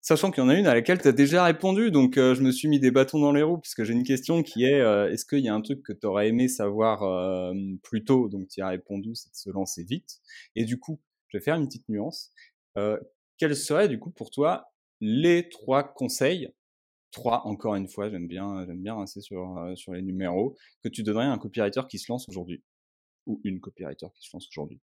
[0.00, 2.42] Sachant qu'il y en a une à laquelle tu as déjà répondu, donc euh, je
[2.42, 5.10] me suis mis des bâtons dans les roues, puisque j'ai une question qui est euh,
[5.12, 7.02] est-ce qu'il y a un truc que tu aurais aimé savoir
[7.82, 10.20] plus tôt, donc tu as répondu, c'est de se lancer vite.
[10.56, 10.98] Et du coup,
[11.28, 12.32] je vais faire une petite nuance
[13.40, 14.70] quels seraient du coup pour toi
[15.00, 16.52] les trois conseils
[17.10, 20.88] trois encore une fois j'aime bien j'aime bien rester sur euh, sur les numéros que
[20.88, 22.62] tu donnerais à un copywriter qui se lance aujourd'hui?
[23.26, 24.80] Ou une copywriter qui se lance aujourd'hui?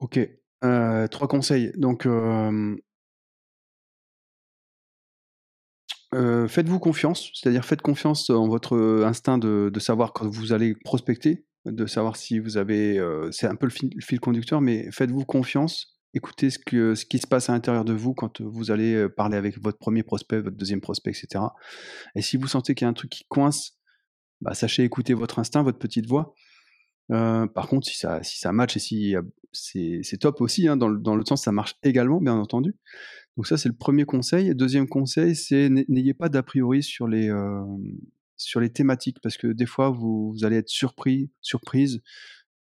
[0.00, 0.18] Ok
[0.62, 1.72] euh, trois conseils.
[1.76, 2.76] Donc euh,
[6.12, 11.86] faites-vous confiance c'est-à-dire faites confiance en votre instinct de, savoir quand vous allez prospecter de
[11.86, 13.00] savoir si vous avez
[13.30, 17.26] c'est un peu le fil conducteur mais faites-vous confiance écoutez ce, que, ce qui se
[17.26, 20.80] passe à l'intérieur de vous quand vous allez parler avec votre premier prospect, votre deuxième
[20.80, 21.44] prospect, etc.
[22.14, 23.78] Et si vous sentez qu'il y a un truc qui coince,
[24.40, 26.34] bah, sachez écouter votre instinct, votre petite voix.
[27.08, 29.14] par contre, si ça, si ça match et si
[29.52, 32.76] c'est top aussi, hein, dans, dans l'autre sens, ça marche également, bien entendu.
[33.36, 34.54] Donc ça, c'est le premier conseil.
[34.54, 37.30] Deuxième conseil, c'est n'ayez pas d'a priori sur les,
[38.36, 42.02] sur les thématiques, parce que des fois, vous, vous allez être surpris, surprise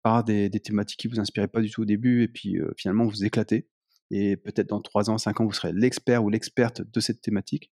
[0.03, 3.25] par des, thématiques qui vous inspiraient pas du tout au début, et puis finalement vous
[3.25, 3.69] éclatez.
[4.11, 7.73] Et peut-être dans 3 ans, 5 ans, vous serez l'expert ou l'experte de cette thématique.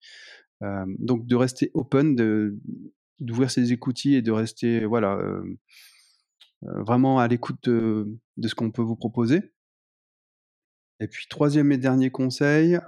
[0.99, 2.15] donc de rester open,
[3.19, 5.19] d'ouvrir ses écoutilles et de rester voilà,
[6.63, 8.07] vraiment à l'écoute de,
[8.43, 9.53] ce qu'on peut vous proposer.
[11.03, 12.79] Et puis troisième et dernier conseil,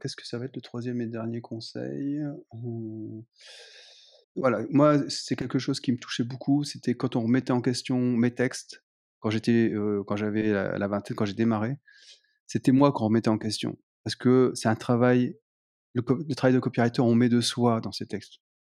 [0.00, 2.20] qu'est-ce que ça va être le troisième et dernier conseil?
[2.50, 3.22] Hum,
[4.34, 7.98] Voilà, moi c'est quelque chose qui me touchait beaucoup, c'était quand on remettait en question
[8.00, 8.82] mes textes,
[9.20, 11.76] quand j'étais, euh, quand j'avais la, la vingtaine, quand j'ai démarré,
[12.46, 15.36] c'était moi qu'on remettait en question, parce que c'est un travail,
[15.94, 16.02] le,
[16.34, 18.36] travail de copywriter, on met de soi dans ces textes.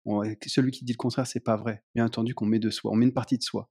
[0.06, 1.84] On- celui qui dit le contraire, c'est pas vrai.
[1.94, 3.70] Bien entendu qu'on met de soi, on met une partie de soi.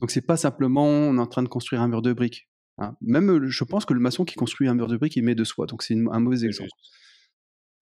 [0.00, 2.48] Donc c'est pas simplement on est en train de construire un mur de briques.
[2.78, 2.96] hein.
[3.00, 5.44] Même je pense que le maçon qui construit un mur de briques, il met de
[5.44, 5.66] soi.
[5.66, 6.70] Donc c'est un mauvais exemple.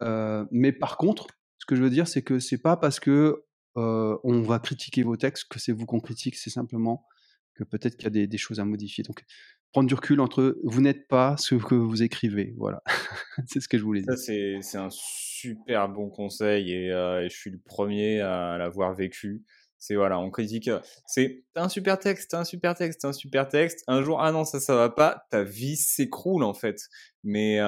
[0.02, 1.26] Euh, mais par contre,
[1.64, 3.42] ce que je veux dire, c'est que c'est pas parce que
[3.78, 6.36] euh, on va critiquer vos textes que c'est vous qu'on critique.
[6.36, 7.06] C'est simplement
[7.54, 9.02] que peut-être qu'il y a des, des choses à modifier.
[9.02, 9.24] Donc
[9.72, 12.52] prendre du recul entre vous n'êtes pas ce que vous écrivez.
[12.58, 12.82] Voilà,
[13.46, 14.18] c'est ce que je voulais dire.
[14.18, 18.92] c'est c'est un super bon conseil et, euh, et je suis le premier à l'avoir
[18.92, 19.42] vécu.
[19.86, 20.68] C'est voilà, on critique.
[20.68, 23.84] euh, C'est un super texte, un super texte, un super texte.
[23.86, 25.26] Un jour, ah non, ça, ça va pas.
[25.30, 26.88] Ta vie s'écroule en fait.
[27.22, 27.58] Mais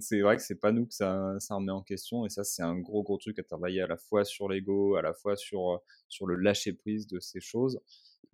[0.00, 2.62] c'est vrai que c'est pas nous que ça, ça remet en question et ça, c'est
[2.62, 5.72] un gros gros truc à travailler à la fois sur l'ego, à la fois sur
[5.72, 5.78] euh,
[6.08, 7.80] sur le lâcher prise de ces choses.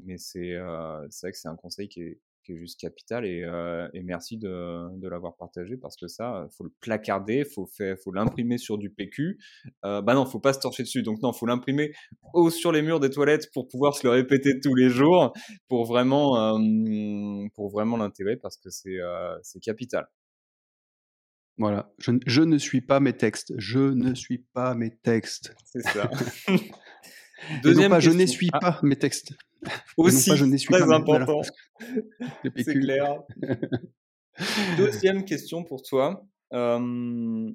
[0.00, 3.24] Mais c'est euh, c'est vrai que c'est un conseil qui est qui est juste capital
[3.24, 7.66] et, euh, et merci de, de l'avoir partagé parce que ça, faut le placarder, faut
[7.66, 9.38] faire, faut l'imprimer sur du PQ.
[9.84, 11.02] Euh, bah non, faut pas se torcher dessus.
[11.02, 11.92] Donc non, faut l'imprimer
[12.34, 15.32] haut sur les murs des toilettes pour pouvoir se le répéter tous les jours
[15.68, 20.06] pour vraiment, euh, pour vraiment l'intégrer parce que c'est euh, c'est capital.
[21.58, 23.52] Voilà, je ne suis pas mes textes.
[23.58, 25.54] Je ne suis pas mes textes.
[25.64, 26.10] C'est ça.
[27.50, 28.18] Et non Deuxième pas je question.
[28.18, 29.32] n'essuie Ah, pas mes textes.
[29.62, 31.42] Non aussi, pas je n'essuie très pas important.
[32.56, 33.22] C'est clair.
[34.78, 36.26] Deuxième question pour toi.
[36.52, 37.50] Euh,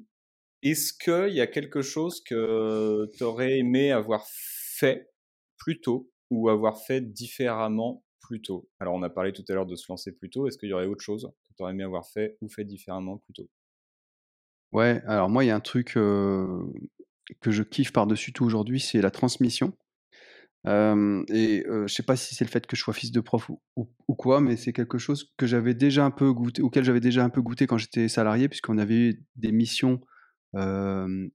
[0.63, 5.09] Est-ce qu'il y a quelque chose que tu aurais aimé avoir fait
[5.57, 8.69] plus tôt ou avoir fait différemment plus tôt?
[8.79, 10.47] Alors, on a parlé tout à l'heure de se lancer plus tôt.
[10.47, 13.17] Est-ce qu'il y aurait autre chose que tu aurais aimé avoir fait ou fait différemment
[13.17, 13.49] plus tôt?
[14.71, 16.61] Ouais, alors moi, il y a un truc euh,
[17.41, 19.73] que je kiffe par-dessus tout aujourd'hui, c'est la transmission.
[20.65, 23.49] Et euh, je sais pas si c'est le fait que je sois fils de prof
[23.77, 27.23] ou, quoi, mais c'est quelque chose que j'avais déjà un peu goûté, auquel j'avais déjà
[27.23, 30.01] un peu goûté quand j'étais salarié, puisqu'on avait eu des missions
[30.55, 31.29] euh,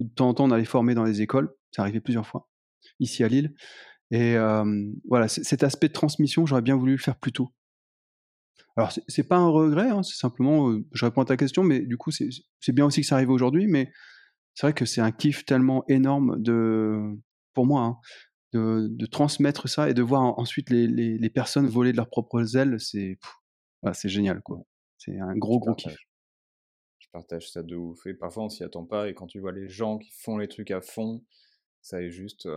[0.00, 1.54] de temps en temps on allait former dans les écoles.
[1.70, 2.48] Ça arrivait plusieurs fois
[2.98, 3.54] ici à Lille.
[4.10, 4.36] Et
[5.06, 7.50] voilà, cet aspect de transmission, j'aurais bien voulu le faire plus tôt.
[8.76, 11.98] Alors, c'est pas un regret, hein, c'est simplement, je réponds à ta question, mais du
[11.98, 13.92] coup, c'est bien aussi que ça arrive aujourd'hui, mais
[14.58, 17.16] c'est vrai que c'est un kiff tellement énorme de,
[17.54, 17.98] pour moi, hein,
[18.52, 21.96] de, de transmettre ça et de voir en- ensuite les, les, les personnes voler de
[21.96, 23.32] leurs propres ailes, c'est pff,
[23.82, 24.64] voilà, c'est génial, quoi.
[24.96, 25.96] C'est un gros, Je gros kiff.
[26.98, 28.04] Je partage ça de ouf.
[28.08, 29.08] Et parfois, on s'y attend pas.
[29.08, 31.22] Et quand tu vois les gens qui font les trucs à fond,
[31.80, 32.46] ça est juste.
[32.46, 32.50] Il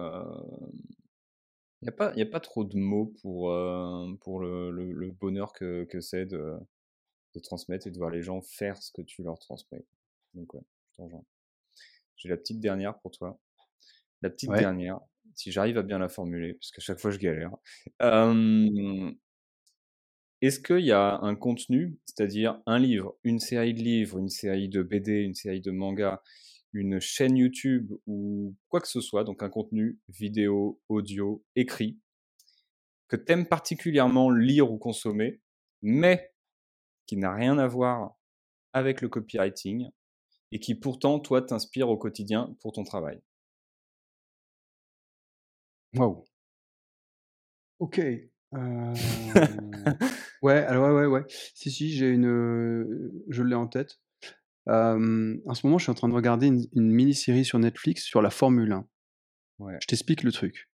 [1.83, 5.53] n'y a, pas- a pas trop de mots pour, euh, pour le, le- le bonheur
[5.53, 6.55] que, que c'est de,
[7.35, 9.85] de transmettre et de voir les gens faire ce que tu leur transmets.
[10.33, 10.61] Donc, ouais,
[10.97, 11.05] je.
[12.22, 13.39] J'ai la petite dernière pour toi.
[14.22, 14.60] La petite Ouais.
[14.60, 14.99] dernière,
[15.34, 17.52] si j'arrive à bien la formuler, parce qu'à chaque fois je galère.
[18.03, 19.11] Euh,
[20.41, 24.69] Est-ce qu'il y a un contenu, c'est-à-dire un livre, une série de livres, une série
[24.69, 26.22] de BD, une série de mangas,
[26.73, 31.99] une chaîne YouTube ou quoi que ce soit, donc un contenu vidéo, audio, écrit,
[33.07, 35.41] que t'aimes particulièrement lire ou consommer,
[35.81, 36.31] mais
[37.07, 38.15] qui n'a rien à voir
[38.73, 39.89] avec le copywriting
[40.51, 43.21] et qui pourtant, toi, t'inspire au quotidien pour ton travail
[45.95, 46.25] Waouh.
[47.79, 47.99] Ok.
[48.53, 48.93] Euh,
[50.41, 51.23] Ouais, alors ouais, ouais, ouais.
[51.53, 54.01] Si, si, j'ai une, je l'ai en tête.
[54.67, 58.03] Euh, en ce moment, je suis en train de regarder une, une mini-série sur Netflix
[58.03, 58.87] sur la Formule 1.
[59.59, 59.77] Ouais.
[59.81, 60.70] Je t'explique le truc.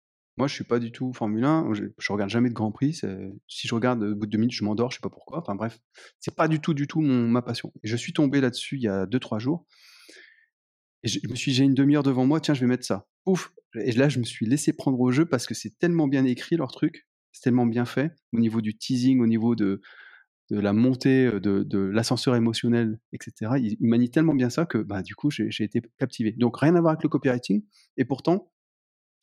[0.42, 1.72] Moi, je suis pas du tout Formule 1.
[1.72, 2.94] Je, je regarde jamais de Grand Prix.
[3.46, 4.90] Si je regarde au bout de deux minutes, je m'endors.
[4.90, 5.38] Je sais pas pourquoi.
[5.38, 5.78] Enfin bref,
[6.18, 7.72] c'est pas du tout, du tout mon, ma passion.
[7.84, 9.64] Et je suis tombé là-dessus il y a deux, trois jours.
[11.04, 12.40] Et je, me suis, j'ai une demi-heure devant moi.
[12.40, 13.06] Tiens, je vais mettre ça.
[13.24, 13.52] Ouf.
[13.76, 16.56] Et là, je me suis laissé prendre au jeu parce que c'est tellement bien écrit
[16.56, 17.06] leur truc.
[17.30, 19.80] C'est tellement bien fait au niveau du teasing, au niveau de,
[20.50, 23.52] de la montée euh, de, de l'ascenseur émotionnel, etc.
[23.58, 26.32] Il, il manie tellement bien ça que bah, du coup, j'ai été captivé.
[26.32, 27.62] Donc, rien à voir avec le copywriting.
[27.96, 28.51] Et pourtant,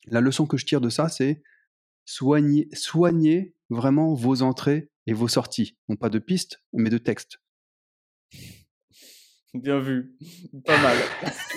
[0.06, 1.42] la leçon que je tire de ça, c'est
[2.04, 5.76] soigner, soigner vraiment vos entrées et vos sorties.
[5.88, 7.38] Non pas de pistes, mais de textes.
[9.52, 10.16] Bien vu,
[10.64, 10.96] pas mal.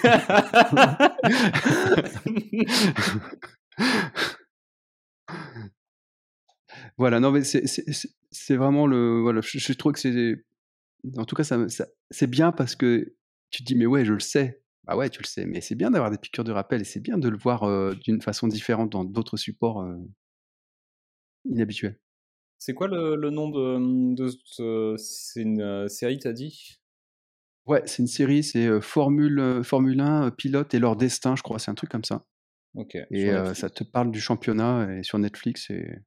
[6.97, 9.21] voilà, non, mais c'est- vraiment le.
[9.21, 10.35] Voilà, je, je trouve que c'est.
[11.17, 11.67] En tout cas, ça-
[12.11, 13.15] c'est bien parce que
[13.49, 14.62] tu te dis, mais ouais, je le sais.
[14.85, 15.45] Bah ouais, tu le sais.
[15.45, 17.93] Mais c'est bien d'avoir des piqûres de rappel et c'est bien de le voir euh,
[17.95, 19.95] d'une façon différente dans d'autres supports euh,
[21.45, 21.99] inhabituels.
[22.57, 26.79] C'est quoi le, nom de, de, C'est une série, t'as dit?
[27.65, 31.71] Ouais, c'est une série, c'est Formule, Formule 1, pilote et leur destin, je crois, c'est
[31.71, 32.25] un truc comme ça.
[32.75, 32.95] Ok.
[33.11, 35.99] Et ça te parle du championnat et sur Netflix et,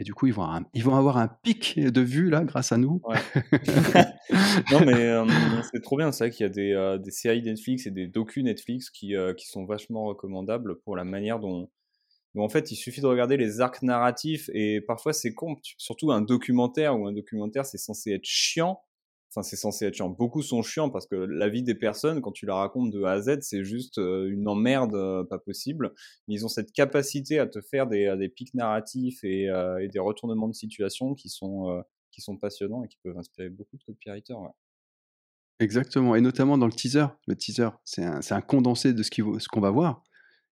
[0.00, 2.78] et du coup ils vont, ils vont avoir un pic de vues là grâce à
[2.78, 3.00] nous.
[3.04, 3.18] Ouais.
[4.72, 7.90] non mais c'est trop bien, c'est vrai qu'il y a des, des séries Netflix et
[7.90, 11.68] des docus Netflix qui, qui sont vachement recommandables pour la manière dont,
[12.34, 16.10] dont en fait il suffit de regarder les arcs narratifs et parfois c'est con, surtout
[16.10, 18.80] un documentaire où un documentaire c'est censé être chiant
[19.30, 20.08] enfin c'est censé être chiant.
[20.08, 23.12] Beaucoup sont chiants parce que la vie des personnes, quand tu la racontes de A
[23.12, 25.92] à Z, c'est juste euh, une emmerde euh, pas possible.
[26.26, 29.98] Mais ils ont cette capacité à te faire des, pics narratifs et, euh, et, des
[29.98, 31.84] retournements de situation qui sont
[32.40, 34.36] passionnants et qui peuvent inspirer beaucoup de copywriters.
[35.60, 37.06] Exactement, et notamment dans le teaser.
[37.26, 40.02] Le teaser, c'est un, condensé de ce qu'on va voir.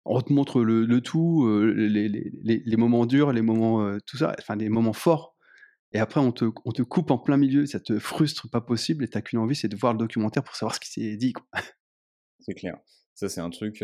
[0.04, 4.56] On te montre le, tout, les, les, les, moments durs, les moments, tout ça, enfin
[4.56, 5.35] des moments forts
[5.92, 9.04] et après, on te, on te coupe en plein milieu, ça te frustre pas possible,
[9.04, 11.32] et t'as qu'une envie, c'est de voir le documentaire pour savoir ce qui s'est dit.
[12.40, 12.78] C'est clair.
[13.14, 13.82] Ça, c'est un truc.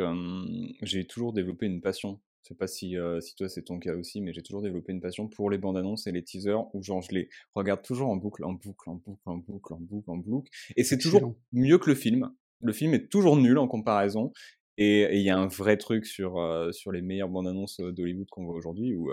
[0.82, 2.20] j'ai toujours développé une passion.
[2.42, 5.00] Je sais pas si, si toi c'est ton cas aussi, mais j'ai toujours développé une
[5.00, 8.16] passion pour les bandes annonces et les teasers où genre je les regarde toujours en
[8.16, 10.50] boucle, en boucle, en boucle, en boucle, en boucle, en boucle.
[10.76, 12.30] Et c'est toujours mieux que le film.
[12.60, 14.32] Le film est toujours nul en comparaison.
[14.76, 16.34] Et il y a un vrai truc sur,
[16.72, 19.10] sur les meilleures bandes annonces d'Hollywood qu'on voit aujourd'hui où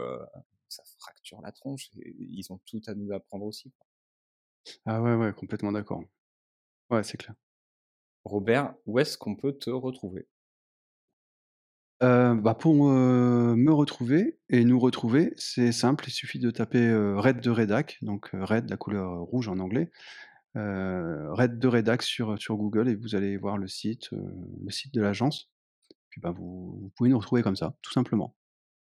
[0.70, 1.90] ça fracture la tronche.
[1.98, 3.72] Et ils ont tout à nous apprendre aussi.
[4.86, 6.04] Ah ouais, ouais, complètement d'accord.
[6.90, 7.36] Ouais, c'est clair.
[8.26, 10.28] Robert, où est-ce qu'on peut te retrouver?
[12.02, 17.42] Euh, bah pour me retrouver et nous retrouver, c'est simple, il suffit de taper Red
[17.42, 19.92] de Redac, donc Red, la couleur rouge en anglais,
[20.56, 25.02] Red de Redac sur, sur Google et vous allez voir le site, le site de
[25.02, 25.50] l'agence.
[26.10, 28.36] Puis bah vous, vous, pouvez nous retrouver comme ça, tout simplement.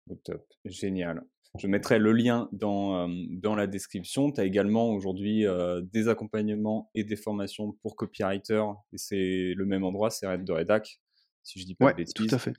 [0.10, 1.24] Au top, génial.
[1.58, 4.32] Je mettrai le lien dans, euh, dans la description.
[4.32, 8.64] Tu as également aujourd'hui euh, des accompagnements et des formations pour copywriter.
[8.94, 11.00] Et c'est le même endroit, c'est Red de Redac,
[11.44, 12.14] si je dis pas de bêtises.
[12.14, 12.54] tout à fait.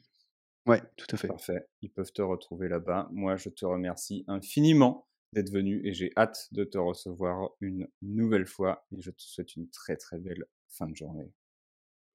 [0.67, 1.29] Ouais, tout à fait.
[1.29, 1.67] Parfait.
[1.83, 3.09] Ils peuvent te retrouver là-bas.
[3.13, 8.47] Moi, je te remercie infiniment d'être venu et j'ai hâte de te recevoir une nouvelle
[8.47, 8.85] fois.
[8.93, 11.31] Et je te souhaite une très très belle fin de journée.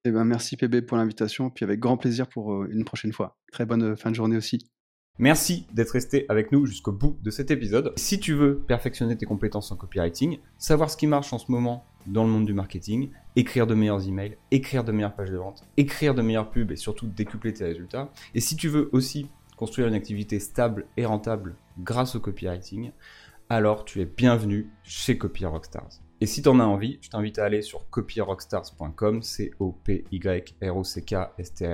[0.04, 3.38] Eh ben, merci PB pour l'invitation, puis avec grand plaisir pour euh, une prochaine fois.
[3.52, 4.71] Très bonne fin de journée aussi.
[5.18, 7.92] Merci d'être resté avec nous jusqu'au bout de cet épisode.
[7.96, 11.84] Si tu veux perfectionner tes compétences en copywriting, savoir ce qui marche en ce moment
[12.06, 15.64] dans le monde du marketing, écrire de meilleurs emails, écrire de meilleures pages de vente,
[15.76, 18.10] écrire de meilleures pubs et surtout décupler tes résultats.
[18.34, 19.28] Et si tu veux aussi
[19.58, 22.90] construire une activité stable et rentable grâce au copywriting,
[23.50, 26.00] alors tu es bienvenu chez Copy Rockstars.
[26.22, 30.04] Et si tu en as envie, je t'invite à aller sur copyrockstars.com, c o p
[30.10, 30.26] y
[30.62, 31.68] r o c k s t.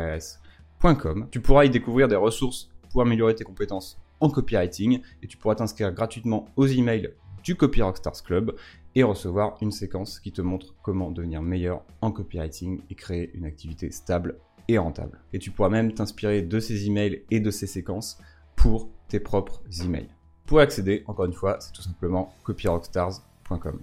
[1.30, 5.54] Tu pourras y découvrir des ressources pour améliorer tes compétences en copywriting et tu pourras
[5.54, 7.12] t'inscrire gratuitement aux emails
[7.44, 8.54] du Copy Rockstars Club
[8.94, 13.44] et recevoir une séquence qui te montre comment devenir meilleur en copywriting et créer une
[13.44, 15.20] activité stable et rentable.
[15.32, 18.18] Et tu pourras même t'inspirer de ces emails et de ces séquences
[18.56, 20.08] pour tes propres emails.
[20.46, 23.80] Pour accéder, encore une fois, c'est tout simplement copyrockstars.com.